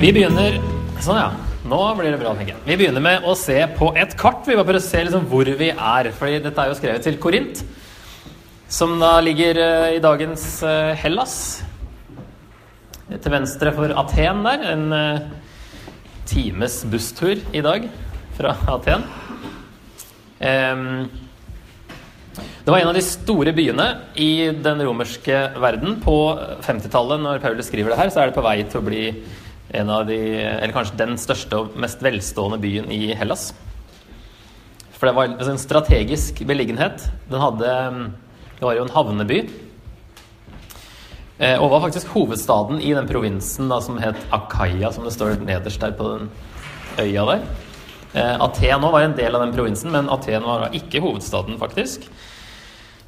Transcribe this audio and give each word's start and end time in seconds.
Vi 0.00 0.08
begynner 0.16 0.54
Sånn, 1.04 1.18
ja. 1.18 1.28
Nå 1.68 1.78
blir 1.98 2.08
det 2.08 2.18
bra, 2.22 2.30
tenker 2.32 2.54
jeg. 2.54 2.60
Vi 2.64 2.76
begynner 2.80 3.02
med 3.04 3.24
å 3.28 3.34
se 3.36 3.58
på 3.76 3.90
et 4.00 4.14
kart. 4.16 4.46
Vi 4.46 4.54
bare 4.56 4.64
prøver 4.64 4.78
å 4.78 4.84
se 4.84 5.02
liksom 5.04 5.26
hvor 5.28 5.44
vi 5.44 5.68
er. 5.68 6.08
Fordi 6.16 6.38
dette 6.40 6.62
er 6.62 6.70
jo 6.70 6.76
skrevet 6.78 7.04
til 7.04 7.18
Korint, 7.20 7.60
som 8.72 8.94
da 9.00 9.10
ligger 9.20 9.60
eh, 9.60 9.96
i 9.98 10.00
dagens 10.00 10.44
eh, 10.64 10.94
Hellas. 11.02 11.34
Til 13.10 13.34
venstre 13.34 13.74
for 13.76 13.92
Aten 14.00 14.40
der. 14.46 14.64
En 14.72 14.86
eh, 14.96 15.28
times 16.32 16.78
busstur 16.88 17.36
i 17.52 17.60
dag 17.64 17.84
fra 18.38 18.54
Aten. 18.72 19.04
Det 22.40 22.72
var 22.72 22.80
en 22.80 22.88
av 22.88 22.96
de 22.96 23.04
store 23.04 23.52
byene 23.52 23.90
i 24.16 24.48
den 24.64 24.80
romerske 24.88 25.44
verden. 25.60 26.00
På 26.00 26.16
50-tallet, 26.64 27.20
når 27.20 27.44
Paulus 27.44 27.68
skriver 27.68 27.92
det 27.92 28.00
her, 28.00 28.12
så 28.12 28.24
er 28.24 28.32
det 28.32 28.38
på 28.40 28.48
vei 28.48 28.56
til 28.64 28.80
å 28.80 28.88
bli 28.88 29.04
en 29.72 29.90
av 29.90 30.06
de, 30.06 30.16
eller 30.42 30.74
kanskje 30.74 30.98
den 30.98 31.16
største 31.20 31.58
og 31.58 31.76
mest 31.78 32.02
velstående 32.02 32.58
byen 32.62 32.90
i 32.90 33.12
Hellas. 33.14 33.50
For 34.96 35.08
det 35.08 35.16
var 35.16 35.30
altså 35.30 35.54
en 35.54 35.62
strategisk 35.62 36.42
beliggenhet. 36.46 37.06
Den 37.30 37.40
hadde, 37.40 37.74
det 38.58 38.66
var 38.66 38.76
jo 38.76 38.84
en 38.84 38.94
havneby. 38.94 39.38
Eh, 41.40 41.56
Og 41.56 41.70
var 41.70 41.80
faktisk 41.86 42.10
hovedstaden 42.12 42.82
i 42.84 42.92
den 42.92 43.08
provinsen 43.08 43.70
da, 43.70 43.78
som 43.80 43.96
het 44.02 44.18
Akaya, 44.30 44.90
som 44.92 45.06
det 45.06 45.14
står 45.14 45.40
nederst 45.40 45.80
der 45.80 45.94
på 45.96 46.10
den 46.18 46.28
øya 47.00 47.24
der. 47.30 47.46
Eh, 48.12 48.36
Aten 48.44 48.82
var 48.82 49.00
en 49.00 49.16
del 49.16 49.34
av 49.34 49.46
den 49.46 49.54
provinsen, 49.54 49.90
men 49.94 50.10
Aten 50.10 50.44
var 50.44 50.68
ikke 50.76 51.00
hovedstaden, 51.00 51.56
faktisk. 51.58 52.04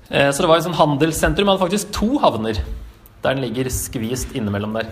Eh, 0.09 0.31
Så 0.31 0.41
det 0.41 0.49
var 0.49 0.57
et 0.57 0.65
sånn 0.65 0.79
handelssentrum. 0.79 1.45
Man 1.45 1.59
hadde 1.59 1.67
faktisk 1.69 1.93
to 1.93 2.19
havner, 2.19 2.57
der 3.23 3.35
den 3.35 3.45
ligger 3.45 3.69
skvist 3.69 4.33
innimellom 4.33 4.73
der. 4.73 4.87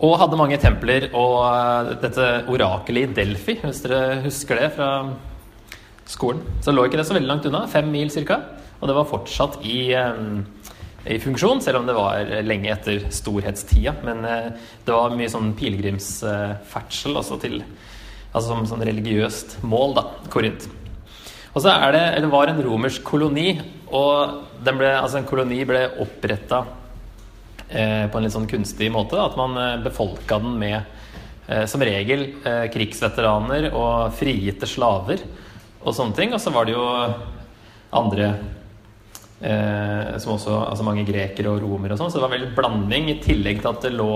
Og 0.00 0.16
hadde 0.16 0.38
mange 0.40 0.56
templer 0.56 1.10
og 1.12 1.42
eh, 1.44 1.90
dette 2.00 2.28
orakelet 2.48 3.10
i 3.10 3.16
Delphi, 3.18 3.58
hvis 3.60 3.82
dere 3.84 4.22
husker 4.24 4.56
det 4.56 4.70
fra 4.78 4.88
skolen. 6.08 6.40
Så 6.64 6.72
lå 6.72 6.86
ikke 6.86 6.96
det 6.96 7.04
så 7.08 7.16
veldig 7.16 7.28
langt 7.28 7.48
unna, 7.50 7.66
fem 7.68 7.90
mil 7.92 8.08
ca. 8.08 8.38
Og 8.80 8.88
det 8.88 8.96
var 8.96 9.10
fortsatt 9.10 9.60
i, 9.60 9.92
eh, 9.92 10.72
i 11.04 11.20
funksjon, 11.20 11.60
selv 11.60 11.82
om 11.82 11.90
det 11.90 11.98
var 11.98 12.32
lenge 12.46 12.72
etter 12.72 13.04
storhetstida. 13.12 13.98
Men 14.06 14.24
eh, 14.24 14.50
det 14.86 14.96
var 14.96 15.12
mye 15.12 15.32
sånn 15.32 15.52
pilegrimsferdsel 15.58 17.20
også 17.20 17.40
til 17.44 17.62
Altså 18.30 18.52
som 18.52 18.60
sånn 18.62 18.84
religiøst 18.86 19.56
mål, 19.66 19.96
da. 19.96 20.02
Korint. 20.30 20.68
Og 21.50 21.64
så 21.64 21.72
er 21.72 21.96
det, 21.96 22.02
eller 22.14 22.30
var 22.30 22.46
en 22.46 22.60
romersk 22.62 23.02
koloni, 23.02 23.56
og 23.90 24.44
ble, 24.62 24.86
altså 24.86 25.18
en 25.18 25.26
koloni 25.26 25.64
ble 25.66 25.80
oppretta 25.98 26.60
på 27.70 28.18
en 28.18 28.24
litt 28.26 28.34
sånn 28.34 28.48
kunstig 28.50 28.90
måte. 28.92 29.18
At 29.22 29.36
man 29.38 29.56
eh, 29.58 29.82
befolka 29.84 30.40
den 30.42 30.56
med 30.60 30.80
eh, 31.46 31.66
som 31.70 31.82
regel 31.84 32.26
eh, 32.44 32.66
krigsveteraner 32.72 33.70
og 33.70 34.14
frigitte 34.18 34.68
slaver 34.68 35.22
og 35.80 35.94
sånne 35.96 36.16
ting. 36.16 36.34
Og 36.34 36.42
så 36.42 36.52
var 36.54 36.66
det 36.66 36.74
jo 36.74 36.86
andre 37.96 38.32
eh, 39.40 40.16
som 40.22 40.34
også 40.36 40.56
Altså 40.68 40.86
mange 40.86 41.06
grekere 41.08 41.52
og 41.52 41.62
romere 41.64 41.94
og 41.94 42.02
sånn. 42.02 42.12
Så 42.12 42.20
det 42.20 42.26
var 42.26 42.34
veldig 42.36 42.54
blanding, 42.58 43.10
i 43.12 43.20
tillegg 43.22 43.62
til 43.62 43.72
at 43.72 43.86
det 43.86 43.94
lå 43.96 44.10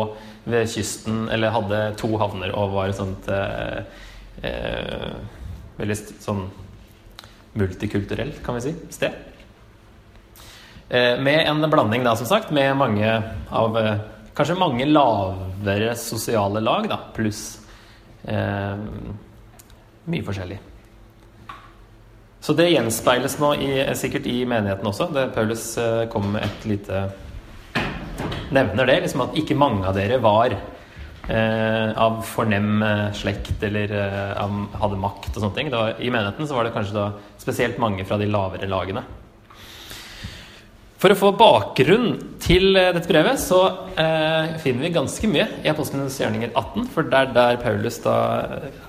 ved 0.45 0.69
kysten, 0.69 1.25
eller 1.33 1.55
hadde 1.55 1.85
to 2.01 2.11
havner 2.21 2.53
og 2.53 2.75
var 2.75 2.91
et 2.91 2.99
sånt 2.99 3.31
eh, 3.33 4.03
eh, 4.45 5.15
Veldig 5.75 5.97
sånn 6.23 6.45
multikulturelt, 7.59 8.37
kan 8.47 8.55
vi 8.55 8.61
si, 8.63 8.73
sted. 8.95 9.34
Eh, 10.89 11.21
Med 11.21 11.49
en 11.49 11.71
blanding, 11.71 12.05
da, 12.05 12.17
som 12.17 12.27
sagt, 12.27 12.51
med 12.51 12.77
mange 12.77 13.23
av 13.51 13.79
eh, 13.79 13.97
Kanskje 14.35 14.57
mange 14.59 14.87
lavere 14.91 15.93
sosiale 15.95 16.59
lag, 16.61 16.89
da, 16.91 16.97
pluss 17.15 17.61
eh, 18.27 18.81
mye 20.11 20.27
forskjellig. 20.27 20.59
Så 22.43 22.57
det 22.59 22.67
gjenspeiles 22.73 23.39
nå 23.39 23.53
i, 23.63 23.71
sikkert 23.97 24.27
i 24.27 24.41
menigheten 24.45 24.91
også. 24.91 25.07
Det 25.15 25.29
Paulus 25.37 25.69
eh, 25.79 26.03
kommer 26.13 26.41
med 26.41 26.49
et 26.49 26.67
lite 26.73 27.05
Nevner 28.55 28.91
det, 28.91 29.01
liksom 29.07 29.23
at 29.25 29.39
ikke 29.39 29.57
mange 29.59 29.87
av 29.87 29.95
dere 29.97 30.19
var 30.23 30.53
eh, 30.53 31.89
av 31.95 32.21
fornem 32.27 32.83
eh, 32.83 33.09
slekt 33.17 33.63
eller 33.65 33.95
eh, 34.03 34.59
hadde 34.83 34.99
makt 35.01 35.31
og 35.33 35.45
sånne 35.45 35.57
ting. 35.57 35.71
Var, 35.73 35.95
I 36.03 36.11
menigheten 36.11 36.51
så 36.51 36.59
var 36.59 36.67
det 36.67 36.75
kanskje 36.75 36.99
da 36.99 37.13
spesielt 37.41 37.79
mange 37.83 38.03
fra 38.07 38.19
de 38.21 38.29
lavere 38.29 38.69
lagene. 38.71 39.07
For 41.05 41.13
å 41.13 41.19
få 41.21 41.35
bakgrunn 41.37 42.15
til 42.41 42.79
eh, 42.81 42.87
dette 42.97 43.11
brevet, 43.11 43.37
så 43.37 43.59
eh, 44.01 44.55
finner 44.63 44.87
vi 44.87 44.95
ganske 44.95 45.29
mye 45.29 45.45
i 45.61 45.69
Apostlenes 45.69 46.15
gjerninger 46.17 46.55
18. 46.57 46.87
For 46.95 47.05
det 47.05 47.19
er 47.19 47.35
der 47.35 47.59
Paulus 47.61 47.99
da 48.01 48.15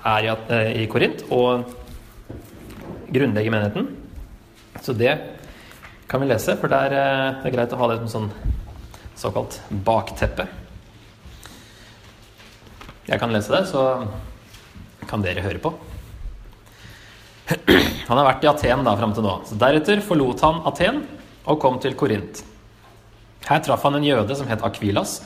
er 0.00 0.24
i, 0.24 0.30
eh, 0.32 0.70
i 0.80 0.86
Korint 0.88 1.26
og 1.28 1.66
grunnlegger 3.12 3.52
menigheten. 3.52 3.90
Så 4.80 4.94
det 4.96 5.12
kan 6.08 6.24
vi 6.24 6.30
lese, 6.30 6.54
for 6.56 6.72
der, 6.72 6.96
eh, 6.96 7.34
det 7.42 7.50
er 7.50 7.54
greit 7.58 7.74
å 7.76 7.80
ha 7.82 7.90
det 7.90 7.98
som 8.06 8.08
sånn 8.14 8.30
såkalt 9.20 9.58
bakteppe. 9.84 10.48
Jeg 13.10 13.20
kan 13.20 13.36
lese 13.36 13.52
det, 13.58 13.66
så 13.68 13.84
kan 15.04 15.20
dere 15.20 15.44
høre 15.44 15.60
på. 15.60 15.74
Han 18.08 18.16
har 18.16 18.24
vært 18.32 18.48
i 18.48 18.50
Aten 18.54 18.88
da 18.88 18.96
fram 18.96 19.12
til 19.12 19.28
nå. 19.28 19.36
Så 19.44 19.60
deretter 19.60 20.00
forlot 20.00 20.40
han 20.40 20.64
Aten 20.64 21.04
og 21.46 21.60
kom 21.62 21.80
til 21.82 21.96
Korint. 21.98 22.42
Her 23.46 23.62
traff 23.62 23.84
han 23.86 23.98
en 23.98 24.06
jøde 24.06 24.36
som 24.36 24.48
het 24.50 24.64
Akvilas, 24.66 25.20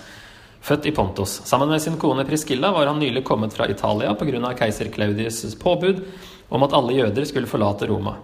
født 0.60 0.90
i 0.90 0.92
Pontos. 0.92 1.40
Sammen 1.48 1.70
med 1.72 1.80
sin 1.82 1.96
kone 2.00 2.26
Priskilla 2.28 2.72
var 2.72 2.90
han 2.90 3.00
nylig 3.00 3.24
kommet 3.24 3.54
fra 3.56 3.68
Italia 3.68 4.12
pga. 4.14 4.54
keiser 4.54 4.92
Claudius' 4.92 5.58
påbud 5.58 6.04
om 6.50 6.62
at 6.62 6.72
alle 6.72 6.92
jøder 6.92 7.24
skulle 7.24 7.48
forlate 7.48 7.88
Roma. 7.88 8.16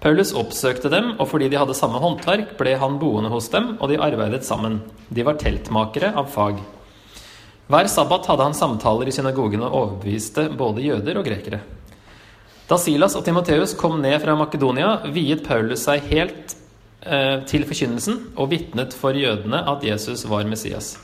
Paulus 0.00 0.34
oppsøkte 0.36 0.90
dem, 0.92 1.14
og 1.18 1.28
fordi 1.30 1.48
de 1.48 1.56
hadde 1.56 1.74
samme 1.74 1.98
håndverk, 2.02 2.56
ble 2.58 2.74
han 2.76 2.98
boende 3.00 3.30
hos 3.32 3.48
dem, 3.48 3.76
og 3.80 3.88
de 3.88 4.00
arbeidet 4.02 4.44
sammen. 4.44 4.82
De 5.08 5.24
var 5.24 5.38
teltmakere 5.40 6.12
av 6.12 6.28
fag. 6.28 6.60
Hver 7.66 7.88
sabbat 7.90 8.28
hadde 8.30 8.44
han 8.44 8.54
samtaler 8.54 9.08
i 9.08 9.14
synagogen 9.14 9.64
og 9.64 9.72
overbeviste 9.72 10.50
både 10.58 10.84
jøder 10.84 11.18
og 11.18 11.26
grekere. 11.26 11.62
Da 12.66 12.76
Silas 12.78 13.16
og 13.16 13.24
Timoteus 13.24 13.74
kom 13.78 14.00
ned 14.02 14.18
fra 14.22 14.36
Makedonia, 14.38 15.00
viet 15.14 15.44
Paulus 15.46 15.86
seg 15.86 16.06
helt 16.10 16.56
til 17.46 17.66
forkynnelsen 17.68 18.20
og 18.36 18.50
vitnet 18.50 18.94
for 18.96 19.16
jødene 19.16 19.62
at 19.70 19.84
Jesus 19.86 20.24
var 20.28 20.48
Messias. 20.48 20.96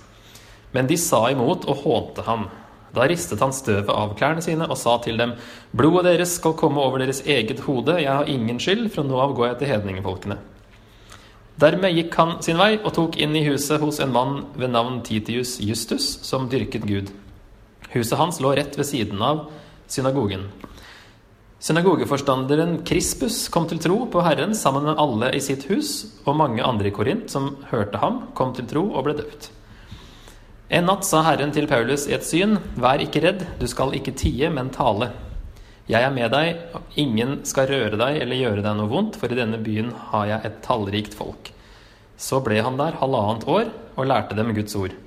Men 0.72 0.88
de 0.88 0.96
sa 1.00 1.26
imot 1.30 1.66
og 1.68 1.84
hånte 1.84 2.24
ham. 2.26 2.48
Da 2.92 3.06
ristet 3.08 3.40
han 3.40 3.54
støvet 3.56 3.88
av 3.92 4.12
klærne 4.18 4.44
sine 4.44 4.66
og 4.68 4.76
sa 4.76 4.98
til 5.04 5.16
dem, 5.20 5.34
blodet 5.72 6.10
deres 6.10 6.34
skal 6.36 6.56
komme 6.58 6.80
over 6.82 7.00
deres 7.00 7.22
eget 7.24 7.62
hode, 7.64 7.96
jeg 8.02 8.12
har 8.12 8.28
ingen 8.28 8.60
skyld, 8.60 8.91
fra 8.92 9.04
nå 9.06 9.20
av 9.20 9.32
går 9.36 9.52
jeg 9.52 9.60
til 9.62 9.72
hedningefolkene. 9.72 10.38
Dermed 11.62 11.96
gikk 11.96 12.16
han 12.16 12.36
sin 12.44 12.60
vei 12.60 12.74
og 12.80 12.92
tok 12.96 13.18
inn 13.20 13.36
i 13.36 13.44
huset 13.46 13.80
hos 13.80 14.00
en 14.00 14.12
mann 14.12 14.38
ved 14.56 14.72
navn 14.72 15.00
Titius 15.04 15.58
Justus, 15.60 16.18
som 16.24 16.48
dyrket 16.52 16.84
Gud. 16.88 17.12
Huset 17.92 18.18
hans 18.18 18.41
lå 18.41 18.54
rett 18.56 18.76
ved 18.78 18.88
siden 18.88 19.20
av 19.24 19.46
synagogen. 19.88 20.48
Synagogeforstanderen 21.62 22.80
Krispus 22.82 23.44
kom 23.54 23.68
til 23.70 23.78
tro 23.78 24.00
på 24.10 24.22
Herren 24.26 24.50
sammen 24.58 24.82
med 24.88 24.98
alle 24.98 25.28
i 25.36 25.38
sitt 25.38 25.68
hus, 25.70 25.92
og 26.26 26.34
mange 26.34 26.58
andre 26.66 26.88
i 26.90 26.94
Korint 26.94 27.30
som 27.30 27.52
hørte 27.70 28.00
ham, 28.02 28.16
kom 28.34 28.50
til 28.56 28.66
tro 28.66 28.82
og 28.88 29.04
ble 29.06 29.14
døpt. 29.20 29.46
En 30.74 30.88
natt 30.90 31.06
sa 31.06 31.20
Herren 31.22 31.54
til 31.54 31.68
Paulus 31.70 32.08
i 32.10 32.16
et 32.16 32.26
syn, 32.26 32.56
vær 32.74 33.04
ikke 33.04 33.22
redd, 33.22 33.47
du 33.60 33.68
skal 33.70 33.94
ikke 33.94 34.16
tie, 34.18 34.50
men 34.50 34.72
tale. 34.74 35.12
Jeg 35.86 36.03
er 36.03 36.10
med 36.10 36.34
deg, 36.34 36.66
og 36.74 36.98
ingen 36.98 37.38
skal 37.47 37.70
røre 37.70 38.00
deg 38.00 38.18
eller 38.24 38.42
gjøre 38.42 38.66
deg 38.66 38.80
noe 38.80 38.91
vondt, 38.91 39.20
for 39.22 39.30
i 39.30 39.38
denne 39.38 39.62
byen 39.62 39.94
har 40.10 40.26
jeg 40.32 40.48
et 40.48 40.60
tallrikt 40.66 41.15
folk. 41.15 41.54
Så 42.18 42.42
ble 42.42 42.58
han 42.58 42.82
der 42.82 42.98
halvannet 42.98 43.47
år 43.47 43.70
og 43.94 44.10
lærte 44.10 44.34
dem 44.34 44.50
Guds 44.58 44.74
ord. 44.74 44.98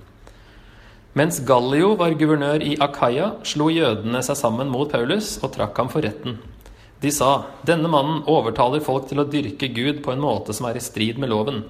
Mens 1.15 1.37
Gallio 1.47 1.93
var 1.95 2.11
guvernør 2.19 2.59
i 2.59 2.73
Akaya, 2.83 3.37
slo 3.47 3.69
jødene 3.71 4.19
seg 4.25 4.35
sammen 4.35 4.67
mot 4.67 4.89
Paulus 4.91 5.37
og 5.39 5.53
trakk 5.55 5.77
ham 5.79 5.87
for 5.91 6.03
retten. 6.03 6.41
De 6.99 7.11
sa, 7.13 7.45
denne 7.63 7.87
mannen 7.91 8.25
overtaler 8.27 8.83
folk 8.83 9.07
til 9.07 9.21
å 9.23 9.27
dyrke 9.29 9.69
Gud 9.71 10.01
på 10.03 10.11
en 10.11 10.19
måte 10.23 10.51
som 10.55 10.67
er 10.67 10.75
i 10.75 10.83
strid 10.83 11.21
med 11.21 11.31
loven. 11.31 11.61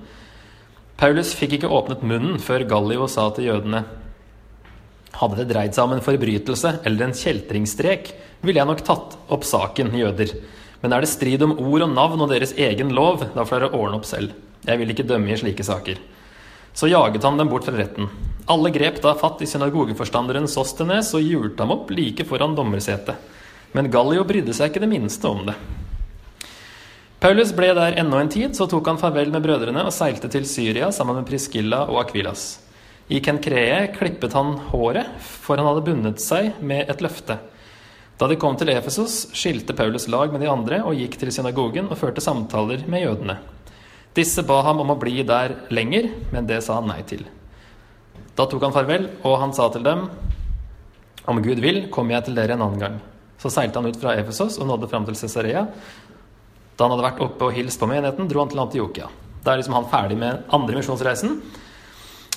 Paulus 0.97 1.36
fikk 1.38 1.59
ikke 1.59 1.69
åpnet 1.69 2.01
munnen 2.01 2.42
før 2.42 2.65
Gallio 2.71 3.06
sa 3.12 3.27
til 3.36 3.51
jødene, 3.51 3.83
hadde 5.19 5.38
det 5.39 5.48
dreid 5.51 5.77
seg 5.77 5.86
om 5.86 5.94
en 5.95 6.03
forbrytelse 6.03 6.71
eller 6.81 7.06
en 7.06 7.15
kjeltringstrek, 7.15 8.12
ville 8.41 8.59
jeg 8.59 8.69
nok 8.71 8.81
tatt 8.88 9.15
opp 9.31 9.45
saken, 9.48 9.94
jøder. 9.95 10.33
Men 10.81 10.94
er 10.95 11.06
det 11.06 11.12
strid 11.13 11.45
om 11.45 11.56
ord 11.56 11.86
og 11.86 11.94
navn 11.94 12.25
og 12.25 12.33
deres 12.33 12.57
egen 12.57 12.91
lov, 12.98 13.24
da 13.38 13.45
får 13.45 13.68
dere 13.68 13.77
ordne 13.77 14.01
opp 14.01 14.09
selv. 14.09 14.33
Jeg 14.65 14.81
vil 14.81 14.91
ikke 14.91 15.07
dømme 15.07 15.31
i 15.31 15.38
slike 15.39 15.65
saker. 15.65 16.01
Så 16.75 16.88
jaget 16.92 17.24
han 17.24 17.38
dem 17.39 17.50
bort 17.50 17.66
fra 17.66 17.77
retten. 17.77 18.10
Alle 18.51 18.69
grep 18.69 19.00
da 19.01 19.16
fatt 19.16 19.39
i 19.42 19.48
synagogeforstanderen 19.48 20.48
Sostenes 20.51 21.13
og 21.16 21.24
hjulte 21.24 21.63
ham 21.63 21.72
opp 21.74 21.94
like 21.95 22.27
foran 22.27 22.54
dommersetet. 22.57 23.16
Men 23.72 23.88
Gallio 23.92 24.25
brydde 24.27 24.54
seg 24.54 24.69
ikke 24.69 24.83
det 24.83 24.92
minste 24.92 25.31
om 25.31 25.45
det. 25.48 25.56
Paulus 27.24 27.56
ble 27.56 27.72
der 27.74 27.95
ennå 27.98 28.19
en 28.19 28.30
tid, 28.30 28.51
så 28.54 28.68
tok 28.69 28.92
han 28.92 29.00
farvel 29.01 29.31
med 29.33 29.42
brødrene 29.48 29.88
og 29.88 29.95
seilte 29.95 30.30
til 30.30 30.44
Syria 30.45 30.92
sammen 30.94 31.18
med 31.18 31.25
Priscilla 31.25 31.86
og 31.88 32.04
Akvilas. 32.04 32.60
I 33.07 33.22
Kenkree 33.24 33.88
klippet 33.95 34.36
han 34.36 34.57
håret, 34.69 35.16
for 35.24 35.57
han 35.57 35.72
hadde 35.72 35.88
bundet 35.88 36.22
seg 36.22 36.60
med 36.60 36.92
et 36.92 37.01
løfte. 37.06 37.39
Da 38.19 38.27
de 38.30 38.38
kom 38.39 38.60
til 38.60 38.75
Efesos, 38.75 39.30
skilte 39.36 39.74
Paulus 39.77 40.10
lag 40.12 40.31
med 40.33 40.44
de 40.44 40.51
andre 40.51 40.83
og 40.83 41.00
gikk 41.00 41.18
til 41.24 41.31
synagogen 41.33 41.88
og 41.88 42.00
førte 42.04 42.24
samtaler 42.24 42.83
med 42.92 43.07
jødene. 43.07 43.39
Disse 44.15 44.45
ba 44.47 44.62
ham 44.63 44.79
om 44.83 44.94
å 44.94 45.00
bli 45.00 45.23
der 45.27 45.57
lenger, 45.75 46.07
men 46.31 46.47
det 46.47 46.62
sa 46.63 46.79
han 46.79 46.88
nei 46.88 47.01
til. 47.07 47.25
Da 48.35 48.47
tok 48.47 48.63
han 48.63 48.75
farvel, 48.75 49.09
og 49.27 49.38
han 49.41 49.53
sa 49.56 49.67
til 49.71 49.83
dem, 49.83 50.07
om 51.25 51.41
Gud 51.44 51.59
vil, 51.63 51.85
kommer 51.91 52.17
jeg 52.17 52.27
til 52.27 52.38
dere 52.38 52.56
en 52.56 52.63
annen 52.63 52.81
gang. 52.81 52.97
Så 53.41 53.51
seilte 53.51 53.81
han 53.81 53.89
ut 53.89 54.00
fra 54.00 54.15
Efesos 54.19 54.59
og 54.62 54.69
nådde 54.69 54.89
fram 54.91 55.07
til 55.07 55.17
Cesarea. 55.19 55.65
Da 56.75 56.85
han 56.85 56.94
hadde 56.94 57.07
vært 57.07 57.23
oppe 57.25 57.50
og 57.50 57.56
hilst 57.56 57.81
på 57.81 57.89
menigheten, 57.89 58.27
dro 58.29 58.44
han 58.44 58.51
til 58.51 58.62
Antiokia. 58.63 59.09
Da 59.44 59.53
er 59.53 59.62
liksom 59.62 59.75
han 59.77 59.89
ferdig 59.91 60.17
med 60.19 60.45
andre 60.56 60.79
misjonsreisen. 60.79 61.39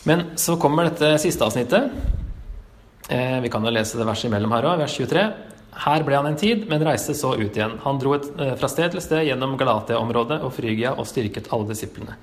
Men 0.09 0.31
så 0.41 0.57
kommer 0.61 0.89
dette 0.89 1.15
siste 1.23 1.45
avsnittet. 1.45 1.93
Eh, 3.09 3.39
vi 3.45 3.51
kan 3.53 3.65
jo 3.65 3.73
lese 3.73 3.99
det 3.99 4.07
verset 4.09 4.29
imellom 4.29 4.53
her 4.57 4.69
òg, 4.71 4.83
vers 4.83 4.97
23. 4.99 5.25
Her 5.79 6.03
ble 6.03 6.17
han 6.19 6.27
en 6.27 6.39
tid, 6.39 6.67
men 6.71 6.83
reiste 6.83 7.15
så 7.15 7.37
ut 7.39 7.55
igjen. 7.55 7.77
Han 7.85 8.01
dro 8.03 8.15
et, 8.17 8.27
eh, 8.41 8.55
fra 8.59 8.69
sted 8.69 8.91
til 8.93 9.03
sted 9.05 9.27
gjennom 9.29 9.57
Galatia-området 9.59 10.41
og 10.43 10.53
Frygia 10.57 10.95
og 10.99 11.07
styrket 11.07 11.53
alle 11.53 11.69
disiplene. 11.69 12.17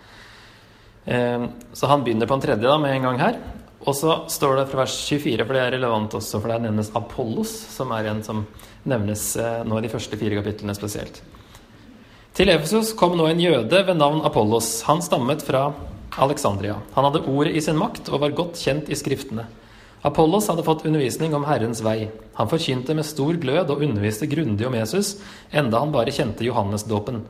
Eh, 1.06 1.48
så 1.74 1.88
han 1.88 2.04
begynner 2.04 2.28
på 2.28 2.36
en 2.36 2.42
tredje 2.42 2.68
da, 2.68 2.78
med 2.78 2.96
en 2.96 3.08
gang 3.08 3.20
her. 3.20 3.40
Og 3.86 3.94
så 3.94 4.26
står 4.28 4.58
det 4.58 4.70
fra 4.72 4.82
vers 4.84 4.98
24, 5.08 5.46
for 5.46 5.54
det 5.54 5.62
er 5.62 5.74
relevant 5.78 6.14
også, 6.18 6.42
for 6.42 6.50
der 6.50 6.64
nevnes 6.64 6.92
Apollos, 6.96 7.52
som 7.70 7.92
er 7.92 8.10
en 8.10 8.24
som 8.24 8.46
nevnes 8.84 9.36
eh, 9.38 9.64
nå 9.64 9.78
i 9.78 9.86
de 9.86 9.92
første 9.94 10.18
fire 10.18 10.40
kapitlene 10.42 10.76
spesielt. 10.76 11.22
Til 12.36 12.50
Efesos 12.52 12.92
kom 12.98 13.14
nå 13.16 13.30
en 13.30 13.40
jøde 13.40 13.86
ved 13.88 13.96
navn 13.96 14.26
Apollos. 14.26 14.82
Han 14.90 15.04
stammet 15.06 15.46
fra 15.46 15.70
Alexandria. 16.18 16.82
Han 16.96 17.08
hadde 17.08 17.24
ordet 17.30 17.54
i 17.56 17.62
sin 17.64 17.78
makt 17.80 18.10
og 18.10 18.24
var 18.26 18.36
godt 18.36 18.60
kjent 18.60 18.90
i 18.92 18.98
skriftene. 19.00 19.46
Apollos 20.06 20.48
hadde 20.48 20.64
fått 20.64 20.86
undervisning 20.86 21.34
om 21.34 21.48
Herrens 21.50 21.80
vei. 21.82 22.12
Han 22.38 22.50
forkynte 22.50 22.94
med 22.94 23.08
stor 23.08 23.40
glød 23.42 23.72
og 23.74 23.82
underviste 23.82 24.28
grundig 24.30 24.68
om 24.68 24.76
Jesus, 24.78 25.16
enda 25.50 25.82
han 25.82 25.94
bare 25.96 26.14
kjente 26.14 26.46
Johannesdåpen. 26.46 27.24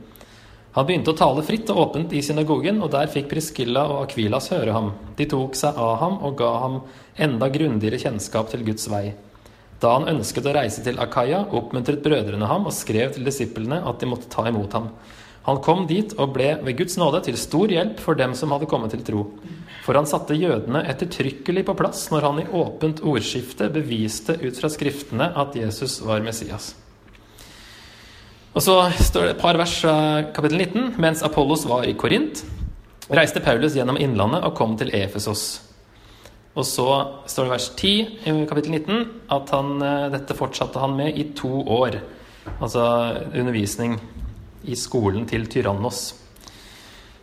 Han 0.76 0.84
begynte 0.84 1.14
å 1.14 1.16
tale 1.16 1.40
fritt 1.40 1.70
og 1.72 1.78
åpent 1.86 2.12
i 2.12 2.20
synagogen, 2.20 2.82
og 2.84 2.90
der 2.92 3.08
fikk 3.08 3.30
Priscilla 3.30 3.86
og 3.88 4.02
Akvilas 4.02 4.50
høre 4.52 4.74
ham. 4.76 4.90
De 5.16 5.24
tok 5.24 5.56
seg 5.56 5.78
av 5.80 5.94
ham 6.02 6.18
og 6.20 6.36
ga 6.36 6.50
ham 6.66 6.74
enda 7.16 7.48
grundigere 7.54 8.02
kjennskap 8.02 8.52
til 8.52 8.66
Guds 8.66 8.90
vei. 8.92 9.06
Da 9.80 9.94
han 9.96 10.10
ønsket 10.12 10.44
å 10.44 10.52
reise 10.58 10.84
til 10.84 11.00
Akaya, 11.00 11.46
oppmuntret 11.48 12.04
brødrene 12.04 12.52
ham 12.52 12.68
og 12.68 12.76
skrev 12.76 13.16
til 13.16 13.24
disiplene 13.24 13.80
at 13.88 14.04
de 14.04 14.10
måtte 14.12 14.28
ta 14.28 14.44
imot 14.52 14.76
ham. 14.76 14.92
Han 15.46 15.60
kom 15.62 15.84
dit 15.86 16.10
og 16.18 16.32
ble 16.34 16.56
ved 16.66 16.78
Guds 16.80 16.96
nåde 16.98 17.20
til 17.28 17.36
stor 17.38 17.70
hjelp 17.70 18.00
for 18.02 18.18
dem 18.18 18.34
som 18.34 18.50
hadde 18.54 18.66
kommet 18.70 18.90
til 18.94 19.04
tro. 19.06 19.20
For 19.86 19.94
han 19.94 20.08
satte 20.10 20.34
jødene 20.34 20.82
ettertrykkelig 20.90 21.62
på 21.68 21.76
plass 21.78 22.08
når 22.10 22.26
han 22.26 22.40
i 22.42 22.48
åpent 22.50 23.02
ordskifte 23.06 23.68
beviste 23.70 24.34
ut 24.42 24.58
fra 24.58 24.70
Skriftene 24.72 25.30
at 25.38 25.54
Jesus 25.54 26.00
var 26.02 26.24
Messias. 26.26 26.72
Og 28.56 28.64
så 28.64 28.74
står 28.98 29.22
det 29.22 29.32
et 29.36 29.42
par 29.44 29.58
vers 29.60 29.76
av 29.86 30.32
kapittel 30.34 30.64
19. 30.64 30.96
Mens 30.98 31.22
Apollos 31.22 31.66
var 31.68 31.86
i 31.86 31.94
Korint, 31.94 32.40
reiste 33.12 33.42
Paulus 33.44 33.76
gjennom 33.76 34.00
innlandet 34.00 34.42
og 34.48 34.56
kom 34.58 34.74
til 34.80 34.90
Efesos. 34.96 35.44
Og 36.56 36.64
så 36.64 36.88
står 37.28 37.46
det 37.46 37.52
vers 37.52 37.70
10 37.76 37.90
i 38.26 38.36
kapittel 38.48 38.78
19 38.80 39.06
at 39.36 39.52
han, 39.52 39.74
eh, 39.84 40.10
dette 40.16 40.34
fortsatte 40.34 40.80
han 40.80 40.96
med 40.96 41.14
i 41.14 41.30
to 41.36 41.52
år. 41.68 42.00
Altså 42.56 42.82
undervisning 43.34 44.00
i 44.66 44.76
skolen 44.78 45.26
til 45.28 45.46
Tyrannos. 45.50 46.08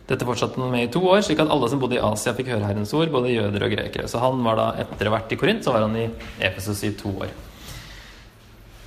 Dette 0.04 0.26
fortsatte 0.28 0.60
han 0.60 0.72
med 0.72 0.84
i 0.84 0.92
to 0.92 1.00
år, 1.08 1.22
slik 1.24 1.40
at 1.40 1.52
alle 1.52 1.68
som 1.72 1.80
bodde 1.80 1.96
i 1.96 2.02
Asia, 2.04 2.34
fikk 2.36 2.50
høre 2.52 2.66
Herrens 2.66 2.92
ord, 2.96 3.08
både 3.12 3.32
jøder 3.32 3.64
og 3.64 3.72
grekere. 3.72 4.08
Så 4.10 4.20
han 4.20 4.42
var 4.44 4.60
da, 4.60 4.66
etter 4.84 5.12
vært 5.12 5.32
i 5.32 5.38
Korint, 5.40 5.64
så 5.64 5.72
var 5.72 5.86
han 5.86 5.96
i 5.96 6.10
Efesus 6.44 6.82
i 6.84 6.92
to 6.98 7.14
år. 7.24 7.32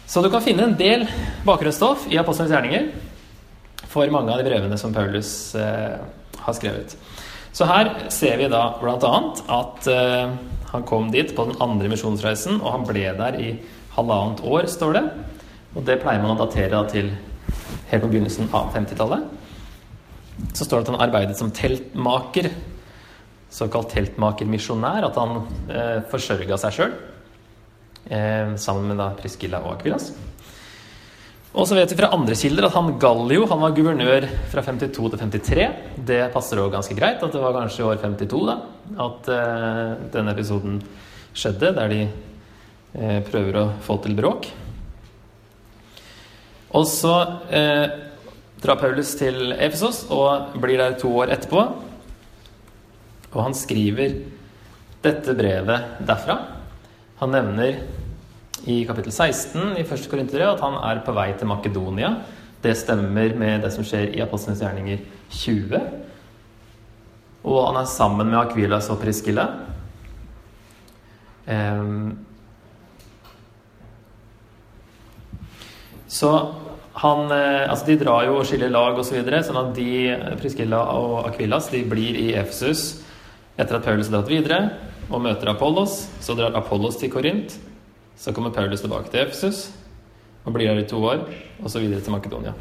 Så 0.08 0.22
du 0.24 0.30
kan 0.32 0.44
finne 0.46 0.68
en 0.70 0.78
del 0.80 1.08
bakgrunnsstoff 1.48 2.06
i 2.14 2.20
Apostlenes 2.22 2.54
gjerninger 2.54 2.92
for 3.92 4.14
mange 4.14 4.32
av 4.32 4.40
de 4.40 4.46
brevene 4.48 4.78
som 4.80 4.94
Paulus 4.96 5.32
eh, 5.58 5.98
har 6.44 6.56
skrevet. 6.56 6.94
Så 7.52 7.66
her 7.66 7.90
ser 8.14 8.38
vi 8.38 8.52
da 8.54 8.62
bl.a. 8.78 9.16
at 9.58 9.90
eh, 9.90 10.38
han 10.70 10.86
kom 10.88 11.10
dit 11.12 11.34
på 11.36 11.48
den 11.50 11.58
andre 11.64 11.90
misjonsreisen, 11.90 12.62
og 12.62 12.76
han 12.76 12.86
ble 12.86 13.08
der 13.18 13.40
i 13.42 13.50
halvannet 13.98 14.44
år, 14.46 14.70
står 14.70 15.00
det. 15.00 15.04
Og 15.74 15.86
det 15.88 15.98
pleier 16.04 16.22
man 16.22 16.36
å 16.36 16.44
datere 16.46 16.76
da 16.76 16.84
til 16.92 17.10
helt 17.92 18.04
på 18.04 18.12
begynnelsen 18.12 18.50
av 18.56 18.72
50-tallet. 18.76 19.28
Så 20.54 20.66
står 20.66 20.80
det 20.80 20.86
at 20.86 20.94
han 20.94 21.04
arbeidet 21.08 21.38
som 21.40 21.52
teltmaker, 21.54 22.52
såkalt 23.50 23.94
teltmakermisjonær. 23.96 25.08
At 25.10 25.18
han 25.18 25.38
eh, 25.72 26.00
forsørga 26.12 26.60
seg 26.62 26.78
sjøl, 26.78 26.96
eh, 28.10 28.56
sammen 28.62 28.92
med 28.92 29.02
da 29.02 29.12
Priscilla 29.18 29.64
og 29.64 29.78
Akvilas. 29.78 30.12
Og 31.58 31.66
så 31.66 31.74
vet 31.74 31.90
vi 31.90 31.98
fra 31.98 32.12
andre 32.14 32.36
kilder 32.38 32.68
at 32.68 32.76
han 32.76 32.92
Gallio 33.02 33.48
han 33.50 33.62
var 33.64 33.74
guvernør 33.74 34.28
fra 34.52 34.62
52 34.62 35.10
til 35.14 35.22
53. 35.24 35.68
Det 36.06 36.20
passer 36.34 36.62
òg 36.62 36.76
ganske 36.76 36.98
greit 36.98 37.24
at 37.24 37.34
det 37.34 37.42
var 37.42 37.56
kanskje 37.56 37.82
i 37.82 37.88
år 37.88 38.02
52 38.04 38.44
da, 38.46 38.58
at 39.08 39.30
eh, 39.34 39.94
denne 40.14 40.36
episoden 40.36 40.78
skjedde, 41.38 41.72
der 41.74 41.94
de 41.94 42.02
eh, 42.06 43.20
prøver 43.26 43.58
å 43.58 43.66
få 43.86 43.98
til 44.04 44.14
bråk. 44.20 44.52
Og 46.76 46.88
så 46.90 47.14
eh, 47.54 47.86
drar 48.64 48.80
Paulus 48.82 49.14
til 49.20 49.54
Efesos 49.54 50.04
og 50.12 50.58
blir 50.60 50.82
der 50.82 50.98
to 51.00 51.12
år 51.22 51.32
etterpå. 51.36 51.64
Og 53.34 53.40
han 53.44 53.56
skriver 53.56 54.18
dette 55.06 55.36
brevet 55.38 56.04
derfra. 56.08 56.40
Han 57.22 57.34
nevner 57.34 57.80
i 58.68 58.82
kapittel 58.88 59.14
16 59.14 59.78
i 59.78 59.86
1. 59.86 60.10
Korinterbrev 60.12 60.56
at 60.56 60.64
han 60.66 60.76
er 60.90 61.04
på 61.06 61.16
vei 61.16 61.30
til 61.38 61.50
Makedonia. 61.50 62.12
Det 62.64 62.74
stemmer 62.76 63.36
med 63.38 63.64
det 63.64 63.72
som 63.76 63.86
skjer 63.86 64.12
i 64.18 64.24
Apostlenes 64.26 64.64
gjerninger 64.64 65.04
20. 65.32 65.82
Og 67.48 67.60
han 67.70 67.80
er 67.80 67.90
sammen 67.90 68.28
med 68.28 68.40
Akvilas 68.42 68.90
og 68.92 69.00
Priskilla. 69.00 69.48
Um, 71.48 72.18
Så 76.08 76.32
han, 76.98 77.32
eh, 77.32 77.70
altså 77.70 77.86
De 77.86 77.98
drar 78.00 78.26
jo 78.26 78.40
og 78.40 78.46
skiller 78.48 78.72
lag 78.74 78.98
osv. 78.98 79.12
Så 79.12 79.20
videre, 79.20 79.44
sånn 79.46 79.60
at 79.60 79.74
de, 79.78 79.90
Priskilla 80.42 80.82
og 80.98 81.28
Akvilas 81.30 81.70
de 81.74 81.84
blir 81.86 82.18
i 82.18 82.32
Efesus 82.40 83.04
etter 83.58 83.78
at 83.78 83.86
Paulus 83.86 84.10
har 84.10 84.20
dratt 84.20 84.32
videre 84.32 84.60
og 85.10 85.22
møter 85.22 85.52
Apollos. 85.52 86.08
Så 86.22 86.36
drar 86.38 86.56
Apollos 86.58 86.98
til 86.98 87.12
Korint. 87.14 87.58
Så 88.18 88.34
kommer 88.34 88.54
Paulus 88.56 88.82
tilbake 88.82 89.12
til 89.14 89.28
Efesus 89.28 89.68
og 90.48 90.56
blir 90.56 90.70
der 90.72 90.80
i 90.80 90.88
to 90.88 90.98
år, 91.04 91.26
og 91.60 91.68
så 91.70 91.82
videre 91.84 92.00
til 92.00 92.14
Makedonia. 92.14 92.54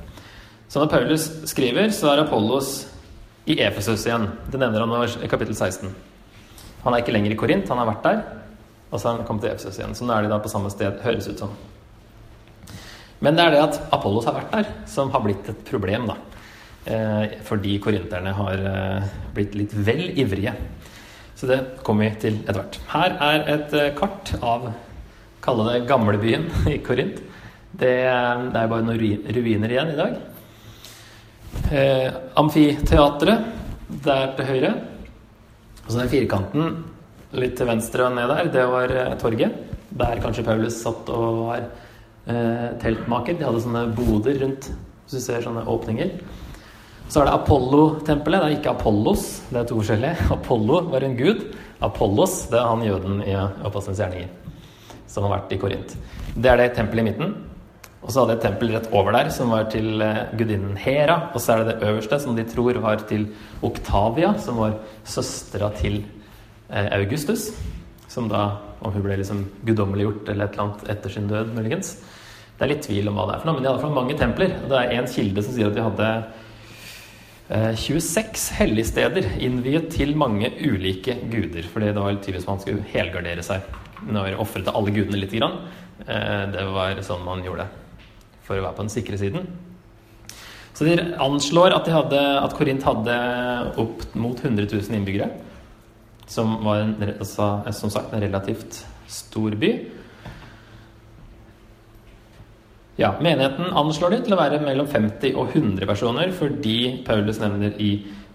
Så 0.68 0.80
når 0.82 0.90
Paulus 0.90 1.28
skriver, 1.46 1.92
så 1.94 2.10
er 2.10 2.24
Apollos 2.24 2.88
i 3.46 3.60
Efesus 3.62 4.02
igjen. 4.08 4.26
Det 4.50 4.58
nevner 4.58 4.82
han 4.82 5.22
i 5.22 5.30
kapittel 5.30 5.54
16. 5.54 5.94
Han 6.82 6.94
er 6.94 7.04
ikke 7.04 7.14
lenger 7.14 7.30
i 7.30 7.38
Korint, 7.38 7.68
han 7.70 7.78
har 7.78 7.86
vært 7.86 8.02
der. 8.02 8.24
Og 8.90 8.98
så 8.98 9.08
har 9.08 9.16
han 9.20 9.26
kommet 9.26 9.46
til 9.46 9.54
Efesus 9.54 9.78
igjen. 9.78 9.94
Så 9.94 10.04
nå 10.04 10.16
er 10.16 10.26
de 10.26 10.34
da 10.34 10.42
på 10.42 10.50
samme 10.50 10.70
sted, 10.74 10.98
høres 11.06 11.30
ut 11.30 11.38
som. 11.38 11.54
Men 13.24 13.36
det 13.36 13.44
er 13.46 13.54
det 13.54 13.62
at 13.64 13.78
Apollos 13.96 14.26
har 14.28 14.36
vært 14.36 14.52
der, 14.52 14.72
som 14.90 15.12
har 15.14 15.22
blitt 15.24 15.48
et 15.48 15.62
problem, 15.68 16.08
da. 16.10 16.16
Eh, 16.86 17.38
fordi 17.46 17.78
korinterne 17.82 18.32
har 18.36 18.66
eh, 18.70 19.06
blitt 19.34 19.56
litt 19.58 19.72
vel 19.86 20.10
ivrige. 20.12 20.52
Så 21.36 21.48
det 21.48 21.58
kommer 21.84 22.06
vi 22.06 22.20
til 22.26 22.36
etter 22.42 22.60
hvert. 22.60 22.78
Her 22.92 23.16
er 23.26 23.48
et 23.56 23.74
eh, 23.76 23.94
kart 23.96 24.36
av 24.40 24.70
Kalle 25.46 25.66
det 25.68 25.86
gamlebyen 25.86 26.48
i 26.74 26.80
Korint. 26.82 27.20
Det, 27.76 27.92
det 27.92 28.60
er 28.60 28.70
bare 28.70 28.82
noen 28.82 29.26
ruiner 29.36 29.72
igjen 29.72 29.92
i 29.92 29.98
dag. 29.98 30.16
Eh, 31.70 32.08
amfiteatret 32.40 33.50
der 34.06 34.32
til 34.38 34.48
høyre. 34.50 34.72
Og 35.84 35.90
så 35.92 36.00
den 36.00 36.10
firkanten 36.10 36.78
litt 37.36 37.54
til 37.58 37.68
venstre 37.68 38.06
og 38.08 38.16
ned 38.16 38.30
der, 38.32 38.50
det 38.54 38.64
var 38.70 38.94
torget. 39.20 39.60
Der 39.96 40.22
kanskje 40.22 40.46
Paulus 40.46 40.80
satt 40.82 41.10
og 41.14 41.44
var 41.46 41.68
eh, 42.30 42.68
teltmaker. 42.82 43.38
De 43.38 43.46
hadde 43.46 43.62
sånne 43.64 43.86
boder 43.96 44.40
rundt, 44.44 44.70
hvis 45.04 45.18
du 45.18 45.24
ser 45.24 45.44
sånne 45.44 45.66
åpninger. 45.70 46.16
Så 47.06 47.22
er 47.22 47.28
det 47.28 47.36
Apollo-tempelet. 47.36 48.42
Det 48.42 48.48
er 48.48 48.58
ikke 48.58 48.74
Apollos, 48.74 49.28
det 49.52 49.62
er 49.62 49.70
to 49.70 49.78
forskjellige. 49.78 50.28
Apollo 50.38 50.82
var 50.90 51.06
en 51.06 51.18
gud. 51.18 51.46
Apollos 51.86 52.46
det 52.50 52.58
er 52.58 52.70
han 52.72 52.84
jøden 52.86 53.22
i 53.26 53.36
Apostelens 53.36 54.02
gjerninger 54.02 54.32
som 55.16 55.26
har 55.26 55.38
vært 55.38 55.54
i 55.54 55.60
Korint. 55.60 55.94
Det 56.36 56.50
er 56.50 56.60
det 56.60 56.72
tempelet 56.76 57.04
i 57.04 57.08
midten. 57.10 57.36
Og 58.06 58.12
så 58.12 58.22
hadde 58.22 58.36
jeg 58.36 58.38
et 58.38 58.44
tempel 58.46 58.70
rett 58.74 58.90
over 58.94 59.16
der 59.16 59.30
som 59.34 59.50
var 59.50 59.64
til 59.72 60.02
eh, 60.04 60.26
gudinnen 60.38 60.76
Hera. 60.78 61.16
Og 61.34 61.42
så 61.42 61.54
er 61.54 61.62
det 61.62 61.72
det 61.72 61.88
øverste, 61.88 62.20
som 62.22 62.36
de 62.36 62.44
tror 62.46 62.78
var 62.84 63.02
til 63.08 63.24
Oktavia, 63.66 64.34
som 64.42 64.60
var 64.62 64.76
søstera 65.08 65.72
til 65.74 66.02
eh, 66.70 66.86
Augustus. 67.00 67.48
Som 68.12 68.28
da, 68.30 68.44
om 68.78 68.94
hun 68.94 69.02
ble 69.02 69.16
liksom 69.18 69.42
guddommeliggjort 69.66 70.30
eller 70.30 70.46
et 70.46 70.54
eller 70.54 70.66
annet 70.68 70.92
etter 70.94 71.16
sin 71.16 71.26
død, 71.32 71.50
muligens. 71.56 71.96
Det 72.56 72.64
er 72.64 72.72
litt 72.72 72.86
tvil 72.86 73.10
om 73.10 73.18
hva 73.18 73.26
det 73.28 73.34
er 73.34 73.42
for 73.42 73.50
noe, 73.50 73.58
men 73.58 73.62
de 73.64 73.68
hadde 73.68 73.76
iallfall 73.76 73.96
mange 73.98 74.16
templer. 74.16 74.52
Det 74.64 74.76
er 74.80 74.92
én 74.96 75.08
kilde 75.12 75.44
som 75.44 75.52
sier 75.52 75.68
at 75.68 75.76
de 75.76 75.84
hadde 75.84 76.10
26 77.46 78.46
helligsteder 78.56 79.28
innviet 79.44 79.90
til 79.94 80.16
mange 80.18 80.48
ulike 80.64 81.18
guder. 81.30 81.68
Fordi 81.70 81.92
det 81.92 82.02
var 82.02 82.16
tydeligvis 82.16 82.48
man 82.48 82.62
skulle 82.62 82.86
helgardere 82.94 83.44
seg. 83.44 83.66
Når 84.08 84.40
ofre 84.40 84.64
til 84.64 84.72
alle 84.72 84.94
gudene 84.94 85.20
lite 85.20 85.38
grann. 85.38 85.60
Det 86.00 86.64
var 86.72 86.98
sånn 87.06 87.24
man 87.26 87.44
gjorde 87.44 87.68
for 88.46 88.56
å 88.56 88.64
være 88.64 88.76
på 88.78 88.86
den 88.86 88.94
sikre 88.94 89.20
siden. 89.20 89.46
Så 90.76 90.84
de 90.84 90.96
anslår 91.22 91.72
at, 91.72 91.86
de 91.86 91.94
hadde, 91.94 92.22
at 92.40 92.56
Korint 92.56 92.84
hadde 92.84 93.14
opp 93.80 94.02
mot 94.18 94.36
100 94.36 94.66
000 94.68 94.98
innbyggere. 94.98 95.30
Som 96.28 96.58
var 96.64 96.82
en, 96.82 96.96
altså, 97.14 97.52
som 97.76 97.92
sagt 97.92 98.12
en 98.12 98.24
relativt 98.24 98.82
stor 99.08 99.56
by. 99.60 99.70
Ja, 102.96 103.10
Menigheten 103.20 103.74
anslår 103.76 104.14
de 104.14 104.18
til 104.24 104.32
å 104.32 104.38
være 104.40 104.62
mellom 104.64 104.86
50 104.88 105.34
og 105.36 105.50
100 105.52 105.84
personer, 105.88 106.30
fordi 106.32 107.02
Paulus 107.04 107.36
nevner 107.42 107.74
i 107.76 107.90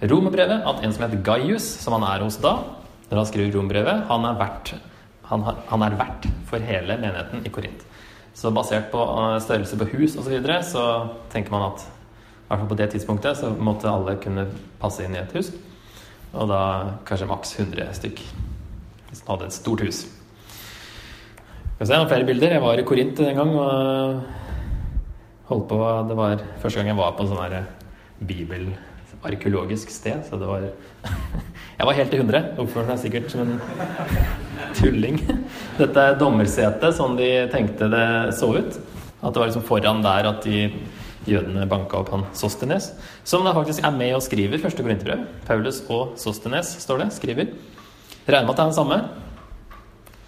romerbrevet 0.05 0.67
at 0.69 0.83
en 0.85 0.91
som 0.93 1.05
heter 1.07 1.23
Gaius, 1.25 1.65
som 1.81 1.95
han 1.97 2.05
er 2.05 2.21
hos 2.21 2.37
da, 2.43 2.59
når 3.09 3.23
han 3.23 3.29
skriver 3.29 3.55
romerbrevet, 3.57 4.03
han 4.11 4.27
er 4.29 4.37
vert, 4.37 4.73
han, 5.31 5.47
han 5.71 5.85
er 5.87 5.95
vert 5.97 6.27
for 6.51 6.61
hele 6.61 6.99
menigheten 7.01 7.41
i 7.41 7.53
Korint. 7.53 7.81
Så 8.37 8.51
basert 8.53 8.91
på 8.93 9.01
eh, 9.01 9.39
størrelse 9.41 9.79
på 9.81 9.87
hus 9.95 10.13
osv. 10.13 10.27
Så, 10.27 10.33
videre, 10.35 10.59
så 10.63 10.85
tenker 11.33 11.55
man 11.55 11.65
at 11.71 11.81
i 11.81 12.45
hvert 12.51 12.61
fall 12.61 12.69
på 12.69 12.77
det 12.83 12.89
tidspunktet 12.93 13.41
så 13.41 13.49
måtte 13.57 13.89
alle 13.89 14.15
kunne 14.21 14.45
passe 14.79 15.01
inn 15.03 15.17
i 15.17 15.23
et 15.23 15.33
hus. 15.39 15.49
Og 16.37 16.47
da 16.51 16.61
kanskje 17.07 17.31
maks 17.31 17.55
100 17.57 17.89
stykk. 17.97 18.21
Hvis 19.09 19.25
man 19.25 19.33
hadde 19.33 19.49
et 19.49 19.57
stort 19.57 19.81
hus. 19.87 20.05
Skal 21.75 21.89
se 21.89 21.97
noen 21.97 22.13
flere 22.13 22.29
bilder. 22.29 22.55
Jeg 22.59 22.63
var 22.63 22.79
i 22.79 22.85
Korint 22.87 23.19
en 23.25 23.41
gang 23.41 23.53
og 23.57 24.21
holdt 25.51 25.67
på 25.69 25.79
Det 26.09 26.17
var 26.17 26.43
første 26.61 26.79
gang 26.79 26.91
jeg 26.91 26.99
var 26.99 27.15
på 27.17 27.27
sånn 27.27 27.41
her 27.43 27.65
bibelarkeologisk 28.21 29.91
sted, 29.91 30.23
så 30.27 30.39
det 30.39 30.49
var 30.49 30.67
Jeg 31.81 31.87
var 31.87 31.97
helt 31.97 32.13
i 32.13 32.19
hundre. 32.21 32.39
Oppførte 32.61 32.91
meg 32.91 32.99
sikkert 33.01 33.31
som 33.33 33.41
en 33.41 33.55
tulling. 34.77 35.15
Dette 35.79 36.03
er 36.03 36.17
dommersetet, 36.19 36.93
sånn 36.93 37.15
de 37.17 37.29
tenkte 37.49 37.87
det 37.89 38.07
så 38.37 38.51
ut. 38.53 38.77
At 39.21 39.33
det 39.33 39.41
var 39.41 39.49
liksom 39.49 39.65
foran 39.65 40.03
der 40.05 40.29
at 40.29 40.45
de 40.45 40.67
jødene 41.25 41.65
banka 41.69 42.03
opp 42.03 42.11
han 42.13 42.27
Sostenes. 42.37 42.91
Som 43.25 43.45
da 43.45 43.55
faktisk 43.57 43.81
er 43.85 43.97
med 43.97 44.13
og 44.17 44.21
skriver 44.25 44.61
første 44.61 44.85
korinterbrev. 44.85 45.25
Paulus 45.47 45.81
og 45.89 46.13
Sostenes 46.21 46.75
står 46.85 47.01
det. 47.03 47.09
Skriver. 47.17 47.49
Regner 48.27 48.45
med 48.45 48.53
at 48.53 48.61
det 48.61 48.63
er 48.63 48.69
den 48.69 48.77
samme. 48.77 49.01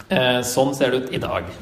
Eh, 0.10 0.42
sånn 0.46 0.74
ser 0.78 0.94
det 0.94 1.04
ut 1.04 1.14
i 1.14 1.22
dag. 1.22 1.54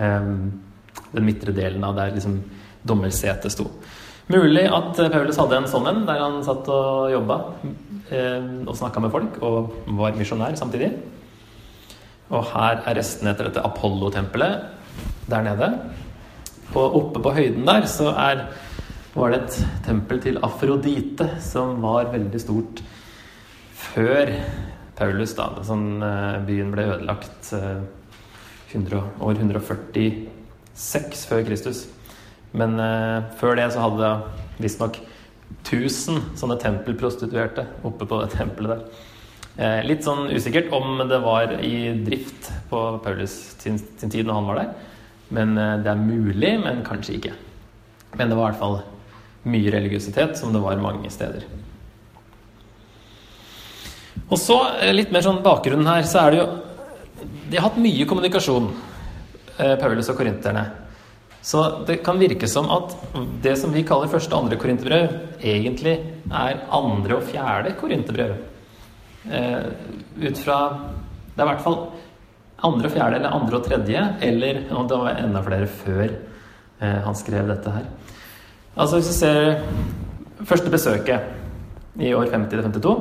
den 1.12 1.26
midtre 1.26 1.54
delen 1.56 1.84
av 1.86 1.96
der 1.98 2.14
liksom 2.14 2.40
dommersetet 2.86 3.52
sto. 3.52 3.68
Mulig 4.30 4.66
at 4.70 4.98
eh, 5.02 5.10
Paulus 5.10 5.38
hadde 5.40 5.58
en 5.58 5.70
sånn 5.70 5.88
en, 5.90 6.04
der 6.06 6.20
han 6.22 6.38
satt 6.46 6.68
og 6.70 7.10
jobba 7.10 7.38
eh, 8.14 8.44
og 8.62 8.76
snakka 8.78 9.02
med 9.02 9.14
folk, 9.14 9.40
og 9.42 9.72
var 9.98 10.18
misjonær 10.18 10.54
samtidig. 10.58 10.92
Og 12.30 12.46
her 12.52 12.84
er 12.86 12.98
restene 13.00 13.32
etter 13.32 13.48
dette 13.48 13.64
Apollo-tempelet 13.66 15.26
der 15.30 15.46
nede. 15.46 15.70
Og 16.76 16.98
oppe 17.00 17.22
på 17.24 17.34
høyden 17.34 17.66
der 17.66 17.88
så 17.90 18.12
er, 18.14 18.44
var 19.16 19.34
det 19.34 19.42
et 19.42 19.58
tempel 19.88 20.22
til 20.22 20.38
Afrodite 20.46 21.26
som 21.42 21.80
var 21.82 22.12
veldig 22.14 22.42
stort 22.42 22.84
før 23.80 24.30
Paulus, 25.00 25.32
da, 25.34 25.48
sånn, 25.66 25.96
eh, 26.06 26.38
byen 26.46 26.70
ble 26.70 26.86
ødelagt 26.92 27.50
100, 27.50 29.00
år 29.26 29.40
140 29.40 30.29
6 30.74 31.24
før 31.30 31.44
Kristus. 31.46 31.86
Men 32.52 32.78
eh, 32.82 33.30
før 33.40 33.58
det 33.58 33.70
så 33.74 33.84
hadde 33.84 34.02
det 34.02 34.64
visstnok 34.64 34.98
1000 35.64 36.36
sånne 36.38 36.58
tempelprostituerte 36.62 37.66
oppe 37.86 38.06
på 38.06 38.20
det 38.22 38.32
tempelet 38.38 38.76
der. 38.76 39.06
Eh, 39.60 39.80
litt 39.84 40.06
sånn 40.06 40.30
usikkert 40.30 40.70
om 40.72 41.02
det 41.10 41.18
var 41.24 41.56
i 41.60 41.90
drift 42.06 42.52
på 42.70 42.80
Paulus 43.04 43.34
sin, 43.60 43.76
sin 43.98 44.12
tid 44.12 44.28
når 44.28 44.38
han 44.38 44.50
var 44.50 44.60
der. 44.62 44.70
Men 45.34 45.56
eh, 45.58 45.76
det 45.84 45.92
er 45.92 46.04
mulig, 46.04 46.54
men 46.62 46.84
kanskje 46.86 47.18
ikke. 47.18 47.34
Men 48.16 48.30
det 48.30 48.38
var 48.38 48.50
i 48.50 48.52
hvert 48.52 48.62
fall 48.62 48.80
mye 49.50 49.72
religiøsitet, 49.72 50.36
som 50.38 50.54
det 50.54 50.62
var 50.62 50.80
mange 50.82 51.10
steder. 51.12 51.44
Og 54.30 54.38
så, 54.38 54.58
eh, 54.80 54.94
litt 54.94 55.12
mer 55.12 55.24
sånn 55.26 55.42
bakgrunnen 55.44 55.88
her, 55.90 56.06
så 56.06 56.26
er 56.26 56.30
det 56.30 56.42
jo 56.42 56.48
De 57.50 57.58
har 57.58 57.66
hatt 57.66 57.82
mye 57.82 58.06
kommunikasjon. 58.06 58.68
Paulus 59.80 60.08
og 60.12 60.16
korinterne. 60.16 60.64
Så 61.42 61.84
det 61.88 62.02
kan 62.04 62.20
virke 62.20 62.48
som 62.48 62.68
at 62.72 62.94
det 63.42 63.56
som 63.58 63.72
vi 63.72 63.84
kaller 63.88 64.10
første 64.12 64.34
og 64.34 64.44
andre 64.44 64.58
korinterbrev, 64.60 65.14
egentlig 65.40 65.96
er 66.28 66.64
andre 66.68 67.16
og 67.16 67.24
fjerde 67.28 67.72
korinterbrev. 67.80 68.34
Eh, 69.30 69.64
ut 70.20 70.38
fra 70.40 70.58
Det 71.30 71.40
er 71.40 71.46
i 71.46 71.52
hvert 71.54 71.64
fall 71.64 71.78
andre 72.64 72.88
og 72.88 72.92
fjerde, 72.92 73.16
eller 73.16 73.32
andre 73.32 73.56
og 73.56 73.64
tredje, 73.64 74.00
eller 74.20 74.58
og 74.76 74.88
det 74.88 74.98
var 74.98 75.16
enda 75.16 75.40
flere 75.40 75.66
før 75.66 76.02
eh, 76.04 76.98
han 77.06 77.16
skrev 77.16 77.48
dette 77.48 77.70
her. 77.72 77.86
Altså 78.76 78.96
Hvis 78.96 79.08
du 79.08 79.14
ser 79.14 79.62
første 80.44 80.70
besøket 80.70 82.00
i 82.00 82.12
år 82.12 82.28
50-52, 82.34 82.92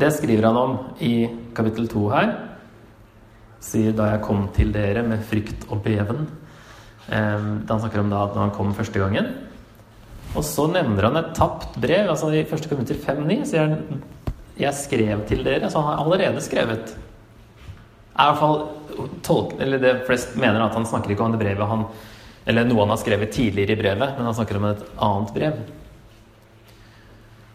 det 0.00 0.12
skriver 0.12 0.46
han 0.46 0.56
om 0.56 0.78
i 1.00 1.28
kapittel 1.54 1.88
2 1.88 2.08
her. 2.10 2.30
Sier 3.60 3.92
'da 3.92 4.10
jeg 4.12 4.22
kom 4.24 4.48
til 4.56 4.72
dere 4.72 5.02
med 5.02 5.24
frykt 5.24 5.66
og 5.68 5.82
beven'. 5.84 6.26
Da 7.10 7.74
han 7.74 7.80
snakker 7.80 8.00
om 8.00 8.10
da 8.10 8.26
når 8.26 8.40
han 8.40 8.56
kom 8.56 8.74
første 8.74 8.98
gangen. 8.98 9.26
Og 10.34 10.44
så 10.44 10.66
nevner 10.70 11.08
han 11.08 11.16
et 11.16 11.34
tapt 11.34 11.76
brev. 11.80 12.08
altså 12.08 12.30
I 12.32 12.44
første 12.44 12.68
kommentar 12.68 12.94
5.9 12.94 13.44
sier 13.44 13.60
han 13.60 14.02
'Jeg 14.58 14.74
skrev 14.74 15.26
til 15.26 15.44
dere'. 15.44 15.70
Så 15.70 15.80
han 15.80 15.96
har 15.96 16.04
allerede 16.04 16.40
skrevet. 16.40 16.96
Er 18.18 18.22
i 18.22 18.32
hvert 18.32 18.38
fall 18.38 18.68
tolk, 19.22 19.54
eller 19.60 19.78
Det 19.78 20.06
flest 20.06 20.36
mener 20.36 20.62
at 20.62 20.74
han 20.74 20.86
snakker 20.86 21.10
ikke 21.10 21.24
om 21.24 21.32
det 21.32 21.40
brevet 21.40 21.68
han 21.68 21.84
Eller 22.46 22.64
noe 22.64 22.80
han 22.80 22.88
har 22.88 22.96
skrevet 22.96 23.30
tidligere 23.30 23.72
i 23.72 23.82
brevet, 23.82 24.16
men 24.16 24.24
han 24.24 24.34
snakker 24.34 24.56
om 24.56 24.64
et 24.64 24.82
annet 24.98 25.34
brev. 25.34 25.58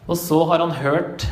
Og 0.08 0.16
så 0.16 0.46
har 0.46 0.60
han 0.60 0.72
hørt, 0.72 1.26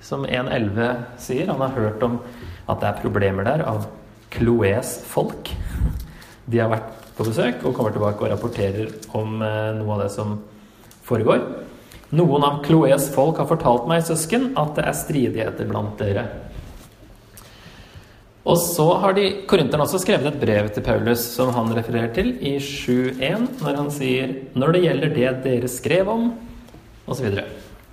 som 0.00 0.24
1.11 0.24 1.02
sier, 1.18 1.50
han 1.50 1.60
har 1.60 1.74
hørt 1.74 2.02
om 2.02 2.20
at 2.68 2.80
det 2.80 2.88
er 2.88 3.02
problemer 3.02 3.44
der 3.44 3.64
av 3.66 3.88
Chloés 4.32 4.96
folk. 5.08 5.52
De 6.46 6.60
har 6.60 6.72
vært 6.72 7.02
på 7.16 7.26
besøk 7.28 7.66
og 7.66 7.76
kommer 7.76 7.94
tilbake 7.94 8.24
og 8.24 8.32
rapporterer 8.32 8.94
om 9.18 9.42
eh, 9.44 9.74
noe 9.78 9.96
av 9.96 10.04
det 10.04 10.12
som 10.14 10.38
foregår. 11.06 11.44
Noen 12.12 12.44
av 12.44 12.62
Chloés 12.66 13.08
folk 13.12 13.40
har 13.40 13.48
fortalt 13.48 13.86
meg, 13.88 14.04
søsken, 14.04 14.50
at 14.60 14.74
det 14.76 14.88
er 14.88 14.96
stridigheter 14.96 15.68
blant 15.68 16.00
dere. 16.00 16.26
Og 18.42 18.58
så 18.58 18.88
har 18.98 19.14
de, 19.14 19.26
Korinterne 19.46 19.84
også 19.86 20.00
skrevet 20.02 20.32
et 20.32 20.40
brev 20.40 20.68
til 20.74 20.82
Paulus 20.82 21.22
som 21.36 21.52
han 21.54 21.70
refererer 21.76 22.10
til 22.16 22.32
i 22.42 22.56
7.1, 22.58 23.62
når 23.62 23.76
han 23.78 23.90
sier 23.94 24.34
'når 24.54 24.72
det 24.72 24.82
gjelder 24.82 25.14
det 25.14 25.30
dere 25.44 25.68
skrev 25.68 26.08
om', 26.08 26.32
osv. 27.06 27.14
Så, 27.14 27.22
videre. 27.22 27.44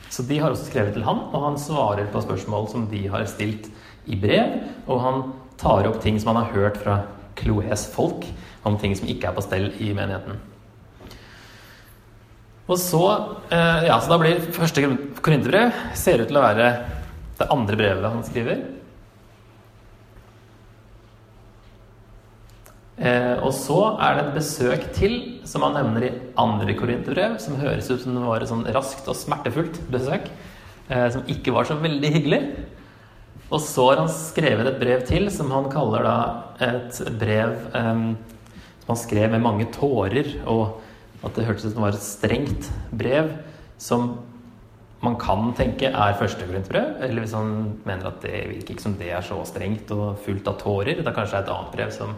så 0.10 0.24
de 0.24 0.39
har 0.39 0.50
også 0.50 0.65
skrevet 0.72 0.93
til 0.93 1.03
han, 1.03 1.19
og 1.34 1.43
han 1.43 1.58
svarer 1.58 2.10
på 2.12 2.22
spørsmål 2.22 2.67
som 2.69 2.88
de 2.88 3.08
har 3.08 3.25
stilt 3.25 3.69
i 4.08 4.15
brev. 4.15 4.63
Og 4.88 5.01
han 5.01 5.24
tar 5.60 5.88
opp 5.89 6.00
ting 6.04 6.20
som 6.20 6.34
han 6.34 6.44
har 6.44 6.54
hørt 6.56 6.80
fra 6.84 7.01
Chloés 7.39 7.86
folk 7.92 8.25
om 8.68 8.78
ting 8.80 8.96
som 8.96 9.08
ikke 9.10 9.30
er 9.30 9.36
på 9.36 9.44
stell 9.44 9.70
i 9.80 9.92
menigheten. 9.96 10.39
Og 12.70 12.78
så, 12.78 13.04
eh, 13.50 13.86
ja, 13.88 13.98
så 14.00 14.12
da 14.12 14.20
blir 14.22 14.44
første 14.54 14.84
korinterbrev 15.25 15.72
ser 15.98 16.22
ut 16.22 16.30
til 16.30 16.38
å 16.38 16.46
være 16.46 16.68
det 17.39 17.48
andre 17.50 17.80
brevet 17.80 18.12
han 18.12 18.28
skriver. 18.28 18.60
Eh, 23.00 23.36
og 23.39 23.54
så 23.56 23.96
er 24.04 24.18
det 24.18 24.24
et 24.25 24.36
besøk 24.36 24.86
til, 24.94 25.13
som 25.48 25.63
han 25.63 25.78
nevner 25.80 26.06
i 26.06 26.16
andre 26.38 26.75
korinterbrev, 26.75 27.38
som 27.39 27.56
høres 27.58 27.88
ut 27.89 28.04
som 28.04 28.13
det 28.13 28.25
var 28.28 28.44
et 28.44 28.51
sånn 28.51 28.68
raskt 28.75 29.08
og 29.08 29.16
smertefullt 29.16 29.80
besøk, 29.89 30.28
eh, 30.89 31.08
som 31.10 31.24
ikke 31.32 31.54
var 31.56 31.63
så 31.63 31.80
veldig 31.80 32.12
hyggelig. 32.12 32.42
Og 33.50 33.62
så 33.65 33.86
har 33.89 34.03
han 34.03 34.12
skrevet 34.13 34.68
et 34.70 34.79
brev 34.82 35.06
til, 35.10 35.29
som 35.34 35.50
han 35.53 35.70
kaller 35.74 36.06
da 36.06 36.18
et 36.62 37.00
brev 37.18 37.56
um, 37.74 38.12
som 38.84 38.91
han 38.94 39.01
skrev 39.01 39.34
med 39.34 39.44
mange 39.46 39.68
tårer, 39.74 40.36
og 40.50 40.79
at 41.25 41.36
det 41.36 41.48
hørtes 41.48 41.65
ut 41.65 41.72
som 41.74 41.79
det 41.79 41.88
var 41.88 41.98
et 41.98 42.06
strengt 42.06 42.70
brev 42.96 43.32
som 43.82 44.12
man 45.00 45.15
kan 45.20 45.53
tenke 45.56 45.88
er 45.89 46.18
førstegrunnsbrev, 46.20 47.00
eller 47.06 47.24
hvis 47.24 47.36
han 47.38 47.51
mener 47.88 48.10
at 48.10 48.22
det 48.24 48.44
virker 48.51 48.75
ikke 48.75 48.84
som 48.84 48.98
det 49.00 49.13
er 49.15 49.25
så 49.25 49.39
strengt 49.48 49.91
og 49.96 50.20
fullt 50.25 50.48
av 50.51 50.60
tårer. 50.60 51.01
da 51.03 51.13
kanskje 51.15 51.39
Det 51.39 51.41
er 51.41 51.48
et 51.48 51.53
annet 51.56 51.75
brev 51.75 51.91
som 51.96 52.15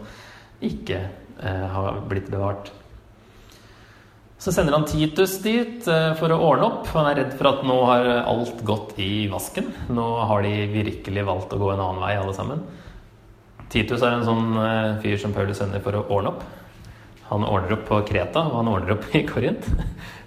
ikke 0.62 1.00
uh, 1.42 1.66
har 1.76 2.00
blitt 2.10 2.30
bevart. 2.30 2.72
Så 4.42 4.50
sender 4.50 4.74
han 4.74 4.88
Titus 4.90 5.36
dit 5.44 5.84
eh, 5.86 6.12
for 6.18 6.32
å 6.34 6.40
ordne 6.42 6.66
opp. 6.66 6.88
Han 6.96 7.06
er 7.06 7.20
redd 7.20 7.34
for 7.38 7.46
at 7.52 7.60
nå 7.62 7.76
har 7.86 8.08
alt 8.26 8.64
gått 8.66 8.96
i 8.98 9.28
vasken. 9.30 9.68
Nå 9.94 10.06
har 10.26 10.42
de 10.42 10.64
virkelig 10.72 11.22
valgt 11.28 11.54
å 11.54 11.60
gå 11.60 11.68
en 11.70 11.82
annen 11.84 12.02
vei, 12.02 12.16
alle 12.18 12.34
sammen. 12.34 12.64
Titus 13.70 14.02
er 14.02 14.16
en 14.16 14.26
sånn 14.26 14.58
eh, 14.58 14.98
fyr 15.04 15.22
som 15.22 15.36
Paulus 15.36 15.62
sender 15.62 15.84
for 15.84 15.94
å 15.94 16.02
ordne 16.08 16.34
opp. 16.34 16.42
han 17.28 17.46
ordner 17.46 17.76
opp 17.76 17.86
på 17.86 18.00
Kreta, 18.10 18.42
og 18.50 18.58
han 18.58 18.72
ordner 18.72 18.96
opp 18.96 19.06
i 19.14 19.22
Korint. 19.30 19.70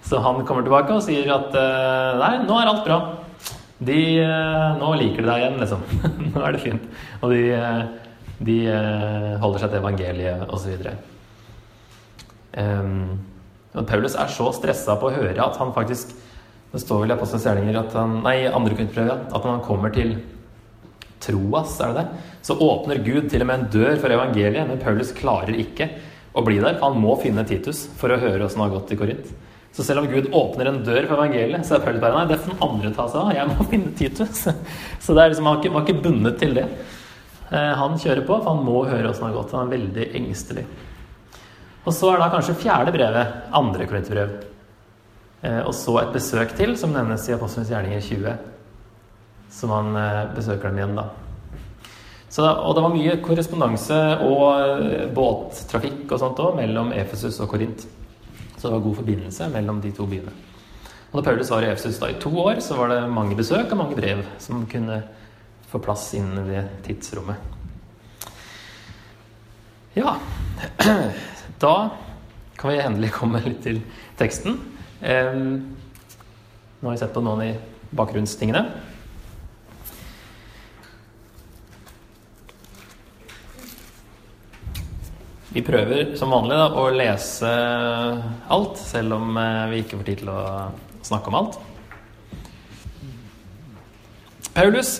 Så 0.08 0.24
han 0.24 0.40
kommer 0.48 0.64
tilbake 0.64 0.96
og 0.96 1.04
sier 1.04 1.28
at 1.36 1.52
eh, 1.52 2.16
nei, 2.24 2.32
nå 2.48 2.56
er 2.56 2.72
alt 2.72 2.88
bra. 2.88 3.00
De, 3.76 4.00
nå 4.80 4.96
liker 4.96 5.20
de 5.20 5.28
deg 5.28 5.44
igjen, 5.44 5.60
liksom. 5.60 5.84
nå 6.32 6.40
er 6.40 6.56
det 6.56 6.64
fint. 6.64 6.90
Og 7.20 7.36
de, 7.36 7.44
de 8.48 8.60
holder 9.44 9.60
seg 9.60 9.74
til 9.74 9.82
evangeliet 9.84 10.48
osv. 10.48 10.86
Um, 13.76 13.84
Paulus 13.84 14.16
er 14.16 14.32
så 14.32 14.48
stressa 14.56 14.96
på 14.96 15.10
å 15.10 15.14
høre 15.14 15.36
at 15.44 15.58
han 15.60 15.74
faktisk 15.76 16.14
Det 16.72 16.80
står 16.82 17.02
vel 17.04 17.12
i 17.12 17.14
Apostelens 17.14 17.44
gjerninger 17.46 17.78
at 17.78 17.94
han 17.96 18.18
Nei, 18.24 18.38
andre 18.48 18.76
kunstprøve, 18.78 19.18
at 19.28 19.36
når 19.36 19.52
han 19.52 19.64
kommer 19.64 19.92
til 19.94 20.16
Troas, 21.22 21.78
er 21.80 21.94
det 21.94 22.02
det? 22.02 22.24
Så 22.44 22.56
åpner 22.60 23.00
Gud 23.04 23.30
til 23.32 23.42
og 23.42 23.48
med 23.48 23.60
en 23.60 23.70
dør 23.72 23.96
for 24.02 24.12
evangeliet, 24.12 24.68
men 24.68 24.80
Paulus 24.82 25.14
klarer 25.16 25.56
ikke 25.58 25.88
å 26.36 26.42
bli 26.44 26.58
der. 26.60 26.76
Han 26.82 26.98
må 27.00 27.14
finne 27.22 27.46
Titus 27.48 27.86
for 27.98 28.12
å 28.12 28.18
høre 28.20 28.44
åssen 28.44 28.60
det 28.60 28.66
har 28.66 28.74
gått 28.74 28.92
i 28.92 28.98
Korint. 29.00 29.30
Så 29.76 29.84
selv 29.84 30.04
om 30.04 30.10
Gud 30.12 30.28
åpner 30.36 30.70
en 30.70 30.82
dør 30.84 31.08
for 31.08 31.16
evangeliet, 31.18 31.64
så 31.66 31.76
er 31.76 31.82
Paulus 31.84 32.02
bare 32.04 32.20
nei, 32.20 32.28
det 32.30 32.38
får 32.44 32.60
andre 32.64 32.92
ta 32.96 33.08
seg 33.12 33.22
av. 33.22 33.32
Jeg 33.36 33.50
må 33.50 33.66
finne 33.72 33.94
Titus. 33.98 34.44
Så 34.44 35.16
det 35.16 35.24
er 35.24 35.32
liksom, 35.32 35.48
han 35.48 35.56
var 35.56 35.62
ikke, 35.64 35.74
var 35.74 35.86
ikke 35.86 36.04
bundet 36.04 36.38
til 36.42 36.54
det. 36.56 36.66
Eh, 37.50 37.72
han 37.80 37.98
kjører 38.00 38.24
på, 38.28 38.38
for 38.38 38.52
han 38.52 38.64
må 38.68 38.84
høre 38.88 39.10
åssen 39.10 39.26
det 39.26 39.32
har 39.32 39.38
gått. 39.40 39.56
Han 39.56 39.66
er 39.66 39.74
veldig 39.78 40.06
engstelig. 40.20 40.66
Og 41.86 41.94
så 41.94 42.10
er 42.10 42.18
da 42.18 42.30
kanskje 42.32 42.58
fjerde 42.58 42.94
brevet 42.94 43.52
andre 43.54 43.86
korinterbrev. 43.86 44.32
Eh, 45.46 45.60
og 45.62 45.74
så 45.76 46.00
et 46.00 46.14
besøk 46.16 46.56
til, 46.58 46.74
som 46.78 46.94
nevnes 46.94 47.28
i 47.28 47.36
Apostlenes 47.36 47.70
gjerninger 47.70 48.02
20. 48.02 48.34
Som 49.54 49.74
han 49.74 49.92
eh, 50.00 50.24
besøker 50.34 50.70
dem 50.70 50.80
igjen, 50.80 50.98
da. 50.98 51.06
Så, 52.26 52.42
og 52.42 52.74
det 52.74 52.82
var 52.82 52.92
mye 52.92 53.14
korrespondanse 53.22 54.00
og 54.26 54.42
eh, 54.58 55.06
båttrafikk 55.14 56.10
og 56.10 56.20
sånt 56.20 56.42
òg 56.42 56.58
mellom 56.58 56.90
Efesus 56.96 57.38
og 57.44 57.52
Korint. 57.54 57.86
Så 58.56 58.66
det 58.66 58.74
var 58.74 58.82
god 58.82 58.98
forbindelse 58.98 59.50
mellom 59.54 59.78
de 59.84 59.94
to 59.94 60.08
byene. 60.10 60.34
Og 61.12 61.20
da 61.20 61.28
Paulus 61.30 61.52
var 61.54 61.64
i 61.64 61.70
Efesus 61.70 62.00
da 62.02 62.10
i 62.10 62.18
to 62.20 62.32
år, 62.42 62.58
så 62.64 62.76
var 62.80 62.90
det 62.90 63.04
mange 63.08 63.38
besøk 63.38 63.70
og 63.70 63.78
mange 63.78 63.96
brev 63.96 64.24
som 64.42 64.66
kunne 64.68 65.04
få 65.70 65.78
plass 65.82 66.10
innen 66.18 66.50
det 66.50 66.66
tidsrommet. 66.88 67.55
Ja 69.96 70.18
Da 71.58 71.90
kan 72.56 72.70
vi 72.70 72.80
endelig 72.80 73.14
komme 73.16 73.40
litt 73.44 73.62
til 73.64 73.78
teksten. 74.16 74.58
nå 75.00 76.84
har 76.84 76.92
vi 76.92 77.00
sett 77.00 77.14
på 77.14 77.22
noen 77.24 77.42
i 77.44 77.50
bakgrunnstingene. 77.96 78.62
Vi 85.56 85.64
prøver 85.64 86.12
som 86.20 86.32
vanlig 86.32 86.60
da, 86.60 86.68
å 86.76 86.92
lese 86.92 87.50
alt, 88.52 88.76
selv 88.76 89.16
om 89.16 89.36
eh, 89.40 89.64
vi 89.72 89.82
ikke 89.84 89.96
får 89.96 90.08
tid 90.10 90.22
til 90.24 90.32
å 90.32 90.40
snakke 91.08 91.32
om 91.32 91.40
alt. 91.40 91.60
Paulus, 94.52 94.98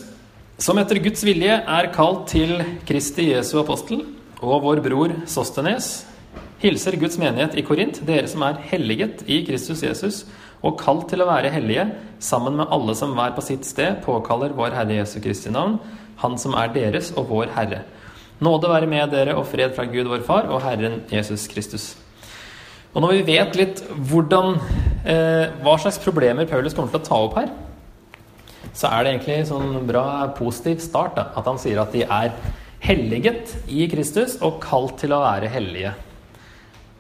som 0.57 0.81
etter 0.81 1.05
Guds 1.05 1.25
vilje 1.29 1.61
er 1.61 1.93
kalt 1.93 2.31
til 2.33 2.63
Kristi 2.89 3.35
Jesu 3.35 3.59
apostel, 3.61 4.07
og 4.45 4.63
vår 4.65 4.83
bror 4.85 5.15
Sostenes, 5.31 6.05
hilser 6.61 6.97
Guds 7.01 7.17
menighet 7.21 7.57
i 7.57 7.65
Korint, 7.65 8.03
dere 8.07 8.29
som 8.29 8.45
er 8.45 8.61
helliget 8.69 9.25
i 9.29 9.43
Kristus 9.47 9.85
Jesus 9.85 10.25
og 10.65 10.79
kalt 10.81 11.07
til 11.11 11.23
å 11.23 11.29
være 11.29 11.53
hellige, 11.53 11.85
sammen 12.21 12.57
med 12.59 12.73
alle 12.73 12.95
som 12.97 13.13
hver 13.17 13.35
på 13.37 13.45
sitt 13.45 13.67
sted 13.69 14.01
påkaller 14.05 14.55
vår 14.57 14.75
Herre 14.77 15.01
Jesu 15.01 15.21
Kristi 15.21 15.53
navn, 15.53 15.79
Han 16.17 16.39
som 16.41 16.55
er 16.57 16.73
deres 16.73 17.11
og 17.13 17.29
vår 17.29 17.51
Herre. 17.53 17.83
Nåde 18.41 18.69
være 18.69 18.89
med 18.89 19.11
dere 19.13 19.35
og 19.37 19.47
fred 19.49 19.75
fra 19.77 19.85
Gud 19.85 20.09
vår 20.09 20.23
Far 20.25 20.49
og 20.49 20.63
Herren 20.65 21.03
Jesus 21.13 21.47
Kristus. 21.49 21.95
Og 22.95 23.03
når 23.05 23.19
vi 23.19 23.37
vet 23.37 23.57
litt 23.57 23.83
hvordan, 23.85 24.57
eh, 25.05 25.53
hva 25.61 25.77
slags 25.77 26.01
problemer 26.01 26.49
Paulus 26.49 26.73
kommer 26.73 26.91
til 26.91 27.01
å 27.01 27.05
ta 27.05 27.19
opp 27.21 27.37
her, 27.37 27.51
så 28.73 28.89
er 28.89 29.05
det 29.05 29.13
egentlig 29.13 29.37
en 29.37 29.51
sånn 29.51 29.87
bra 29.87 30.29
positiv 30.37 30.81
start. 30.81 31.17
Da, 31.17 31.29
at 31.37 31.45
han 31.45 31.59
sier 31.59 31.81
at 31.81 31.93
de 31.93 32.03
er 32.05 32.33
helliget 32.87 33.57
i 33.67 33.87
Kristus 33.91 34.37
og 34.45 34.61
kalt 34.63 35.01
til 35.01 35.15
å 35.17 35.23
være 35.25 35.51
hellige. 35.51 35.93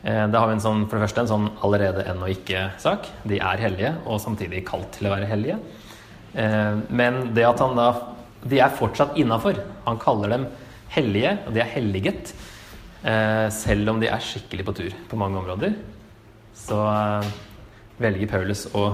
Eh, 0.02 0.24
da 0.30 0.42
har 0.42 0.50
vi 0.50 0.58
sånn, 0.62 0.84
for 0.86 0.98
det 0.98 1.06
første 1.06 1.22
en 1.22 1.30
sånn 1.30 1.46
allerede 1.66 2.04
ennå 2.10 2.30
ikke-sak. 2.34 3.06
De 3.26 3.38
er 3.38 3.62
hellige, 3.62 3.92
og 4.06 4.20
samtidig 4.22 4.64
kalt 4.66 4.90
til 4.96 5.08
å 5.08 5.14
være 5.14 5.28
hellige. 5.30 5.58
Eh, 6.34 6.82
men 6.90 7.20
det 7.36 7.46
at 7.48 7.62
han 7.64 7.78
da 7.78 7.88
De 8.46 8.60
er 8.62 8.70
fortsatt 8.70 9.16
innafor. 9.18 9.56
Han 9.88 9.96
kaller 9.98 10.30
dem 10.30 10.44
hellige, 10.94 11.32
og 11.48 11.54
de 11.56 11.62
er 11.64 11.70
helliget. 11.72 12.28
Eh, 13.02 13.48
selv 13.50 13.90
om 13.90 13.98
de 13.98 14.06
er 14.06 14.22
skikkelig 14.22 14.66
på 14.68 14.74
tur 14.76 14.94
på 15.10 15.18
mange 15.18 15.40
områder. 15.40 15.74
Så 16.54 16.78
velger 17.98 18.30
Paulus 18.30 18.68
å 18.70 18.92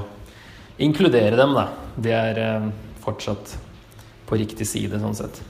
inkludere 0.79 1.37
dem, 1.37 1.53
da. 1.53 1.69
De 2.01 2.17
er 2.17 2.71
fortsatt 3.05 3.59
på 4.25 4.41
riktig 4.41 4.65
side, 4.65 5.03
sånn 5.03 5.19
sett. 5.21 5.43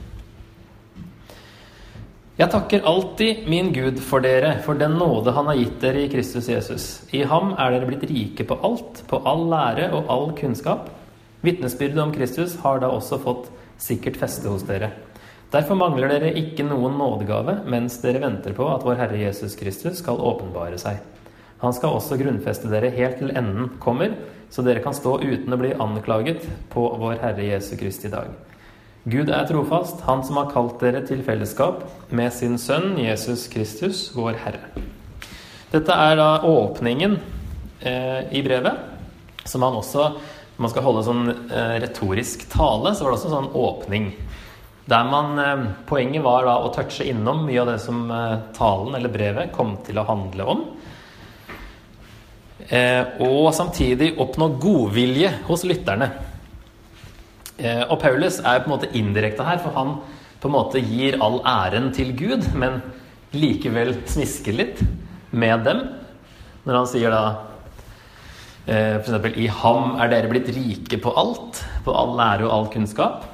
Jeg 2.33 2.49
takker 2.49 2.81
alltid 2.89 3.43
min 3.45 3.67
Gud 3.75 3.99
for 4.01 4.23
dere, 4.25 4.55
for 4.65 4.73
den 4.73 4.95
nåde 4.97 5.35
Han 5.35 5.45
har 5.51 5.57
gitt 5.59 5.75
dere 5.83 5.99
i 6.01 6.09
Kristus 6.09 6.47
Jesus. 6.49 6.85
I 7.13 7.21
ham 7.29 7.51
er 7.61 7.75
dere 7.75 7.85
blitt 7.91 8.05
rike 8.09 8.45
på 8.49 8.55
alt, 8.65 9.03
på 9.05 9.19
all 9.29 9.43
lære 9.51 9.91
og 9.93 10.07
all 10.09 10.31
kunnskap. 10.33 10.87
Vitnesbyrdet 11.45 11.99
om 12.01 12.13
Kristus 12.15 12.55
har 12.63 12.79
da 12.81 12.89
også 12.89 13.19
fått 13.21 13.51
sikkert 13.77 14.17
feste 14.17 14.49
hos 14.49 14.65
dere. 14.65 14.89
Derfor 15.53 15.77
mangler 15.77 16.09
dere 16.09 16.31
ikke 16.39 16.65
noen 16.65 16.97
nådegave 16.97 17.59
mens 17.69 17.99
dere 18.01 18.23
venter 18.23 18.57
på 18.57 18.65
at 18.65 18.81
vår 18.81 18.97
Herre 19.03 19.19
Jesus 19.21 19.53
Kristus 19.59 20.01
skal 20.01 20.17
åpenbare 20.17 20.79
seg. 20.81 20.97
Han 21.61 21.77
skal 21.77 21.93
også 21.99 22.17
grunnfeste 22.17 22.71
dere 22.71 22.89
helt 22.97 23.21
til 23.21 23.29
enden 23.29 23.75
kommer, 23.83 24.17
så 24.49 24.65
dere 24.65 24.81
kan 24.81 24.97
stå 24.97 25.19
uten 25.21 25.53
å 25.53 25.61
bli 25.61 25.75
anklaget 25.77 26.49
på 26.73 26.87
vår 26.97 27.21
Herre 27.21 27.45
Jesu 27.51 27.75
Kristi 27.77 28.09
dag. 28.09 28.33
Gud 29.03 29.27
er 29.27 29.43
trofast, 29.43 30.05
Han 30.07 30.21
som 30.23 30.37
har 30.39 30.51
kalt 30.53 30.77
dere 30.79 31.01
til 31.03 31.25
fellesskap 31.27 31.81
med 32.15 32.31
sin 32.31 32.55
sønn 32.55 32.93
Jesus 33.01 33.49
Kristus, 33.51 34.05
vår 34.15 34.37
Herre. 34.39 34.69
Dette 35.73 35.97
er 36.05 36.15
da 36.15 36.29
åpningen 36.47 37.17
eh, 37.83 38.31
i 38.31 38.43
brevet, 38.45 38.79
som 39.43 39.65
han 39.65 39.75
også 39.75 40.05
Når 40.53 40.63
man 40.63 40.71
skal 40.71 40.85
holde 40.87 41.03
sånn 41.03 41.33
eh, 41.33 41.75
retorisk 41.83 42.47
tale, 42.53 42.93
så 42.95 43.03
var 43.03 43.11
det 43.11 43.19
også 43.19 43.33
sånn 43.33 43.51
åpning. 43.59 44.09
Der 44.87 45.03
man, 45.11 45.35
eh, 45.39 45.67
Poenget 45.89 46.23
var 46.23 46.47
da 46.47 46.57
å 46.63 46.71
touche 46.71 47.03
innom 47.03 47.43
mye 47.43 47.59
av 47.59 47.73
det 47.73 47.79
som 47.83 48.05
eh, 48.07 48.39
talen 48.55 48.95
eller 48.95 49.11
brevet 49.11 49.51
kom 49.51 49.81
til 49.83 49.99
å 49.99 50.07
handle 50.07 50.47
om. 50.55 50.67
Eh, 52.69 53.19
og 53.19 53.51
samtidig 53.51 54.13
oppnå 54.15 54.53
godvilje 54.63 55.41
hos 55.49 55.67
lytterne. 55.67 56.13
Eh, 57.61 57.83
og 57.85 57.99
Paulus 58.01 58.39
er 58.41 58.63
på 58.63 58.69
en 58.69 58.75
måte 58.75 58.91
indirekte 58.97 59.45
her, 59.45 59.61
for 59.61 59.75
han 59.77 59.97
på 60.41 60.49
en 60.49 60.55
måte 60.55 60.81
gir 60.83 61.19
all 61.23 61.39
æren 61.47 61.91
til 61.95 62.13
Gud, 62.17 62.49
men 62.57 62.81
likevel 63.33 63.95
smisker 64.09 64.55
litt 64.57 64.81
med 65.31 65.63
dem. 65.67 65.83
Når 66.63 66.79
han 66.79 66.89
sier 66.89 67.13
da 67.13 67.23
eh, 68.65 68.97
f.eks.: 68.99 69.37
I 69.37 69.47
ham 69.61 69.99
er 70.01 70.11
dere 70.11 70.31
blitt 70.31 70.49
rike 70.55 70.99
på 71.03 71.13
alt, 71.19 71.61
på 71.85 71.93
all 71.93 72.17
lære 72.17 72.47
og 72.47 72.55
all 72.57 72.67
kunnskap. 72.73 73.29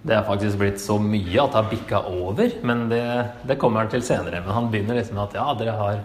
Det 0.00 0.14
er 0.16 0.24
faktisk 0.24 0.56
blitt 0.62 0.80
så 0.80 0.96
mye 0.96 1.42
at 1.42 1.52
det 1.52 1.58
har 1.58 1.68
bikka 1.68 1.98
over, 2.08 2.54
men 2.64 2.86
det, 2.88 3.04
det, 3.44 3.58
kommer 3.60 3.84
han 3.84 3.92
til 3.92 4.04
senere. 4.04 4.40
Men 4.40 4.56
han 4.56 4.70
begynner 4.72 4.96
liksom 4.96 5.18
med 5.18 5.26
at 5.28 5.36
ja, 5.36 5.48
dere 5.58 5.74
har, 5.76 5.98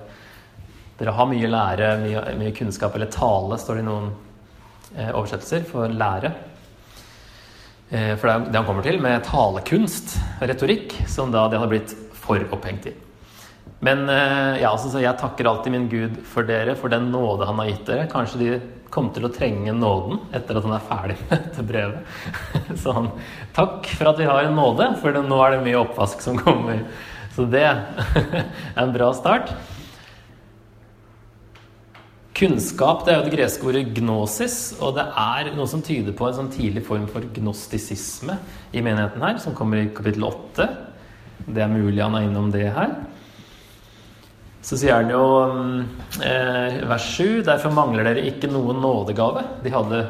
dere 0.99 1.13
har 1.15 1.29
mye 1.31 1.51
lære, 1.51 1.93
mye, 2.03 2.25
mye, 2.41 2.55
kunnskap, 2.57 2.97
eller 2.97 3.11
tale, 3.13 3.59
står 3.61 3.79
det 3.79 3.85
i 3.85 3.87
noen 3.87 4.09
eh, 4.97 5.13
oversettelser, 5.13 5.63
for 5.69 5.95
lære. 5.95 6.33
Eh, 7.89 8.15
for 8.17 8.27
det 8.27 8.57
han 8.57 8.65
kommer 8.65 8.85
til, 8.85 8.97
med 9.01 9.25
talekunst, 9.27 10.17
retorikk, 10.41 10.95
som 11.11 11.33
da 11.33 11.45
de 11.49 11.59
hadde 11.61 11.73
blitt 11.75 11.97
for 12.17 12.41
opphengt 12.55 12.87
i. 12.89 12.95
Men 13.85 14.07
eh, 14.09 14.61
ja, 14.63 14.71
altså, 14.71 14.97
jeg 15.03 15.19
takker 15.19 15.49
alltid 15.49 15.73
min 15.75 15.89
Gud 15.91 16.17
for 16.25 16.47
dere, 16.47 16.73
for 16.79 16.89
den 16.93 17.11
nåde 17.13 17.45
han 17.45 17.59
har 17.61 17.69
gitt 17.69 17.85
dere. 17.89 18.07
Kanskje 18.09 18.41
de 18.41 18.49
kommer 18.93 19.13
til 19.13 19.27
å 19.27 19.33
trenge 19.33 19.73
nåden 19.75 20.21
etter 20.33 20.57
at 20.57 20.65
han 20.65 20.77
er 20.77 20.87
ferdig 20.87 21.17
med 21.25 21.35
dette 21.35 21.65
brevet. 21.67 22.15
Så 22.81 22.95
han 22.95 23.11
takk 23.57 23.89
for 23.91 24.09
at 24.09 24.21
vi 24.21 24.29
har 24.29 24.47
en 24.47 24.57
nåde, 24.57 24.89
for 25.01 25.21
nå 25.21 25.41
er 25.43 25.55
det 25.55 25.65
mye 25.67 25.83
oppvask 25.83 26.23
som 26.25 26.39
kommer. 26.41 26.85
Så 27.35 27.45
det 27.51 27.65
er 27.69 28.81
en 28.81 28.95
bra 28.95 29.11
start. 29.13 29.53
Kunnskap 32.35 33.05
det 33.05 33.13
er 33.13 33.21
jo 33.21 33.27
det 33.29 33.37
greske 33.37 33.67
ordet 33.69 33.85
gnosis, 33.95 34.75
og 34.83 34.97
det 34.97 35.05
er 35.07 35.53
noe 35.55 35.69
som 35.71 35.83
tyder 35.85 36.11
på 36.17 36.27
en 36.27 36.35
sånn 36.35 36.51
tidlig 36.51 36.83
form 36.83 37.05
for 37.07 37.23
gnostisisme 37.37 38.35
i 38.75 38.81
menigheten 38.83 39.23
her, 39.23 39.37
som 39.39 39.55
kommer 39.55 39.79
i 39.79 39.91
kapittel 39.95 40.25
8. 40.27 40.65
Det 41.47 41.63
er 41.63 41.71
mulig 41.71 42.01
han 42.03 42.17
er 42.17 42.25
innom 42.27 42.49
det 42.51 42.65
her. 42.75 42.91
Så 44.65 44.79
sier 44.81 44.97
han 44.97 45.13
jo 45.13 45.23
eh, 46.25 46.79
vers 46.89 47.05
7.: 47.13 47.45
Derfor 47.47 47.71
mangler 47.71 48.07
dere 48.07 48.25
ikke 48.27 48.49
noen 48.51 48.81
nådegave. 48.83 49.45
De 49.63 49.71
hadde 49.71 50.01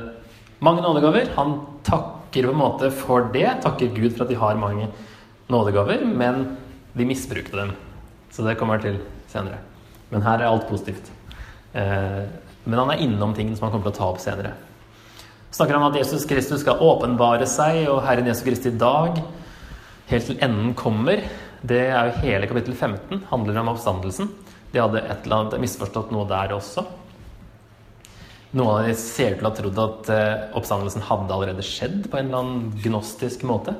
mange 0.66 0.82
nådegaver. 0.82 1.30
Han 1.36 1.58
takker 1.86 2.48
på 2.48 2.56
en 2.56 2.62
måte 2.62 2.90
for 3.04 3.28
det. 3.36 3.50
Takker 3.66 3.92
Gud 3.94 4.16
for 4.16 4.26
at 4.26 4.32
de 4.32 4.40
har 4.40 4.58
mange 4.58 4.88
nådegaver, 5.52 6.08
men 6.08 6.56
de 6.96 7.06
misbrukte 7.06 7.60
dem. 7.60 7.76
Så 8.32 8.48
det 8.48 8.56
kommer 8.58 8.80
jeg 8.80 8.88
til 8.88 9.04
senere. 9.30 9.60
Men 10.10 10.24
her 10.26 10.40
er 10.40 10.50
alt 10.50 10.70
positivt. 10.72 11.12
Eh, 11.76 12.24
men 12.66 12.80
han 12.80 12.94
er 12.94 13.04
innom 13.04 13.36
ting 13.36 13.52
som 13.56 13.68
han 13.68 13.76
kommer 13.76 13.90
til 13.90 13.96
å 13.96 14.00
ta 14.00 14.10
opp 14.14 14.22
senere. 14.24 14.56
Snakker 15.56 15.78
om 15.78 15.88
at 15.88 15.98
Jesus 16.00 16.26
Kristus 16.28 16.64
skal 16.64 16.82
åpenbare 16.84 17.48
seg, 17.48 17.86
og 17.92 18.04
Herren 18.08 18.28
Jesus 18.28 18.44
Kristi 18.48 18.74
dag, 18.76 19.20
helt 20.10 20.30
til 20.30 20.42
enden 20.44 20.74
kommer. 20.78 21.22
Det 21.66 21.86
er 21.88 22.10
jo 22.10 22.22
hele 22.26 22.50
kapittel 22.50 22.76
15, 22.76 23.26
handler 23.30 23.62
om 23.62 23.72
oppstandelsen. 23.72 24.32
De 24.74 24.82
hadde 24.82 25.04
et 25.04 25.24
eller 25.24 25.46
annet 25.46 25.62
misforstått 25.64 26.12
noe 26.12 26.28
der 26.30 26.56
også. 26.56 26.84
Noen 28.56 28.72
av 28.72 28.88
dem 28.88 28.98
ser 29.00 29.36
ut 29.36 29.40
til 29.40 29.48
å 29.48 29.52
ha 29.52 29.56
trodd 29.58 29.80
at 29.84 30.10
eh, 30.16 30.44
oppstandelsen 30.56 31.04
hadde 31.08 31.36
allerede 31.36 31.64
skjedd 31.66 32.06
på 32.08 32.20
en 32.20 32.30
eller 32.30 32.42
annen 32.42 32.76
gnostisk 32.84 33.44
måte. 33.48 33.76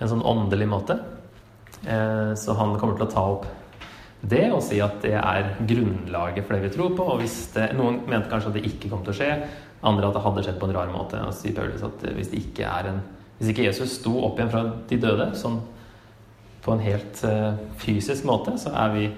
En 0.00 0.12
sånn 0.12 0.24
åndelig 0.24 0.68
måte. 0.70 0.96
Eh, 1.84 2.32
så 2.36 2.56
han 2.56 2.76
kommer 2.80 2.96
til 2.96 3.08
å 3.08 3.12
ta 3.12 3.24
opp 3.36 3.48
det 4.20 4.48
og 4.50 4.62
si 4.66 4.80
at 4.82 4.98
det 5.04 5.14
er 5.14 5.52
grunnlaget 5.62 6.46
for 6.46 6.56
det 6.56 6.64
vi 6.66 6.74
tror 6.74 6.94
på. 6.98 7.06
Og 7.14 7.20
hvis 7.22 7.36
det, 7.54 7.70
Noen 7.78 8.00
mente 8.08 8.30
kanskje 8.30 8.50
at 8.50 8.58
det 8.58 8.66
ikke 8.66 8.90
kom 8.90 9.04
til 9.06 9.14
å 9.14 9.18
skje, 9.20 9.30
andre 9.86 10.08
at 10.08 10.16
det 10.16 10.24
hadde 10.24 10.44
skjedd 10.46 10.58
på 10.58 10.68
en 10.68 10.74
rar 10.74 10.90
måte. 10.90 11.20
Og 11.22 11.36
sier 11.36 11.54
Paulus 11.54 11.84
at 11.86 12.02
hvis, 12.16 12.32
det 12.32 12.42
ikke 12.42 12.66
er 12.66 12.90
en, 12.90 13.00
hvis 13.38 13.52
ikke 13.52 13.68
Jesus 13.68 13.98
sto 14.00 14.16
opp 14.26 14.40
igjen 14.40 14.50
fra 14.52 14.64
de 14.90 15.00
døde 15.00 15.30
sånn 15.38 15.60
på 16.64 16.74
en 16.74 16.82
helt 16.82 17.20
uh, 17.22 17.54
fysisk 17.80 18.26
måte, 18.28 18.56
så 18.60 18.74
er 18.76 18.94
vi 18.96 19.08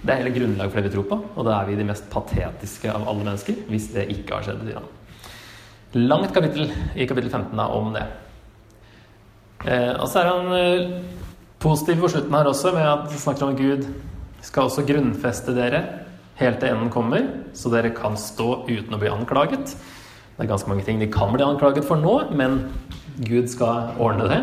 Det 0.00 0.14
er 0.14 0.22
hele 0.22 0.32
grunnlaget 0.32 0.72
for 0.72 0.80
det 0.80 0.88
vi 0.88 0.94
tror 0.94 1.04
på, 1.10 1.16
og 1.36 1.44
da 1.44 1.58
er 1.58 1.66
vi 1.68 1.74
de 1.76 1.84
mest 1.84 2.06
patetiske 2.08 2.88
av 2.88 3.02
alle 3.04 3.20
mennesker 3.20 3.58
hvis 3.68 3.90
det 3.92 4.06
ikke 4.14 4.38
har 4.38 4.46
skjedd. 4.46 4.62
Ja. 4.72 4.80
Langt 6.00 6.32
kapittel 6.32 6.70
i 6.96 7.04
kapittel 7.04 7.28
15 7.28 7.52
da, 7.52 7.66
om 7.68 7.92
det. 7.92 8.06
Eh, 9.66 9.92
og 10.00 10.06
så 10.08 10.22
er 10.22 10.30
han 10.30 10.48
eh, 10.56 10.94
positiv 11.60 12.00
på 12.00 12.08
slutten 12.14 12.38
her 12.38 12.48
også, 12.48 12.72
med 12.72 12.88
at 12.88 13.10
han 13.12 13.22
snakker 13.26 13.50
om 13.50 13.58
Gud 13.58 13.84
skal 14.44 14.68
også 14.68 14.86
grunnfeste 14.88 15.54
dere 15.56 15.82
helt 16.40 16.60
til 16.62 16.72
enden 16.72 16.90
kommer, 16.92 17.26
så 17.52 17.72
dere 17.72 17.92
kan 17.94 18.16
stå 18.18 18.64
uten 18.68 18.96
å 18.96 19.00
bli 19.00 19.10
anklaget. 19.12 19.74
Det 19.74 20.46
er 20.46 20.48
ganske 20.48 20.70
mange 20.70 20.86
ting 20.86 21.00
de 21.00 21.10
kan 21.12 21.32
bli 21.34 21.44
anklaget 21.44 21.84
for 21.84 22.00
nå, 22.00 22.16
men 22.32 22.62
Gud 23.20 23.50
skal 23.52 23.92
ordne 24.00 24.28
det. 24.30 24.40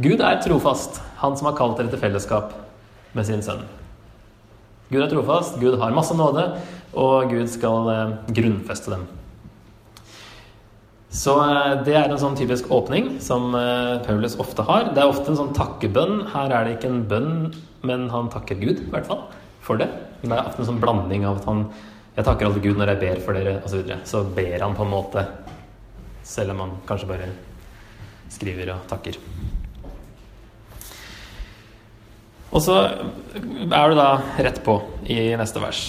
Gud 0.00 0.22
er 0.24 0.40
trofast, 0.42 1.02
han 1.20 1.36
som 1.36 1.50
har 1.50 1.58
kalt 1.58 1.76
dere 1.78 1.92
til 1.92 2.00
fellesskap 2.00 2.54
med 3.14 3.28
sin 3.28 3.44
sønn. 3.44 3.66
Gud 4.88 5.02
er 5.04 5.10
trofast, 5.12 5.60
Gud 5.60 5.76
har 5.80 5.94
masse 5.96 6.16
nåde, 6.16 6.48
og 6.94 7.28
Gud 7.30 7.50
skal 7.52 7.90
eh, 7.92 8.16
grunnfeste 8.36 8.94
dem. 8.94 9.04
Så 11.14 11.34
eh, 11.38 11.76
det 11.86 11.94
er 11.94 12.10
en 12.10 12.18
sånn 12.20 12.36
typisk 12.38 12.70
åpning 12.74 13.14
som 13.22 13.54
eh, 13.54 14.02
Paulus 14.02 14.34
ofte 14.42 14.66
har. 14.66 14.90
Det 14.96 15.02
er 15.02 15.10
ofte 15.10 15.30
en 15.30 15.38
sånn 15.38 15.54
takkebønn. 15.54 16.24
Her 16.32 16.50
er 16.50 16.66
det 16.66 16.76
ikke 16.76 16.90
en 16.90 17.04
bønn, 17.10 17.34
men 17.86 18.08
han 18.10 18.30
takker 18.32 18.58
Gud, 18.58 18.82
i 18.82 18.90
hvert 18.90 19.06
fall, 19.06 19.22
for 19.62 19.78
det. 19.78 19.88
Det 20.24 20.32
er 20.32 20.42
ofte 20.42 20.64
en 20.64 20.72
sånn 20.72 20.82
blanding 20.82 21.26
av 21.28 21.42
at 21.42 21.50
han 21.50 21.66
Jeg 22.14 22.26
takker 22.28 22.46
alltid 22.46 22.62
Gud 22.62 22.76
når 22.78 22.92
jeg 22.92 22.98
ber 23.00 23.20
for 23.24 23.34
dere, 23.34 23.56
osv. 23.58 23.72
Så, 23.72 23.78
videre. 23.80 23.96
så 24.06 24.20
ber 24.36 24.62
han 24.62 24.76
på 24.78 24.84
en 24.84 24.92
måte, 24.92 25.24
selv 26.22 26.54
om 26.54 26.60
han 26.62 26.76
kanskje 26.86 27.08
bare 27.10 27.26
skriver 28.30 28.70
og 28.70 28.84
takker. 28.86 29.18
Og 32.54 32.62
så 32.62 32.76
er 32.86 33.90
det 33.90 33.98
da 33.98 34.08
rett 34.46 34.62
på 34.62 34.76
i 35.10 35.18
neste 35.34 35.58
vers. 35.58 35.88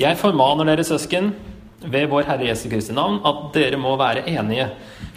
Jeg 0.00 0.16
formaner 0.16 0.70
dere 0.70 0.86
søsken 0.88 1.34
ved 1.80 2.10
vår 2.10 2.26
Herre 2.28 2.48
Jesu 2.50 2.68
Kristi 2.68 2.94
navn 2.96 3.20
at 3.26 3.48
dere 3.54 3.78
må 3.80 3.94
være 4.00 4.26
enige. 4.28 4.68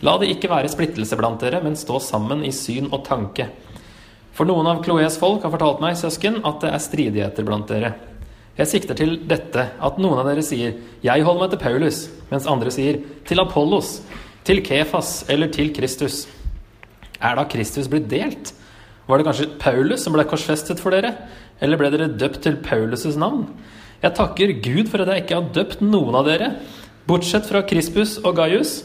La 0.04 0.16
det 0.20 0.32
ikke 0.32 0.52
være 0.52 0.72
splittelse 0.72 1.18
blant 1.20 1.44
dere, 1.44 1.62
men 1.64 1.76
stå 1.80 2.00
sammen 2.04 2.44
i 2.46 2.52
syn 2.56 2.90
og 2.92 3.04
tanke. 3.08 3.50
For 4.34 4.50
noen 4.50 4.68
av 4.70 4.82
Kloes 4.86 5.20
folk 5.22 5.44
har 5.46 5.54
fortalt 5.54 5.84
meg, 5.84 5.98
søsken, 6.00 6.40
at 6.48 6.64
det 6.64 6.72
er 6.74 6.82
stridigheter 6.82 7.46
blant 7.46 7.70
dere. 7.70 7.94
Jeg 8.58 8.70
sikter 8.70 8.98
til 8.98 9.16
dette, 9.30 9.66
at 9.82 10.00
noen 10.02 10.20
av 10.22 10.28
dere 10.30 10.44
sier 10.46 10.74
'Jeg 11.02 11.24
holder 11.24 11.42
meg 11.42 11.50
til 11.50 11.60
Paulus', 11.60 12.10
mens 12.32 12.48
andre 12.48 12.72
sier 12.72 13.02
'til 13.26 13.40
Apollos', 13.40 14.02
'til 14.44 14.62
Kefas' 14.62 15.26
eller 15.30 15.48
'til 15.48 15.74
Kristus'. 15.74 16.28
Er 17.22 17.36
da 17.36 17.44
Kristus 17.44 17.88
blitt 17.88 18.10
delt? 18.10 18.54
Var 19.08 19.18
det 19.18 19.26
kanskje 19.26 19.60
Paulus 19.60 20.04
som 20.04 20.14
ble 20.14 20.24
korsfestet 20.24 20.80
for 20.80 20.92
dere? 20.92 21.16
Eller 21.62 21.78
ble 21.78 21.90
dere 21.90 22.18
døpt 22.18 22.42
til 22.42 22.58
Paulus' 22.58 23.18
navn? 23.18 23.48
Jeg 24.04 24.16
takker 24.18 24.52
Gud 24.60 24.90
for 24.92 25.00
at 25.00 25.14
jeg 25.14 25.24
ikke 25.24 25.38
har 25.38 25.52
døpt 25.56 25.80
noen 25.86 26.18
av 26.20 26.28
dere, 26.28 26.50
bortsett 27.08 27.48
fra 27.48 27.62
Krispus 27.64 28.18
og 28.20 28.36
Gaius, 28.36 28.82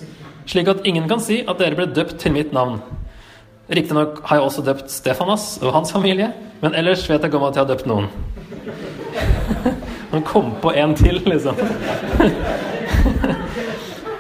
slik 0.47 0.71
at 0.71 0.87
ingen 0.87 1.09
kan 1.11 1.19
si 1.23 1.41
at 1.43 1.59
dere 1.59 1.75
ble 1.75 1.89
døpt 1.91 2.21
til 2.23 2.37
mitt 2.37 2.55
navn. 2.55 2.79
Riktignok 3.67 4.23
har 4.29 4.39
jeg 4.39 4.47
også 4.47 4.63
døpt 4.65 4.95
Stefanas 4.95 5.49
og 5.59 5.75
hans 5.75 5.91
familie, 5.93 6.31
men 6.63 6.77
ellers 6.79 7.03
vet 7.11 7.19
jeg 7.19 7.33
ikke 7.33 7.41
om 7.41 7.49
at 7.49 7.59
jeg 7.59 7.65
har 7.65 7.73
døpt 7.73 7.91
noen. 7.91 8.07
Han 10.13 10.25
kom 10.25 10.55
på 10.63 10.71
en 10.73 10.95
til, 10.97 11.19
liksom. 11.27 11.59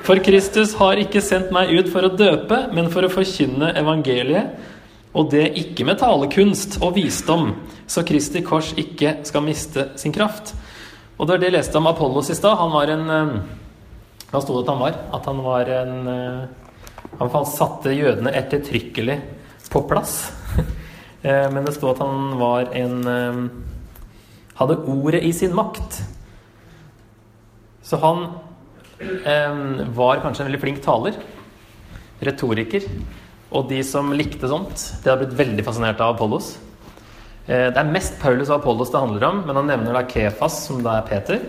For 0.04 0.18
Kristus 0.24 0.74
har 0.80 0.98
ikke 0.98 1.22
sendt 1.22 1.54
meg 1.54 1.70
ut 1.78 1.88
for 1.92 2.04
å 2.04 2.10
døpe, 2.10 2.64
men 2.74 2.90
for 2.90 3.06
å 3.06 3.12
forkynne 3.12 3.70
evangeliet, 3.78 4.50
og 5.14 5.30
det 5.30 5.46
ikke 5.62 5.86
med 5.86 6.02
talekunst 6.02 6.80
og 6.82 6.98
visdom, 6.98 7.52
så 7.88 8.02
Kristi 8.08 8.42
kors 8.44 8.74
ikke 8.76 9.20
skal 9.28 9.46
miste 9.46 9.92
sin 10.00 10.12
kraft. 10.16 10.56
Og 11.18 11.26
det 11.26 11.34
var 11.34 11.42
det 11.42 11.50
jeg 11.50 11.56
leste 11.58 11.78
om 11.80 11.90
Apollos 11.90 12.30
i 12.30 12.36
stad. 12.38 12.58
Han 12.60 12.74
var 12.74 12.94
en 12.94 13.10
eh, 13.10 13.38
Hva 14.30 14.42
sto 14.42 14.54
det 14.56 14.64
at 14.64 14.72
han 14.72 14.82
var? 14.82 14.98
At 15.18 15.26
han 15.26 15.42
var 15.42 15.72
en 15.74 16.12
eh, 16.14 17.22
Han 17.22 17.48
satte 17.50 17.94
jødene 17.96 18.34
ettertrykkelig 18.38 19.20
på 19.72 19.86
plass. 19.90 20.20
Eh, 21.18 21.48
men 21.50 21.64
det 21.66 21.72
sto 21.74 21.88
at 21.90 21.98
han 21.98 22.36
var 22.38 22.68
en 22.78 23.00
hadde 24.58 24.76
ordet 24.90 25.22
i 25.26 25.32
sin 25.34 25.50
makt. 25.50 26.00
Så 27.82 27.98
han 28.02 28.24
eh, 29.00 29.60
var 29.98 30.22
kanskje 30.22 30.44
en 30.44 30.50
veldig 30.50 30.62
flink 30.62 30.80
taler. 30.84 31.18
Retoriker. 32.22 32.86
Og 33.54 33.68
de 33.70 33.80
som 33.86 34.10
likte 34.12 34.50
sånt, 34.50 34.82
de 35.02 35.10
hadde 35.10 35.24
blitt 35.24 35.38
veldig 35.38 35.66
fascinert 35.66 36.02
av 36.04 36.16
Apollos. 36.16 36.56
Eh, 37.48 37.70
det 37.72 37.80
er 37.80 37.88
mest 37.94 38.18
Paulus 38.20 38.50
og 38.50 38.58
Apollos 38.58 38.92
det 38.92 39.00
handler 39.00 39.24
om, 39.30 39.40
men 39.48 39.56
han 39.56 39.70
nevner 39.70 39.96
da 39.96 40.04
Kefas, 40.08 40.60
som 40.66 40.82
da 40.84 40.98
er 40.98 41.08
Peter. 41.08 41.40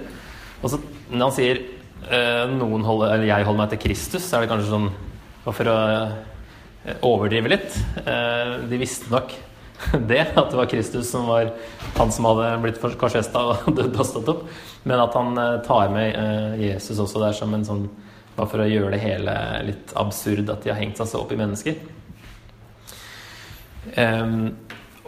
Og 0.63 0.71
så 0.71 0.79
når 1.09 1.25
han 1.25 1.35
sier 1.35 1.59
eh, 2.07 2.45
noen 2.53 2.85
holder, 2.87 3.15
eller 3.15 3.27
'jeg 3.27 3.45
holder 3.45 3.63
meg 3.63 3.69
til 3.73 3.83
Kristus', 3.83 4.23
så 4.23 4.37
er 4.37 4.41
det 4.41 4.51
kanskje 4.53 4.71
sånn 4.71 4.89
for 5.49 5.67
å 5.67 5.77
eh, 6.85 6.95
overdrive 7.03 7.49
litt. 7.51 7.75
De 8.69 8.77
visste 8.79 9.11
nok 9.11 9.33
det, 10.11 10.21
at 10.35 10.49
det 10.49 10.55
var 10.55 10.69
Kristus 10.71 11.09
som 11.11 11.27
var 11.27 11.51
han 11.97 12.11
som 12.11 12.25
hadde 12.29 12.61
blitt 12.63 12.79
korsfesta 12.79 13.39
og 13.39 13.67
dødd 13.77 13.99
og 13.99 14.05
stått 14.05 14.31
opp. 14.31 14.47
Men 14.87 15.03
at 15.03 15.13
han 15.13 15.35
tar 15.67 15.89
med 15.91 16.15
Jesus 16.59 16.99
også 16.99 17.19
der 17.19 17.35
som 17.35 17.53
en 17.53 17.65
sånn 17.65 17.89
Bare 18.37 18.47
for 18.47 18.61
å 18.63 18.69
gjøre 18.69 18.93
det 18.93 19.01
hele 19.03 19.33
litt 19.67 19.89
absurd 19.99 20.47
at 20.47 20.63
de 20.63 20.69
har 20.71 20.79
hengt 20.79 20.95
seg 20.95 21.09
så 21.11 21.19
opp 21.19 21.31
i 21.33 21.35
mennesker. 21.35 21.75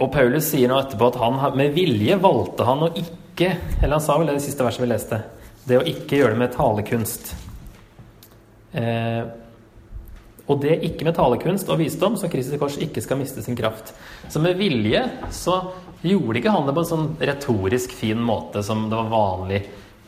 Og 0.02 0.10
Paulus 0.14 0.48
sier 0.50 0.72
nå 0.72 0.80
etterpå 0.82 1.12
at 1.12 1.20
han 1.22 1.38
med 1.58 1.76
vilje 1.76 2.18
valgte 2.22 2.66
han 2.66 2.88
å 2.88 2.90
ikke 2.98 3.52
Eller 3.82 3.96
han 3.96 4.04
sa 4.04 4.18
vel 4.20 4.28
det 4.30 4.40
i 4.42 4.44
siste 4.44 4.66
verset 4.66 4.84
vi 4.84 4.90
leste. 4.90 5.22
Det 5.66 5.78
å 5.78 5.86
ikke 5.88 6.18
gjøre 6.20 6.36
det 6.36 6.42
med 6.42 6.52
talekunst. 6.54 7.32
Eh, 8.78 9.22
og 10.52 10.60
det 10.62 10.82
ikke 10.86 11.08
med 11.08 11.16
talekunst 11.16 11.70
og 11.72 11.80
visdom, 11.80 12.18
så 12.20 12.30
Kristi 12.32 12.60
kors 12.60 12.76
ikke 12.82 13.02
skal 13.04 13.20
miste 13.22 13.44
sin 13.46 13.58
kraft. 13.58 13.94
Så 14.30 14.42
med 14.44 14.60
vilje 14.60 15.06
så 15.34 15.58
gjorde 16.04 16.42
ikke 16.42 16.54
han 16.54 16.68
det 16.68 16.76
på 16.76 16.84
en 16.84 16.92
sånn 16.92 17.08
retorisk 17.22 17.94
fin 17.96 18.20
måte 18.22 18.64
som 18.66 18.88
det 18.92 19.00
var 19.00 19.12
vanlig 19.14 19.62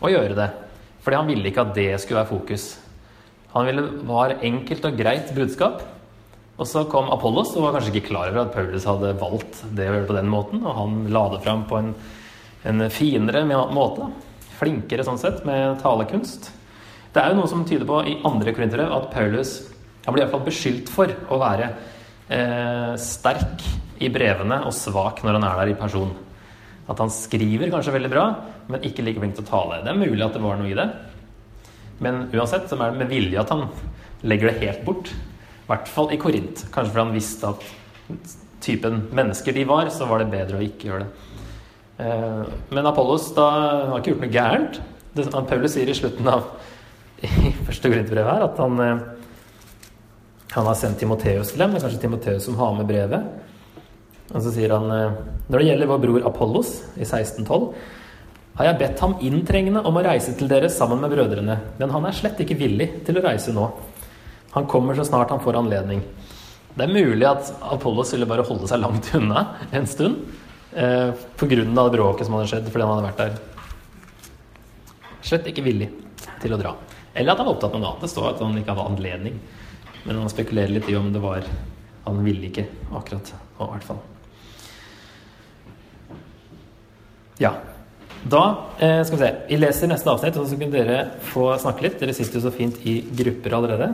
å 0.03 0.11
gjøre 0.11 0.37
det. 0.37 0.49
Fordi 1.05 1.19
han 1.19 1.29
ville 1.31 1.49
ikke 1.49 1.63
at 1.63 1.75
det 1.77 1.89
skulle 2.01 2.21
være 2.21 2.33
fokus. 2.33 2.67
Han 3.53 3.69
ville 3.69 3.87
var 4.09 4.37
enkelt 4.41 4.89
og 4.89 4.97
greit 4.99 5.33
budskap. 5.37 5.83
Og 6.53 6.69
så 6.69 6.83
kom 6.89 7.09
Apollos 7.13 7.55
og 7.57 7.65
var 7.65 7.77
kanskje 7.77 7.95
ikke 7.95 8.11
klar 8.11 8.29
over 8.29 8.43
at 8.43 8.53
Paulus 8.53 8.85
hadde 8.85 9.15
valgt 9.17 9.63
det 9.73 9.87
å 9.89 9.95
gjøre 9.95 10.09
på 10.11 10.17
den 10.19 10.29
måten, 10.29 10.61
og 10.61 10.77
han 10.77 10.99
la 11.13 11.23
det 11.33 11.41
fram 11.45 11.63
på 11.69 11.79
en, 11.79 11.93
en 12.69 12.87
finere 12.93 13.41
måte. 13.49 14.11
Flinkere 14.59 15.05
sånn 15.05 15.21
sett, 15.21 15.41
med 15.49 15.81
talekunst. 15.81 16.51
Det 17.13 17.21
er 17.21 17.33
jo 17.33 17.39
noe 17.41 17.49
som 17.49 17.65
tyder 17.65 17.89
på 17.89 18.03
i 18.09 18.19
andre 18.25 18.53
korintere 18.53 18.85
at 18.89 19.09
Paulus 19.13 19.57
han 20.03 20.15
blir 20.15 20.25
iallfall 20.25 20.43
beskyldt 20.43 20.89
for 20.91 21.11
å 21.31 21.39
være 21.39 21.69
eh, 22.27 22.93
sterk 22.99 23.63
i 24.03 24.09
brevene 24.11 24.59
og 24.67 24.75
svak 24.75 25.21
når 25.23 25.37
han 25.37 25.47
er 25.47 25.59
der 25.61 25.73
i 25.73 25.79
person. 25.79 26.11
At 26.91 26.99
han 26.99 27.11
skriver 27.13 27.71
kanskje 27.71 27.95
veldig 27.95 28.11
bra, 28.11 28.25
men 28.67 28.83
ikke 28.83 29.05
like 29.05 29.21
flink 29.23 29.37
til 29.37 29.45
å 29.45 29.51
tale. 29.51 29.79
Det 29.85 29.93
er 29.93 30.01
mulig 30.01 30.25
at 30.25 30.35
det 30.35 30.43
var 30.43 30.59
noe 30.59 30.71
i 30.71 30.77
det. 30.77 30.89
Men 32.03 32.25
uansett 32.33 32.67
så 32.67 32.75
er 32.75 32.91
det 32.91 32.99
med 32.99 33.13
vilje 33.13 33.39
at 33.39 33.53
han 33.53 33.69
legger 34.27 34.51
det 34.51 34.65
helt 34.65 34.83
bort. 34.87 35.13
I 35.63 35.69
hvert 35.71 35.91
fall 35.91 36.11
i 36.11 36.19
Korint. 36.19 36.65
Kanskje 36.73 36.91
fordi 36.91 37.05
han 37.05 37.15
visste 37.15 37.51
at 37.53 38.33
typen 38.63 39.05
mennesker 39.15 39.55
de 39.55 39.65
var, 39.67 39.89
så 39.91 40.07
var 40.09 40.21
det 40.21 40.31
bedre 40.31 40.59
å 40.59 40.65
ikke 40.65 40.89
gjøre 40.89 41.05
det. 41.05 41.39
Eh, 42.03 42.53
men 42.75 42.89
Apollos 42.89 43.29
da, 43.35 43.47
han 43.53 43.93
har 43.93 44.01
ikke 44.01 44.13
gjort 44.13 44.25
noe 44.25 44.33
gærent. 44.33 44.79
Det, 45.13 45.27
Paulus 45.31 45.75
sier 45.75 45.89
i 45.89 45.97
slutten 45.97 46.27
av 46.29 46.47
i 47.23 47.53
første 47.63 47.87
Korintbrev 47.87 48.27
her 48.27 48.47
at 48.47 48.57
han 48.59 48.79
eh, 48.83 49.03
han 50.53 50.67
har 50.69 50.77
sendt 50.77 50.99
Timoteus 51.01 51.49
til 51.49 51.63
dem. 51.63 51.73
Det 51.73 51.79
er 51.79 51.87
kanskje 51.87 52.03
Timoteus 52.03 52.45
som 52.45 52.57
har 52.59 52.75
med 52.77 52.85
brevet. 52.89 53.25
Og 54.33 54.39
så 54.43 54.51
sier 54.53 54.73
han 54.75 54.85
eh, 54.93 55.19
når 55.47 55.59
det 55.59 55.67
gjelder 55.69 55.89
vår 55.89 56.01
bror 56.03 56.27
Apollos 56.29 56.75
i 56.93 57.05
1612 57.07 57.71
har 58.53 58.67
jeg 58.67 58.77
bedt 58.83 58.99
ham 59.01 59.15
inntrengende 59.25 59.81
om 59.81 59.95
å 59.97 60.03
reise 60.05 60.35
til 60.37 60.49
dere 60.51 60.69
sammen 60.69 60.99
med 61.01 61.09
brødrene, 61.09 61.55
men 61.79 61.89
han 61.89 62.03
er 62.05 62.13
slett 62.13 62.41
ikke 62.43 62.59
villig 62.59 62.85
til 63.07 63.17
å 63.17 63.23
reise 63.25 63.49
nå. 63.55 63.63
Han 64.53 64.67
kommer 64.69 64.95
så 64.95 65.05
snart 65.05 65.33
han 65.33 65.41
får 65.41 65.57
anledning. 65.57 66.03
Det 66.73 66.85
er 66.85 66.93
mulig 66.93 67.25
at 67.29 67.51
Apollos 67.73 68.13
ville 68.13 68.27
bare 68.29 68.45
holde 68.45 68.69
seg 68.69 68.81
langt 68.81 69.11
unna 69.17 69.45
en 69.73 69.87
stund 69.89 70.23
eh, 70.73 71.11
pga. 71.37 71.89
bråket 71.89 72.25
som 72.25 72.37
hadde 72.37 72.49
skjedd 72.49 72.69
fordi 72.69 72.85
han 72.85 72.93
hadde 72.93 73.07
vært 73.09 73.21
der. 73.21 73.33
Slett 75.23 75.49
ikke 75.49 75.65
villig 75.65 75.89
til 76.41 76.53
å 76.53 76.59
dra. 76.59 76.73
Eller 77.13 77.33
at 77.33 77.41
han 77.41 77.47
var 77.47 77.55
opptatt 77.55 77.75
med 77.75 77.83
noe 77.83 77.91
annet. 77.93 78.05
Det 78.05 78.13
står 78.13 78.31
at 78.31 78.41
han 78.41 78.57
ikke 78.57 78.73
hadde 78.73 78.89
anledning. 78.93 79.37
Men 80.03 80.19
han 80.19 80.31
spekulerer 80.31 80.73
litt 80.73 80.89
i 80.89 80.97
om 80.99 81.13
det 81.13 81.21
var 81.23 81.45
Han 82.03 82.17
ville 82.25 82.49
ikke 82.49 82.65
akkurat 82.91 83.29
nå, 83.31 83.63
i 83.63 83.69
hvert 83.69 83.85
fall. 83.87 84.01
Ja. 87.39 87.53
Da 88.27 88.41
eh, 88.79 88.99
skal 89.07 89.17
vi 89.17 89.21
se. 89.21 89.29
Vi 89.47 89.59
leser 89.61 89.87
neste 89.87 90.11
avsnitt, 90.11 90.35
så 90.35 90.59
kan 90.59 90.73
dere 90.73 90.97
få 91.29 91.53
snakke 91.61 91.85
litt. 91.85 91.95
Dere 92.01 92.15
sitter 92.15 92.39
jo 92.39 92.43
så 92.43 92.51
fint 92.51 92.81
i 92.83 92.97
grupper 93.21 93.55
allerede. 93.55 93.93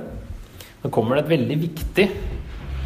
Nå 0.84 0.92
kommer 0.94 1.18
det 1.18 1.26
et 1.26 1.34
veldig 1.36 1.58
viktig 1.60 2.08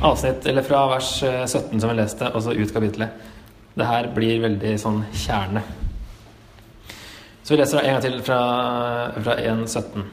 avsnitt, 0.04 0.46
eller 0.50 0.66
fra 0.66 0.88
vers 0.96 1.14
17 1.22 1.30
eh, 1.54 1.80
som 1.80 1.92
vi 1.92 1.98
leste, 2.00 2.32
og 2.34 2.44
så 2.44 2.56
ut 2.58 2.74
kapitlet. 2.74 3.30
Det 3.74 3.88
her 3.88 4.10
blir 4.14 4.42
veldig 4.44 4.74
sånn 4.82 5.02
kjerne. 5.26 5.64
Så 7.44 7.54
vi 7.54 7.60
leser 7.60 7.82
en 7.82 7.98
gang 7.98 8.04
til 8.06 8.20
fra, 8.24 8.42
fra 9.18 9.38
1.17. 9.42 10.06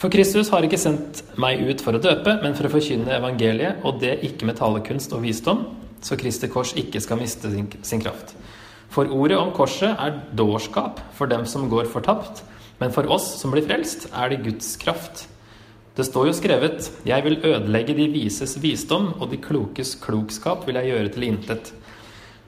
For 0.00 0.12
Kristus 0.12 0.48
har 0.52 0.64
ikke 0.64 0.80
sendt 0.80 1.24
meg 1.40 1.60
ut 1.66 1.82
for 1.84 1.96
å 1.96 2.00
døpe, 2.00 2.38
men 2.40 2.54
for 2.56 2.68
å 2.68 2.72
forkynne 2.72 3.18
evangeliet, 3.18 3.82
og 3.84 3.98
det 4.00 4.20
ikke 4.24 4.48
med 4.48 4.56
talekunst 4.60 5.12
og 5.16 5.26
visdom, 5.26 5.66
så 6.00 6.16
Kristi 6.16 6.48
kors 6.48 6.72
ikke 6.80 7.02
skal 7.04 7.20
miste 7.20 7.50
sin, 7.52 7.66
sin 7.84 8.00
kraft. 8.00 8.32
For 8.90 9.10
ordet 9.12 9.36
om 9.38 9.52
korset 9.54 9.92
er 9.92 10.16
dårskap 10.36 11.02
for 11.18 11.30
dem 11.30 11.44
som 11.46 11.68
går 11.70 11.90
fortapt, 11.92 12.40
men 12.80 12.94
for 12.94 13.06
oss 13.12 13.26
som 13.42 13.52
blir 13.52 13.66
frelst, 13.66 14.08
er 14.16 14.32
det 14.32 14.40
Guds 14.46 14.72
kraft. 14.80 15.26
Det 15.96 16.06
står 16.06 16.26
jo 16.26 16.32
skrevet:" 16.32 16.90
Jeg 17.06 17.24
vil 17.24 17.40
ødelegge 17.44 17.94
de 17.94 18.08
vises 18.08 18.56
visdom, 18.62 19.14
og 19.20 19.30
de 19.30 19.36
klokes 19.36 19.94
klokskap 19.94 20.66
vil 20.66 20.74
jeg 20.74 20.92
gjøre 20.92 21.08
til 21.08 21.22
intet. 21.22 21.72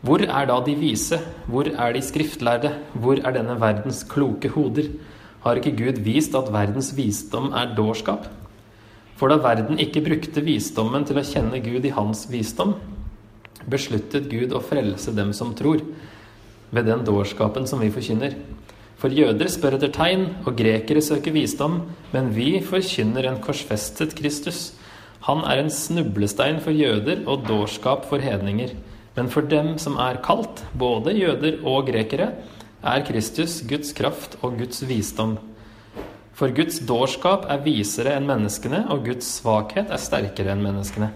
Hvor 0.03 0.19
er 0.19 0.47
da 0.47 0.61
de 0.67 0.75
vise? 0.75 1.19
Hvor 1.47 1.67
er 1.67 1.93
de 1.93 2.03
skriftlærde? 2.03 2.73
Hvor 2.95 3.19
er 3.19 3.33
denne 3.33 3.61
verdens 3.61 4.03
kloke 4.03 4.49
hoder? 4.49 4.91
Har 5.43 5.55
ikke 5.59 5.77
Gud 5.77 5.99
vist 6.03 6.35
at 6.35 6.53
verdens 6.53 6.97
visdom 6.97 7.53
er 7.53 7.75
dårskap? 7.77 8.27
For 9.17 9.29
da 9.29 9.37
verden 9.39 9.79
ikke 9.79 10.03
brukte 10.03 10.43
visdommen 10.43 11.05
til 11.07 11.19
å 11.19 11.23
kjenne 11.23 11.61
Gud 11.63 11.85
i 11.87 11.95
hans 11.95 12.25
visdom, 12.31 12.75
besluttet 13.71 14.27
Gud 14.31 14.51
å 14.51 14.63
frelse 14.63 15.15
dem 15.15 15.31
som 15.33 15.53
tror 15.55 15.83
ved 16.73 16.89
den 16.89 17.05
dårskapen 17.07 17.69
som 17.71 17.79
vi 17.79 17.91
forkynner. 17.95 18.35
For 19.03 19.11
jøder 19.11 19.49
spør 19.51 19.75
etter 19.81 19.91
tegn, 19.91 20.29
og 20.47 20.55
grekere 20.55 21.01
søker 21.03 21.35
visdom, 21.35 21.81
men 22.13 22.29
vi 22.37 22.61
forkynner 22.63 23.27
en 23.27 23.41
korsfestet 23.43 24.15
Kristus. 24.15 24.77
Han 25.27 25.43
er 25.43 25.59
en 25.59 25.73
snublestein 25.75 26.61
for 26.63 26.71
jøder 26.71 27.25
og 27.27 27.43
dårskap 27.49 28.07
for 28.07 28.23
hedninger. 28.23 28.77
Men 29.17 29.31
for 29.33 29.43
dem 29.51 29.75
som 29.83 29.99
er 29.99 30.21
kalt, 30.23 30.63
både 30.79 31.17
jøder 31.19 31.59
og 31.67 31.91
grekere, 31.91 32.31
er 32.79 33.03
Kristus 33.09 33.59
Guds 33.67 33.91
kraft 33.99 34.39
og 34.39 34.55
Guds 34.63 34.87
visdom. 34.87 35.35
For 36.39 36.55
Guds 36.55 36.79
dårskap 36.87 37.51
er 37.51 37.67
visere 37.67 38.15
enn 38.15 38.31
menneskene, 38.31 38.85
og 38.87 39.03
Guds 39.11 39.35
svakhet 39.41 39.91
er 39.91 39.99
sterkere 39.99 40.55
enn 40.55 40.63
menneskene. 40.63 41.11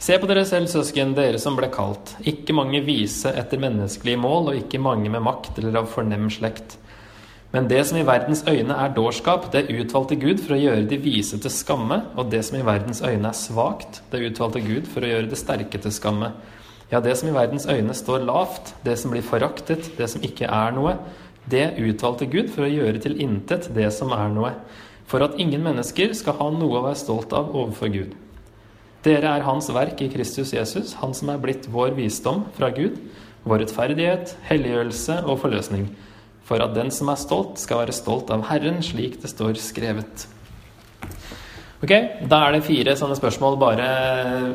Se 0.00 0.16
på 0.16 0.24
dere 0.30 0.46
selv, 0.48 0.64
søsken, 0.72 1.10
dere 1.12 1.36
som 1.36 1.58
ble 1.58 1.66
kalt, 1.68 2.14
ikke 2.24 2.54
mange 2.56 2.78
vise 2.86 3.28
etter 3.36 3.60
menneskelige 3.60 4.16
mål, 4.16 4.46
og 4.48 4.60
ikke 4.62 4.78
mange 4.80 5.10
med 5.12 5.20
makt 5.20 5.58
eller 5.60 5.82
av 5.82 5.90
fornem 5.92 6.30
slekt. 6.32 6.78
Men 7.52 7.66
det 7.68 7.82
som 7.84 7.98
i 8.00 8.04
verdens 8.08 8.40
øyne 8.48 8.78
er 8.80 8.94
dårskap, 8.96 9.50
det 9.52 9.66
utvalgte 9.68 10.16
Gud 10.22 10.40
for 10.40 10.56
å 10.56 10.60
gjøre 10.62 10.86
de 10.88 10.96
vise 11.04 11.36
til 11.36 11.52
skamme, 11.52 11.98
og 12.16 12.30
det 12.32 12.40
som 12.48 12.56
i 12.56 12.64
verdens 12.64 13.02
øyne 13.04 13.28
er 13.28 13.36
svakt, 13.36 14.00
det 14.08 14.22
utvalgte 14.30 14.62
Gud 14.64 14.88
for 14.88 15.04
å 15.04 15.10
gjøre 15.10 15.28
det 15.34 15.40
sterke 15.42 15.82
til 15.84 15.92
skamme. 15.92 16.32
Ja, 16.88 17.02
det 17.04 17.18
som 17.20 17.28
i 17.28 17.36
verdens 17.36 17.68
øyne 17.68 17.92
står 17.92 18.24
lavt, 18.24 18.72
det 18.86 18.96
som 19.02 19.12
blir 19.12 19.26
foraktet, 19.26 19.92
det 20.00 20.08
som 20.14 20.24
ikke 20.24 20.48
er 20.48 20.72
noe, 20.78 20.96
det 21.50 21.74
utvalgte 21.76 22.30
Gud 22.30 22.48
for 22.54 22.64
å 22.64 22.72
gjøre 22.72 23.04
til 23.04 23.20
intet 23.20 23.68
det 23.76 23.92
som 23.92 24.16
er 24.16 24.32
noe, 24.32 24.56
for 25.04 25.28
at 25.28 25.36
ingen 25.36 25.60
mennesker 25.66 26.16
skal 26.16 26.40
ha 26.40 26.50
noe 26.56 26.80
å 26.80 26.84
være 26.88 27.02
stolt 27.04 27.36
av 27.36 27.52
overfor 27.52 27.92
Gud. 27.92 28.16
Dere 29.00 29.30
er 29.32 29.46
Hans 29.46 29.70
verk 29.72 30.02
i 30.04 30.10
Kristus 30.12 30.52
Jesus, 30.52 30.92
Han 31.00 31.14
som 31.16 31.30
er 31.32 31.40
blitt 31.40 31.68
vår 31.72 31.94
visdom 31.96 32.44
fra 32.56 32.68
Gud, 32.74 32.98
vår 33.48 33.62
rettferdighet, 33.64 34.34
helliggjørelse 34.50 35.22
og 35.24 35.38
forløsning, 35.40 35.86
for 36.44 36.60
at 36.60 36.74
den 36.76 36.92
som 36.92 37.08
er 37.08 37.20
stolt, 37.20 37.56
skal 37.62 37.80
være 37.84 37.96
stolt 37.96 38.28
av 38.34 38.44
Herren, 38.50 38.82
slik 38.84 39.16
det 39.22 39.30
står 39.32 39.56
skrevet. 39.62 40.26
Ok, 41.80 41.92
Da 42.28 42.42
er 42.44 42.52
det 42.52 42.66
fire 42.66 42.92
sånne 42.92 43.16
spørsmål. 43.16 43.56
Bare 43.56 43.86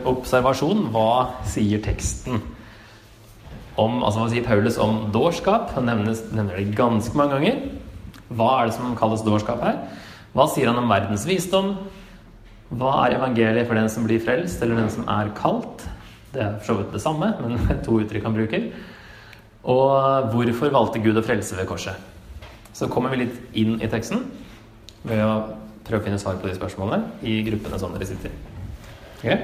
observasjon. 0.06 0.92
Hva 0.94 1.42
sier 1.50 1.82
teksten 1.82 2.38
om 3.82 4.04
altså 4.06 4.22
Hva 4.22 4.30
sier 4.30 4.46
Paulus 4.46 4.78
om 4.78 5.08
dårskap? 5.12 5.74
Han 5.74 5.90
nevner, 5.90 6.14
nevner 6.38 6.62
det 6.62 6.76
ganske 6.78 7.18
mange 7.18 7.34
ganger. 7.40 7.64
Hva 8.30 8.52
er 8.60 8.70
det 8.70 8.78
som 8.78 8.94
kalles 9.00 9.26
dårskap 9.26 9.64
her? 9.66 9.82
Hva 10.38 10.46
sier 10.52 10.70
han 10.70 10.78
om 10.78 10.92
verdens 10.92 11.26
visdom? 11.26 11.74
Hva 12.76 12.92
er 13.06 13.16
evangeliet 13.16 13.70
for 13.70 13.78
den 13.80 13.88
som 13.92 14.04
blir 14.04 14.20
frelst, 14.24 14.60
eller 14.64 14.82
den 14.82 14.92
som 14.92 15.06
er 15.08 15.30
kalt? 15.38 15.86
Det 16.34 16.42
er 16.44 16.58
for 16.58 16.68
så 16.68 16.78
vidt 16.82 16.96
det 16.96 17.04
samme, 17.04 17.30
men 17.40 17.56
to 17.86 18.02
uttrykk 18.02 18.28
han 18.28 18.36
bruker. 18.36 18.66
Og 19.72 20.32
hvorfor 20.34 20.74
valgte 20.74 21.02
Gud 21.04 21.16
å 21.16 21.24
frelse 21.26 21.56
ved 21.56 21.70
korset? 21.70 21.96
Så 22.76 22.90
kommer 22.92 23.14
vi 23.14 23.24
litt 23.24 23.56
inn 23.56 23.78
i 23.80 23.88
teksten 23.92 24.26
ved 25.08 25.24
å 25.24 25.56
prøve 25.88 26.02
å 26.02 26.06
finne 26.10 26.20
svar 26.20 26.42
på 26.42 26.50
de 26.50 26.58
spørsmålene 26.58 27.24
i 27.24 27.38
gruppene 27.48 27.80
som 27.80 27.96
dere 27.96 28.10
sitter. 28.10 28.36
Okay? 29.22 29.40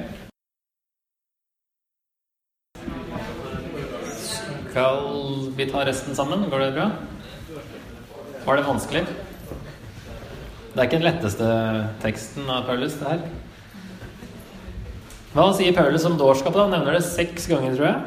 Skal 4.71 5.03
vi 5.55 5.71
ta 5.71 5.87
resten 5.87 6.17
sammen? 6.19 6.49
Går 6.51 6.67
det 6.67 6.71
bra? 6.75 6.91
Var 8.43 8.59
det 8.59 8.67
vanskelig? 8.67 9.07
Det 10.71 10.79
er 10.79 10.87
ikke 10.87 10.99
den 11.01 11.03
letteste 11.03 11.47
teksten 11.99 12.47
av 12.47 12.63
Paulus, 12.63 12.93
det 12.95 13.09
her. 13.09 13.23
Hva 15.33 15.49
sier 15.55 15.75
Paulus 15.75 16.05
om 16.07 16.15
dårskap? 16.19 16.55
Han 16.55 16.71
nevner 16.71 16.95
det 16.95 17.01
seks 17.03 17.47
ganger, 17.51 17.75
tror 17.75 17.87
jeg. 17.89 17.99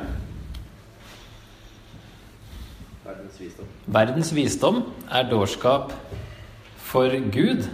Verdens 3.05 3.41
visdom. 3.41 3.75
Verdens 3.97 4.31
visdom 4.37 4.81
er 5.13 5.29
dårskap 5.29 5.93
for 6.81 7.17
Gud. 7.37 7.69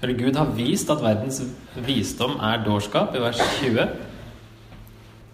Eller 0.00 0.16
Gud 0.16 0.40
har 0.40 0.54
vist 0.56 0.88
at 0.92 1.04
verdens 1.04 1.42
visdom 1.76 2.38
er 2.40 2.64
dårskap, 2.64 3.12
i 3.12 3.20
vers 3.20 3.40
20. 3.58 3.84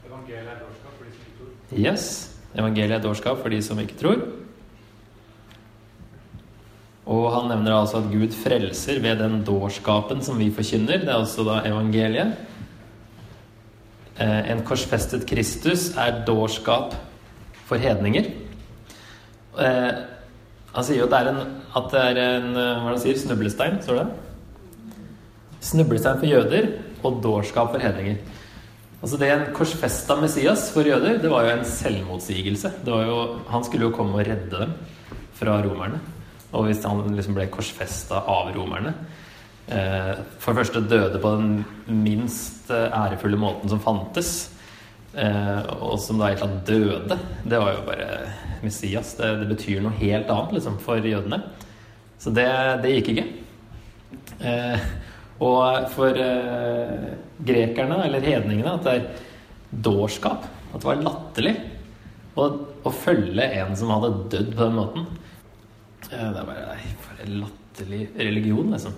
Evangeliet 0.07 0.51
er 0.51 0.59
dårskap 0.64 0.99
for 0.99 1.07
de 1.07 1.12
som 1.14 1.23
ikke 1.23 1.38
tror. 1.38 1.79
Yes. 1.79 2.09
Evangeliet 2.59 2.99
er 2.99 3.07
dårskap 3.07 3.38
for 3.38 3.55
de 3.55 3.62
som 3.62 3.79
ikke 3.79 3.99
tror. 4.03 4.27
Og 7.07 7.29
han 7.31 7.51
nevner 7.53 7.77
altså 7.77 8.01
at 8.01 8.11
Gud 8.11 8.35
frelser 8.35 8.99
ved 9.03 9.21
den 9.23 9.38
dårskapen 9.47 10.25
som 10.27 10.40
vi 10.40 10.51
forkynner. 10.55 11.05
Det 11.05 11.12
er 11.12 11.21
altså 11.21 11.45
da 11.47 11.61
evangeliet. 11.69 12.35
Eh, 14.19 14.51
en 14.51 14.64
korsfestet 14.66 15.27
Kristus 15.29 15.90
er 16.01 16.25
dårskap 16.27 16.97
for 17.69 17.79
hedninger. 17.79 18.31
Eh, 19.61 19.92
han 20.73 20.85
sier 20.85 21.03
jo 21.03 21.07
at 21.07 21.12
det 21.12 21.21
er 21.21 21.31
en, 21.31 21.53
det 21.92 22.01
er 22.01 22.21
en 22.25 22.49
eh, 22.57 22.81
hva 22.81 22.90
han 22.90 23.03
sier, 23.03 23.21
snublestein, 23.21 23.79
står 23.85 24.01
det? 24.01 24.09
Snublestein 25.69 26.19
for 26.19 26.31
jøder 26.31 26.73
og 27.07 27.23
dårskap 27.23 27.71
for 27.77 27.87
hedninger. 27.87 28.19
Altså 28.99 29.21
det 29.21 29.31
En 29.31 29.47
korsfesta 29.55 30.16
Messias 30.19 30.71
for 30.75 30.83
jøder 30.83 31.21
det 31.23 31.31
var 31.31 31.47
jo 31.47 31.55
en 31.55 31.64
selvmotsigelse. 31.69 32.73
Jo, 32.88 33.38
han 33.53 33.64
skulle 33.64 33.87
jo 33.87 33.95
komme 33.95 34.19
og 34.19 34.27
redde 34.27 34.64
dem 34.64 34.73
fra 35.37 35.61
romerne. 35.62 36.01
Og 36.57 36.66
hvis 36.69 36.83
han 36.87 37.05
liksom 37.14 37.37
ble 37.37 37.49
korsfesta 37.53 38.23
av 38.33 38.51
romerne 38.57 38.92
eh, 39.69 40.12
For 40.40 40.53
det 40.53 40.62
første 40.62 40.85
døde 40.88 41.21
på 41.23 41.33
den 41.37 42.03
minst 42.03 42.71
eh, 42.73 42.88
ærefulle 42.88 43.38
måten 43.40 43.71
som 43.71 43.83
fantes, 43.83 44.33
eh, 45.14 45.61
og 45.77 45.99
som 46.03 46.21
da 46.23 46.33
tatt 46.38 46.62
døde, 46.69 47.19
det 47.45 47.61
var 47.61 47.77
jo 47.77 47.87
bare 47.88 48.09
Messias. 48.64 49.14
Det, 49.19 49.33
det, 49.42 49.51
betyr 49.53 49.85
noe 49.85 49.97
helt 50.01 50.31
annet 50.33 50.57
liksom, 50.59 50.81
for 50.83 51.05
jødene. 51.05 51.42
Så 52.19 52.33
det, 52.35 52.49
det 52.83 52.95
gikk 52.97 53.12
ikke. 53.14 53.27
Eh, 54.40 54.88
og 55.45 55.90
for 55.92 56.16
eh, 56.16 57.12
grekerne, 57.47 58.01
eller 58.07 58.25
hedningene, 58.25 58.77
at 58.79 58.87
det 58.87 58.95
er 58.97 59.83
dårskap. 59.85 60.47
At 60.73 60.81
det 60.81 60.88
var 60.88 61.03
latterlig 61.05 61.57
å 62.37 62.92
følge 62.92 63.45
en 63.62 63.77
som 63.79 63.92
hadde 63.95 64.11
dødd 64.33 64.51
på 64.53 64.66
den 64.66 64.77
måten. 64.77 65.07
Det 66.07 66.19
er 66.19 66.35
bare 66.47 66.66
nei, 66.71 66.95
For 67.03 67.23
en 67.25 67.38
latterlig 67.42 68.03
religion, 68.19 68.73
liksom. 68.75 68.95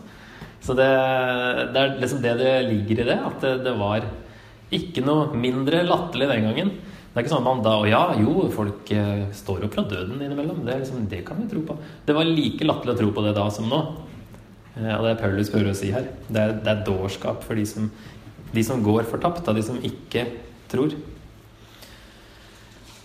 Så 0.65 0.75
det, 0.77 0.89
det, 1.73 1.81
er 1.81 1.95
liksom 2.03 2.21
det 2.25 2.35
det 2.41 2.53
ligger 2.69 3.03
i 3.03 3.09
det. 3.09 3.19
At 3.31 3.41
det, 3.45 3.55
det, 3.65 3.75
var 3.79 4.05
ikke 4.75 5.05
noe 5.07 5.39
mindre 5.39 5.81
latterlig 5.87 6.29
den 6.29 6.45
gangen 6.45 6.73
Det 6.75 7.15
er 7.15 7.25
ikke 7.25 7.33
sånn 7.33 7.41
at 7.41 7.47
man 7.47 7.63
da 7.65 7.77
Og 7.81 7.87
ja, 7.89 8.03
jo, 8.21 8.35
folk 8.53 8.91
eh, 8.93 9.31
står 9.33 9.65
opp 9.65 9.79
fra 9.79 9.87
døden 9.89 10.21
innimellom. 10.21 10.61
Det, 10.67 10.81
liksom, 10.83 11.07
det 11.11 11.23
kan 11.29 11.41
vi 11.41 11.49
tro 11.53 11.65
på. 11.71 11.79
Det 12.05 12.17
var 12.17 12.29
like 12.29 12.69
latterlig 12.69 12.97
å 12.97 13.01
tro 13.03 13.15
på 13.17 13.25
det 13.25 13.35
da 13.39 13.49
som 13.55 13.71
nå. 13.71 13.81
Eh, 14.77 14.93
og 14.95 15.07
det 15.07 15.15
er 15.15 15.23
Paulus 15.23 15.53
prøver 15.55 15.73
å 15.73 15.79
si 15.79 15.93
her. 15.95 16.11
Det 16.29 16.43
er, 16.43 16.57
det 16.61 16.75
er 16.75 16.85
dårskap 16.87 17.47
for 17.47 17.59
de 17.59 17.65
som, 17.69 17.89
de 18.53 18.67
som 18.67 18.85
går 18.85 19.09
fortapt, 19.09 19.49
av 19.49 19.57
de 19.57 19.65
som 19.65 19.81
ikke 19.81 20.27
tror. 20.69 20.93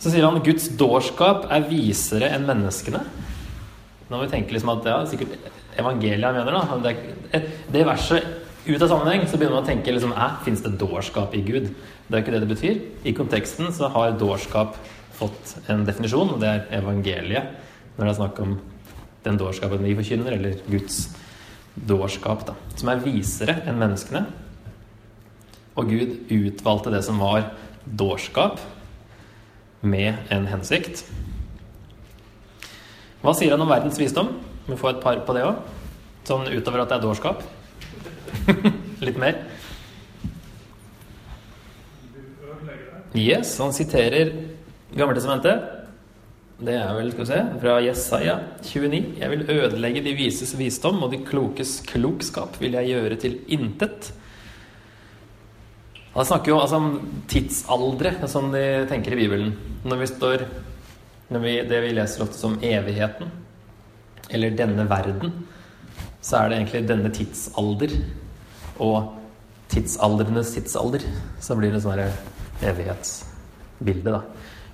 Så 0.04 0.12
sier 0.12 0.26
han 0.28 0.44
Guds 0.44 0.68
dårskap 0.76 1.48
er 1.54 1.70
visere 1.70 2.28
enn 2.36 2.44
menneskene. 2.50 3.06
Når 4.12 4.26
vi 4.26 4.32
tenker 4.34 4.56
liksom 4.56 4.74
at 4.76 4.88
ja, 4.90 4.98
sikkert 5.10 5.38
evangeliet 5.80 6.26
han 6.28 6.38
mener, 6.38 6.58
da. 6.58 7.42
Det, 7.74 7.86
verset 7.88 8.28
ut 8.66 8.82
av 8.82 8.90
sammenheng 8.92 9.26
så 9.28 9.38
begynner 9.40 9.58
man 9.58 9.66
å 9.66 9.70
tenke 9.70 9.94
liksom, 9.94 10.14
fins 10.46 10.64
det 10.66 10.76
dårskap 10.82 11.34
i 11.36 11.44
Gud? 11.46 11.72
Det 12.08 12.18
er 12.18 12.24
ikke 12.24 12.36
det 12.36 12.44
det 12.44 12.52
betyr. 12.52 12.84
I 13.08 13.16
konteksten 13.16 13.72
så 13.76 13.90
har 13.94 14.18
dårskap 14.20 14.78
fått 15.18 15.56
en 15.72 15.86
definisjon, 15.88 16.36
og 16.36 16.44
det 16.44 16.52
er 16.52 16.70
evangeliet. 16.80 17.58
Når 17.96 18.06
det 18.06 18.12
er 18.12 18.20
snakk 18.20 18.40
om 18.44 18.56
den 19.24 19.40
dårskapen 19.40 19.84
vi 19.86 19.96
forkynner, 19.98 20.36
eller 20.38 20.62
Guds 20.68 21.06
dårskap, 21.74 22.46
da, 22.50 22.56
som 22.78 22.92
er 22.92 23.04
visere 23.04 23.60
enn 23.68 23.80
menneskene. 23.82 24.26
Og 25.80 25.90
Gud 25.90 26.34
utvalgte 26.34 26.94
det 26.94 27.02
som 27.06 27.22
var 27.22 27.52
dårskap, 27.86 28.62
med 29.84 30.32
en 30.32 30.46
hensikt. 30.48 31.04
Hva 33.24 33.32
sier 33.40 33.54
han 33.56 33.62
om 33.64 33.70
verdens 33.72 33.96
visdom? 33.96 34.34
Vi 34.68 34.76
får 34.76 34.98
et 34.98 35.04
par 35.04 35.20
på 35.24 35.36
det 35.36 35.46
òg. 35.48 35.62
Sånn 36.28 36.50
utover 36.52 36.84
at 36.84 36.90
det 36.92 36.98
er 36.98 37.06
dårskap. 37.06 37.44
Litt 39.08 39.20
mer. 39.20 39.38
Yes, 43.14 43.54
han 43.62 43.72
siterer 43.76 44.34
Gammeltestamentet. 44.94 45.70
Det 46.64 46.76
er 46.78 46.92
vel, 46.96 47.14
skal 47.14 47.24
vi 47.24 47.30
se, 47.30 47.40
fra 47.64 47.78
Jesaja 47.84 48.36
29. 48.60 49.00
Jeg 49.20 49.32
vil 49.32 49.46
ødelegge 49.56 50.04
de 50.06 50.14
vises 50.18 50.52
visdom, 50.60 51.00
og 51.04 51.16
de 51.16 51.22
klokes 51.26 51.78
klokskap 51.90 52.60
vil 52.62 52.76
jeg 52.78 52.92
gjøre 52.92 53.18
til 53.24 53.40
intet. 53.56 54.12
Han 56.14 56.28
snakker 56.30 56.54
jo 56.54 56.60
altså 56.60 56.78
om 56.78 56.92
tidsaldre, 57.32 58.14
som 58.30 58.52
de 58.54 58.84
tenker 58.92 59.16
i 59.16 59.24
Bibelen. 59.24 59.56
Når 59.88 60.04
vi 60.04 60.12
står 60.12 60.46
når 61.34 61.44
vi, 61.44 61.56
Det 61.70 61.82
vi 61.84 61.96
leser 61.96 62.24
ofte 62.26 62.38
som 62.38 62.60
evigheten, 62.62 63.32
eller 64.30 64.56
denne 64.58 64.86
verden, 64.90 65.34
så 66.24 66.40
er 66.40 66.50
det 66.50 66.58
egentlig 66.58 66.88
denne 66.88 67.12
tidsalder 67.14 67.98
og 68.82 69.12
tidsaldrenes 69.74 70.54
tidsalder. 70.56 71.04
Så 71.44 71.58
blir 71.60 71.74
det 71.74 71.82
sånn 71.84 72.00
evighetsbilde, 72.64 74.14
da. 74.14 74.22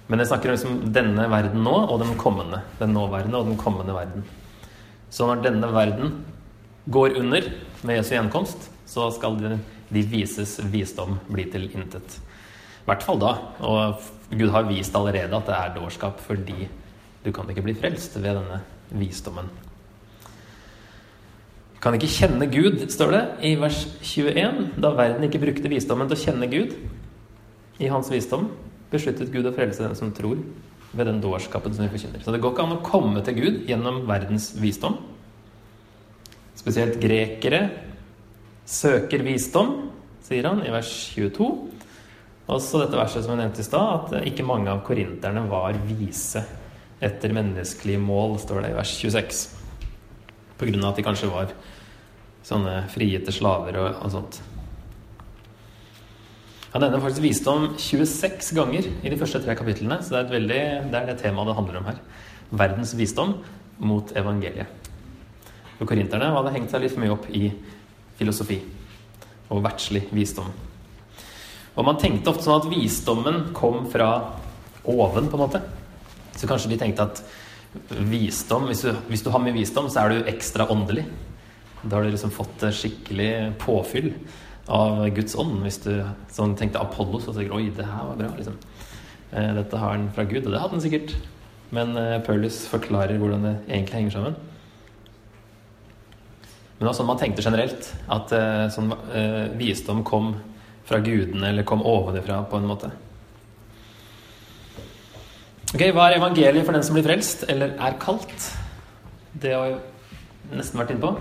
Men 0.10 0.22
jeg 0.22 0.32
snakker 0.32 0.50
om 0.50 0.56
liksom 0.58 0.78
denne 0.94 1.26
verden 1.30 1.64
nå 1.66 1.74
og 1.86 2.00
den 2.02 2.16
kommende. 2.18 2.64
Den 2.80 2.96
nåværende 2.98 3.42
og 3.42 3.50
den 3.52 3.60
kommende 3.62 3.94
verden. 3.94 4.26
Så 5.10 5.28
når 5.30 5.44
denne 5.46 5.70
verden 5.74 6.16
går 6.90 7.18
under 7.20 7.46
med 7.86 8.00
Jesu 8.00 8.16
gjenkomst, 8.16 8.70
så 8.90 9.10
skal 9.14 9.38
de, 9.38 9.58
de 9.94 10.06
vises 10.10 10.56
visdom 10.74 11.20
bli 11.30 11.46
til 11.54 11.68
intet. 11.70 12.18
I 12.82 12.90
hvert 12.90 13.06
fall 13.06 13.22
da. 13.22 13.36
Og 13.62 14.10
Gud 14.30 14.52
har 14.54 14.68
vist 14.70 14.96
allerede 14.96 15.36
at 15.36 15.50
det 15.50 15.56
er 15.58 15.74
dårskap 15.80 16.22
fordi 16.22 16.68
du 17.24 17.32
kan 17.36 17.50
ikke 17.50 17.66
bli 17.66 17.76
frelst 17.78 18.16
ved 18.20 18.38
denne 18.38 18.62
visdommen. 18.90 19.50
Kan 21.80 21.96
ikke 21.96 22.12
kjenne 22.12 22.48
Gud, 22.52 22.82
står 22.92 23.14
det 23.16 23.22
i 23.48 23.54
vers 23.60 23.86
21. 24.04 24.74
Da 24.84 24.92
verden 24.98 25.24
ikke 25.24 25.40
brukte 25.42 25.72
visdommen 25.72 26.10
til 26.10 26.18
å 26.18 26.24
kjenne 26.26 26.50
Gud 26.52 26.76
i 27.80 27.88
hans 27.88 28.10
visdom, 28.12 28.50
besluttet 28.92 29.32
Gud 29.32 29.48
å 29.48 29.54
frelse 29.56 29.86
den 29.86 29.96
som 29.96 30.12
tror, 30.16 30.42
ved 30.92 31.06
den 31.06 31.22
dårskapen 31.24 31.76
som 31.76 31.86
vi 31.86 31.92
forkynner. 31.94 32.24
Så 32.24 32.34
det 32.34 32.42
går 32.44 32.56
ikke 32.56 32.66
an 32.66 32.76
å 32.80 32.84
komme 32.84 33.22
til 33.24 33.38
Gud 33.38 33.60
gjennom 33.70 34.02
verdens 34.10 34.52
visdom. 34.60 34.98
Spesielt 36.60 36.98
grekere 37.00 37.62
søker 38.68 39.24
visdom, 39.24 39.76
sier 40.26 40.50
han 40.50 40.64
i 40.66 40.74
vers 40.74 40.90
22. 41.16 41.48
Også 42.50 42.82
dette 42.82 42.98
verset 42.98 43.26
som 43.26 43.36
jeg 43.36 43.44
nevnte 43.44 43.62
i 43.62 43.68
stad, 43.68 44.14
at 44.16 44.28
ikke 44.30 44.46
mange 44.48 44.72
av 44.72 44.82
korinterne 44.86 45.44
var 45.52 45.78
vise 45.86 46.42
etter 47.00 47.34
menneskelige 47.36 48.02
mål, 48.02 48.40
står 48.42 48.64
det 48.66 48.72
i 48.72 48.78
vers 48.80 48.94
26. 48.98 49.42
På 50.60 50.68
grunn 50.68 50.84
av 50.84 50.92
at 50.92 51.00
de 51.00 51.06
kanskje 51.06 51.30
var 51.30 51.54
sånne 52.46 52.82
frigitte 52.90 53.34
slaver 53.36 53.78
og, 53.80 54.00
og 54.02 54.14
sånt. 54.16 54.40
Han 56.74 56.84
nevner 56.84 57.02
faktisk 57.02 57.24
visdom 57.26 57.68
26 57.82 58.52
ganger 58.58 58.90
i 59.02 59.10
de 59.10 59.18
første 59.18 59.42
tre 59.42 59.56
kapitlene. 59.58 60.00
Så 60.06 60.14
det 60.14 60.20
er, 60.22 60.34
veldig, 60.34 60.62
det, 60.90 61.00
er 61.00 61.08
det 61.10 61.18
temaet 61.22 61.50
det 61.50 61.58
handler 61.58 61.80
om 61.80 61.90
her. 61.90 62.02
Verdens 62.62 62.94
visdom 62.98 63.38
mot 63.82 64.14
evangeliet. 64.18 64.90
For 65.80 65.90
korinterne 65.90 66.34
hadde 66.36 66.54
hengt 66.58 66.74
seg 66.74 66.84
litt 66.84 66.94
for 66.94 67.06
mye 67.06 67.14
opp 67.16 67.30
i 67.30 67.48
filosofi 68.20 68.60
og 69.50 69.64
verdslig 69.66 70.04
visdom. 70.14 70.52
Og 71.76 71.86
man 71.86 72.00
tenkte 72.02 72.32
ofte 72.32 72.48
sånn 72.48 72.62
at 72.62 72.70
visdommen 72.72 73.50
kom 73.58 73.86
fra 73.92 74.10
oven, 74.90 75.30
på 75.30 75.38
en 75.38 75.44
måte. 75.44 75.62
Så 76.36 76.50
kanskje 76.50 76.72
de 76.74 76.80
tenkte 76.82 77.06
at 77.06 77.24
visdom, 78.10 78.68
hvis 78.70 78.84
du, 78.86 78.94
hvis 79.10 79.24
du 79.24 79.30
har 79.34 79.42
mye 79.44 79.56
visdom, 79.56 79.90
så 79.92 80.04
er 80.04 80.14
du 80.14 80.30
ekstra 80.32 80.68
åndelig. 80.74 81.06
Da 81.84 81.96
har 81.96 82.04
du 82.04 82.12
liksom 82.12 82.34
fått 82.34 82.66
skikkelig 82.76 83.60
påfyll 83.62 84.12
av 84.70 85.06
Guds 85.16 85.36
ånd. 85.40 85.62
Hvis 85.64 85.82
du 85.86 85.94
sånn 86.34 86.56
tenkte 86.60 86.82
Apollos 86.82 87.28
så 87.28 87.36
tenker 87.36 87.56
oi, 87.58 87.70
det 87.76 87.88
her 87.88 88.12
var 88.12 88.20
bra. 88.20 88.32
liksom. 88.38 88.58
Eh, 89.32 89.52
dette 89.58 89.80
har 89.80 89.96
han 89.96 90.10
fra 90.14 90.26
Gud, 90.30 90.46
og 90.46 90.54
det 90.54 90.62
hadde 90.62 90.78
han 90.78 90.86
sikkert. 90.86 91.16
Men 91.76 91.96
eh, 91.98 92.20
Paulus 92.26 92.64
forklarer 92.70 93.22
hvordan 93.22 93.46
det 93.46 93.56
egentlig 93.68 94.00
henger 94.00 94.18
sammen. 94.18 94.38
Men 96.78 96.86
det 96.86 96.90
var 96.90 96.98
sånn 96.98 97.10
man 97.10 97.22
tenkte 97.22 97.46
generelt. 97.46 97.92
At 98.10 98.34
eh, 98.36 98.66
sånn, 98.74 98.94
visdom 99.60 100.04
kom 100.08 100.34
fra 100.90 101.00
gudene, 101.06 101.52
eller 101.52 101.68
kom 101.68 101.84
ovenifra, 101.86 102.42
på 102.50 102.58
en 102.58 102.68
måte. 102.70 102.90
Ok, 105.70 105.84
Hva 105.94 106.08
er 106.10 106.18
evangeliet 106.18 106.66
for 106.66 106.74
den 106.74 106.86
som 106.86 106.98
blir 106.98 107.06
frelst, 107.06 107.46
eller 107.52 107.76
er 107.78 107.98
kalt? 108.02 108.48
Det 109.38 109.54
har 109.54 109.76
vi 109.76 110.58
nesten 110.58 110.82
vært 110.82 110.96
inne 110.96 111.04
på. 111.04 111.12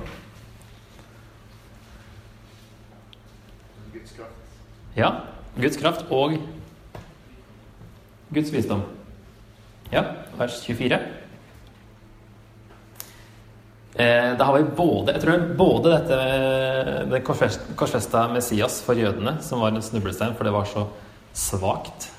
Guds 3.92 4.14
kraft. 4.16 4.56
Ja. 4.96 5.12
Guds 5.58 5.76
kraft 5.76 6.08
og 6.14 6.38
Guds 8.32 8.52
visdom. 8.54 8.86
Ja, 9.92 10.04
vers 10.38 10.60
24. 10.64 11.00
Eh, 13.94 14.30
da 14.38 14.44
har 14.44 14.58
vi 14.58 14.76
både 14.76 15.14
jeg 15.16 15.22
tror 15.24 15.46
både 15.58 15.94
dette 15.94 16.18
det 17.08 17.22
korsfesta 17.24 18.28
Messias 18.30 18.82
for 18.84 18.98
jødene, 18.98 19.38
som 19.42 19.64
var 19.64 19.72
en 19.72 19.82
snublestein, 19.82 20.36
for 20.36 20.46
det 20.46 20.54
var 20.54 20.68
så 20.68 20.86
svakt 21.32 22.10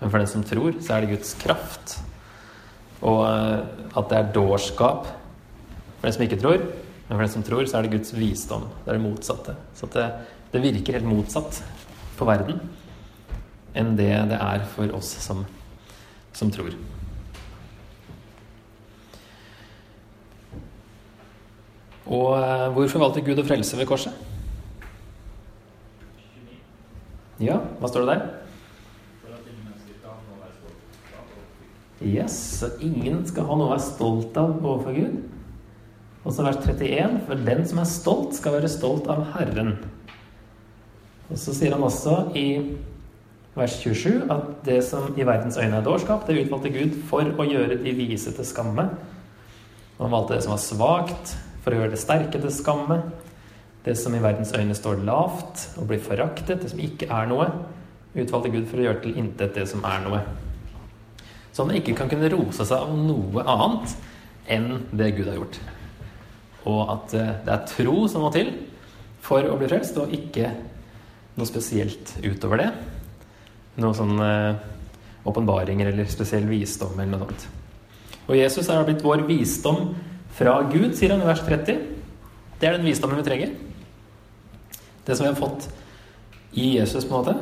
men 0.00 0.08
for 0.08 0.18
den 0.18 0.28
som 0.28 0.44
tror, 0.44 0.72
så 0.80 0.94
er 0.96 1.04
det 1.04 1.14
Guds 1.14 1.34
kraft. 1.40 1.98
Og 3.04 3.20
eh, 3.28 3.58
at 3.96 4.12
det 4.12 4.18
er 4.18 4.30
dårskap 4.34 5.08
for 5.08 6.08
den 6.08 6.16
som 6.16 6.24
ikke 6.24 6.40
tror. 6.40 6.62
Men 7.08 7.16
for 7.18 7.24
den 7.24 7.34
som 7.34 7.44
tror, 7.44 7.66
så 7.68 7.78
er 7.78 7.86
det 7.86 7.98
Guds 7.98 8.14
visdom. 8.16 8.64
Det 8.80 8.88
er 8.88 8.96
det 8.96 9.04
motsatte. 9.04 9.56
Så 9.76 9.88
det, 9.92 10.06
det, 10.54 10.62
virker 10.64 10.96
helt 10.96 11.10
motsatt 11.10 11.60
på 12.16 12.28
verden 12.28 12.62
enn 13.76 13.92
det 13.94 14.08
det 14.32 14.38
er 14.40 14.64
for 14.72 14.90
oss 14.96 15.12
som, 15.22 15.44
som 16.34 16.50
tror. 16.50 16.72
Og 22.10 22.34
eh, 22.34 22.66
hvorfor 22.74 23.04
valgte 23.04 23.22
Gud 23.22 23.38
å 23.38 23.46
frelse 23.46 23.78
ved 23.78 23.86
korset? 23.86 24.14
Ja, 27.40 27.60
hva 27.80 27.88
står 27.88 28.04
det 28.04 28.16
der? 28.16 28.28
Yes, 32.00 32.34
så 32.60 32.70
ingen 32.80 33.22
skal 33.28 33.44
ha 33.44 33.56
noe 33.56 33.68
å 33.68 33.72
være 33.74 33.84
stolt 33.84 34.36
av 34.40 34.56
overfor 34.58 34.96
Gud. 34.96 35.18
Og 36.24 36.32
så 36.32 36.44
vers 36.44 36.58
31.: 36.64 37.18
For 37.28 37.42
den 37.46 37.66
som 37.68 37.80
er 37.80 37.88
stolt, 37.88 38.34
skal 38.36 38.56
være 38.56 38.70
stolt 38.72 39.08
av 39.12 39.22
Herren. 39.34 39.74
Og 41.30 41.38
så 41.38 41.54
sier 41.54 41.76
han 41.76 41.84
også 41.86 42.32
i 42.36 42.46
vers 43.54 43.76
27 43.82 44.30
at 44.32 44.48
det 44.66 44.80
som 44.86 45.12
i 45.16 45.26
verdens 45.26 45.58
øyne 45.60 45.78
er 45.78 45.86
dårskap, 45.86 46.26
det 46.26 46.40
utvalgte 46.44 46.72
Gud 46.74 46.96
for 47.10 47.24
å 47.24 47.46
gjøre 47.46 47.78
de 47.84 47.94
vise 47.96 48.32
til 48.34 48.48
skamme. 48.48 48.88
Og 49.98 50.04
han 50.06 50.14
valgte 50.16 50.38
det 50.38 50.44
som 50.46 50.56
var 50.56 50.64
svakt, 50.64 51.36
for 51.64 51.72
å 51.72 51.80
gjøre 51.80 51.94
det 51.94 52.00
sterke 52.00 52.40
til 52.40 52.52
skamme. 52.54 53.00
Det 53.84 53.96
som 53.96 54.14
i 54.14 54.20
verdens 54.20 54.52
øyne 54.56 54.76
står 54.76 55.02
lavt 55.06 55.66
og 55.80 55.88
blir 55.88 56.02
foraktet, 56.04 56.60
det 56.60 56.70
som 56.72 56.82
ikke 56.84 57.08
er 57.08 57.28
noe, 57.30 57.48
utvalgte 58.12 58.52
Gud 58.52 58.66
for 58.68 58.80
å 58.80 58.86
gjøre 58.88 59.02
til 59.04 59.20
intet 59.22 59.56
det 59.56 59.66
som 59.70 59.84
er 59.88 60.02
noe. 60.04 60.22
Så 61.52 61.64
han 61.64 61.76
ikke 61.76 61.96
kan 61.98 62.10
kunne 62.10 62.30
rose 62.32 62.66
seg 62.66 62.76
av 62.76 62.92
noe 62.96 63.44
annet 63.44 63.94
enn 64.50 64.68
det 64.96 65.12
Gud 65.16 65.30
har 65.30 65.38
gjort. 65.38 65.60
Og 66.70 66.80
at 66.92 67.14
eh, 67.16 67.32
det 67.46 67.54
er 67.54 67.70
tro 67.70 68.04
som 68.10 68.26
må 68.26 68.32
til 68.34 68.52
for 69.24 69.44
å 69.46 69.56
bli 69.60 69.68
frelst, 69.70 69.96
og 70.00 70.12
ikke 70.16 70.50
noe 71.36 71.48
spesielt 71.48 72.14
utover 72.24 72.62
det. 72.62 72.68
Noe 73.80 73.96
sånn 73.96 74.20
eh, 74.24 74.60
åpenbaringer 75.28 75.92
eller 75.92 76.08
spesiell 76.10 76.48
visdom 76.50 76.96
eller 76.98 77.14
noe 77.14 77.28
sånt. 77.28 77.48
Og 78.30 78.36
Jesus 78.38 78.68
er 78.70 78.84
blitt 78.86 79.04
vår 79.04 79.24
visdom 79.28 79.90
fra 80.36 80.60
Gud, 80.70 80.92
sier 80.96 81.14
han 81.14 81.22
i 81.24 81.28
vers 81.28 81.42
30. 81.46 81.80
Det 82.60 82.68
er 82.68 82.76
den 82.76 82.86
visdommen 82.86 83.18
vi 83.20 83.26
trenger. 83.26 83.54
Det 85.06 85.16
som 85.16 85.24
vi 85.26 85.32
har 85.32 85.38
fått 85.38 85.68
i 86.52 86.76
Jesus, 86.76 87.04
på 87.04 87.14
en 87.14 87.24
måte. 87.24 87.34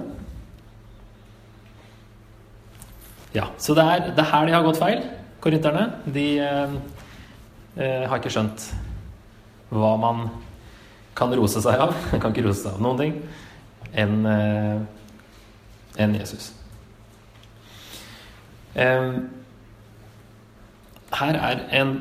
Ja, 3.34 3.48
Så 3.58 3.74
det 3.74 3.84
er, 3.84 3.98
det 4.16 4.18
er 4.18 4.30
her 4.32 4.46
de 4.46 4.52
har 4.52 4.62
gått 4.64 4.80
feil, 4.80 5.02
korinterne. 5.40 5.88
De 6.06 6.38
eh, 6.40 6.76
eh, 7.76 8.04
har 8.08 8.16
ikke 8.18 8.32
skjønt 8.32 8.70
hva 9.68 9.96
man 10.00 10.28
kan 11.18 11.34
rose 11.36 11.60
seg 11.62 11.80
av. 11.82 11.94
kan 12.22 12.32
ikke 12.32 12.46
rose 12.48 12.62
seg 12.62 12.72
av 12.78 12.82
noen 12.82 13.02
ting 13.02 13.18
enn 13.98 14.26
eh, 14.28 14.78
en 15.98 16.14
Jesus. 16.14 16.52
Her 21.18 21.38
er 21.40 21.62
en 21.74 21.94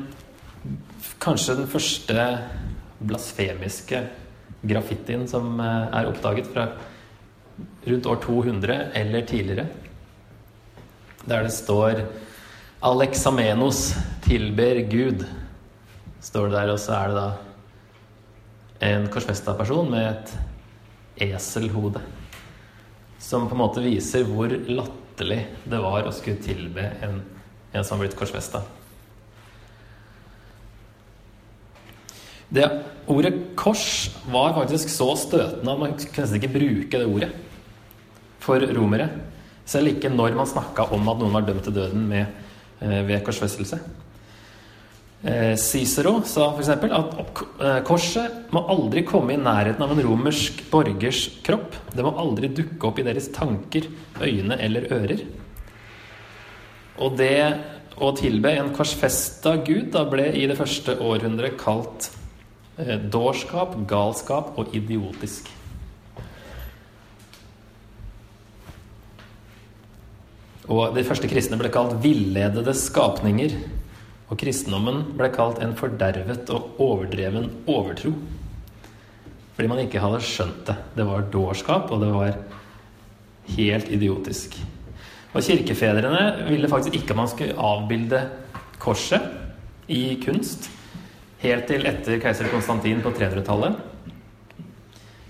kanskje 1.22 1.58
den 1.58 1.68
første 1.70 2.24
blasfemiske 2.98 4.02
graffitien 4.68 5.26
som 5.30 5.58
eh, 5.60 5.98
er 6.00 6.08
oppdaget 6.10 6.50
fra 6.52 6.68
rundt 7.88 8.06
år 8.06 8.22
200 8.24 8.78
eller 8.98 9.26
tidligere. 9.26 9.66
Der 11.28 11.42
det 11.42 11.52
står 11.52 12.04
'Alexamenos 12.80 13.96
tilber 14.22 14.86
Gud', 14.86 15.26
står 16.20 16.46
det 16.46 16.52
der, 16.52 16.70
og 16.70 16.78
så 16.78 16.92
er 16.92 17.08
det 17.08 17.16
da 17.16 17.32
en 18.86 19.08
korsfesta 19.08 19.54
person 19.54 19.90
med 19.90 20.10
et 20.10 20.38
eselhode. 21.34 22.00
Som 23.18 23.48
på 23.48 23.54
en 23.54 23.58
måte 23.58 23.82
viser 23.82 24.24
hvor 24.24 24.48
latterlig 24.48 25.46
det 25.64 25.78
var 25.82 26.06
å 26.06 26.12
skulle 26.14 26.42
tilbe 26.42 26.92
en, 27.02 27.22
en 27.72 27.84
som 27.84 27.98
har 27.98 28.06
blitt 28.06 28.18
korsfesta. 28.18 28.62
Det 32.48 32.64
ordet 33.06 33.34
'kors' 33.56 34.10
var 34.32 34.54
faktisk 34.56 34.88
så 34.88 35.14
støtende 35.16 35.72
at 35.72 35.78
man 35.78 35.92
kunne 35.92 36.24
nesten 36.24 36.40
ikke 36.40 36.54
bruke 36.54 36.98
det 36.98 37.06
ordet 37.06 37.30
for 38.40 38.60
romere. 38.76 39.08
Selv 39.68 39.92
ikke 39.92 40.08
når 40.08 40.36
man 40.36 40.48
snakka 40.48 40.88
om 40.92 41.08
at 41.08 41.18
noen 41.20 41.34
var 41.34 41.44
dømt 41.44 41.64
til 41.64 41.74
døden 41.74 42.08
med, 42.08 42.26
eh, 42.80 43.02
ved 43.06 43.24
korsfestelse. 43.24 43.78
Eh, 45.24 45.56
Cicero 45.56 46.22
sa 46.24 46.52
f.eks. 46.54 46.68
at 46.68 46.84
eh, 47.60 47.80
korset 47.82 48.52
må 48.54 48.62
aldri 48.70 49.02
komme 49.02 49.34
i 49.34 49.40
nærheten 49.40 49.82
av 49.82 49.90
en 49.90 50.04
romersk 50.06 50.62
borgers 50.70 51.28
kropp. 51.42 51.74
Det 51.92 52.04
må 52.06 52.14
aldri 52.16 52.48
dukke 52.48 52.86
opp 52.86 52.98
i 52.98 53.02
deres 53.02 53.28
tanker, 53.34 53.90
øyne 54.22 54.56
eller 54.62 54.86
ører. 54.94 55.24
Og 56.98 57.18
det 57.18 57.58
å 57.98 58.12
tilbe 58.14 58.54
en 58.54 58.70
korsfesta 58.74 59.56
gud 59.66 59.90
da 59.92 60.04
ble 60.08 60.30
i 60.38 60.46
det 60.46 60.56
første 60.56 60.94
århundret 61.02 61.58
kalt 61.58 62.12
dårskap, 63.10 63.74
galskap 63.90 64.58
og 64.58 64.74
idiotisk. 64.76 65.48
Og 70.68 70.92
de 70.94 71.04
første 71.06 71.28
kristne 71.30 71.56
ble 71.58 71.70
kalt 71.72 71.96
villedede 72.04 72.74
skapninger. 72.76 73.56
Og 74.28 74.36
kristendommen 74.36 75.14
ble 75.16 75.30
kalt 75.32 75.62
en 75.64 75.72
fordervet 75.76 76.50
og 76.52 76.80
overdreven 76.84 77.48
overtro. 77.66 78.12
Fordi 79.56 79.70
man 79.72 79.80
ikke 79.82 80.02
hadde 80.02 80.20
skjønt 80.22 80.66
det. 80.68 80.76
Det 80.94 81.06
var 81.08 81.30
dårskap, 81.32 81.88
og 81.90 82.04
det 82.04 82.10
var 82.12 82.36
helt 83.56 83.88
idiotisk. 83.90 84.58
Og 85.32 85.42
kirkefedrene 85.44 86.50
ville 86.50 86.68
faktisk 86.68 87.00
ikke 87.00 87.14
at 87.16 87.20
man 87.22 87.30
skulle 87.32 87.56
avbilde 87.56 88.20
korset 88.78 89.24
i 89.88 90.20
kunst. 90.22 90.68
Helt 91.38 91.68
til 91.70 91.86
etter 91.86 92.18
keiser 92.18 92.48
Konstantin 92.50 92.98
på 93.04 93.12
300-tallet. 93.14 93.76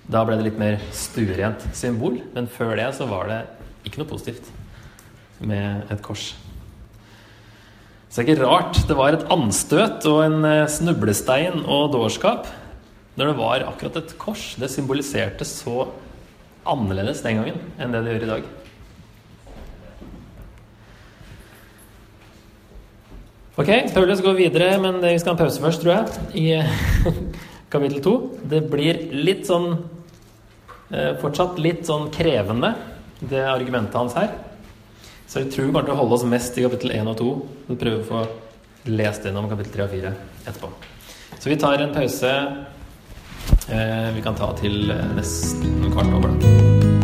Da 0.08 0.22
ble 0.24 0.38
det 0.38 0.46
litt 0.46 0.60
mer 0.60 0.78
stuerent 0.96 1.66
symbol, 1.76 2.16
men 2.32 2.48
før 2.48 2.78
det 2.80 2.86
så 2.96 3.04
var 3.10 3.28
det 3.28 3.40
ikke 3.84 4.00
noe 4.00 4.08
positivt 4.08 4.48
med 5.44 5.90
et 5.92 6.00
kors. 6.04 6.30
Så 8.08 8.22
det 8.22 8.24
er 8.24 8.38
ikke 8.38 8.46
rart 8.48 8.80
det 8.88 8.96
var 8.96 9.12
et 9.12 9.26
anstøt 9.34 10.06
og 10.08 10.22
en 10.24 10.48
eh, 10.48 10.70
snublestein 10.72 11.60
og 11.68 11.92
dårskap 11.92 12.48
når 13.18 13.28
det 13.28 13.36
var 13.42 13.66
akkurat 13.68 13.98
et 14.00 14.14
kors. 14.16 14.54
Det 14.56 14.70
symboliserte 14.72 15.44
så 15.44 15.90
annerledes 16.68 17.20
den 17.20 17.42
gangen 17.42 17.60
enn 17.76 17.92
det 17.92 18.00
det 18.06 18.16
gjør 18.16 18.24
i 18.24 18.32
dag. 18.32 18.48
Ok, 23.58 23.68
Paulus 23.94 24.20
går 24.22 24.36
videre, 24.38 24.66
men 24.78 25.00
vi 25.02 25.16
skal 25.18 25.32
ha 25.32 25.34
en 25.34 25.40
pause 25.40 25.58
først, 25.58 25.82
tror 25.82 25.96
jeg, 25.96 26.26
i 26.38 26.44
eh, 26.54 27.08
kapittel 27.72 27.98
to. 28.04 28.12
Det 28.46 28.60
blir 28.70 29.00
litt 29.10 29.48
sånn 29.48 29.72
eh, 30.94 31.16
Fortsatt 31.18 31.58
litt 31.58 31.82
sånn 31.88 32.06
krevende, 32.14 32.70
det 33.18 33.42
argumentet 33.50 33.98
hans 33.98 34.14
her. 34.14 34.30
Så 35.26 35.42
jeg 35.42 35.50
tror 35.50 35.66
vi 35.66 35.72
kommer 35.72 35.88
til 35.88 35.96
å 35.96 35.98
holde 36.04 36.20
oss 36.20 36.26
mest 36.30 36.54
i 36.54 36.68
kapittel 36.68 36.94
1 37.00 37.10
og 37.10 37.18
2. 37.18 37.32
Vi 37.72 37.78
prøver 37.82 38.04
å 38.04 38.06
få 38.12 38.92
lest 38.94 39.26
gjennom 39.26 39.50
kapittel 39.50 39.74
3 39.74 39.88
og 39.88 39.96
4 39.96 40.14
etterpå. 40.44 40.70
Så 41.34 41.50
vi 41.50 41.58
tar 41.58 41.82
en 41.82 41.96
pause. 41.98 42.36
Eh, 43.74 44.08
vi 44.14 44.22
kan 44.22 44.38
ta 44.38 44.52
til 44.62 44.86
nesten 45.18 45.90
kvart 45.90 46.14
over, 46.14 46.38
da. 46.38 46.97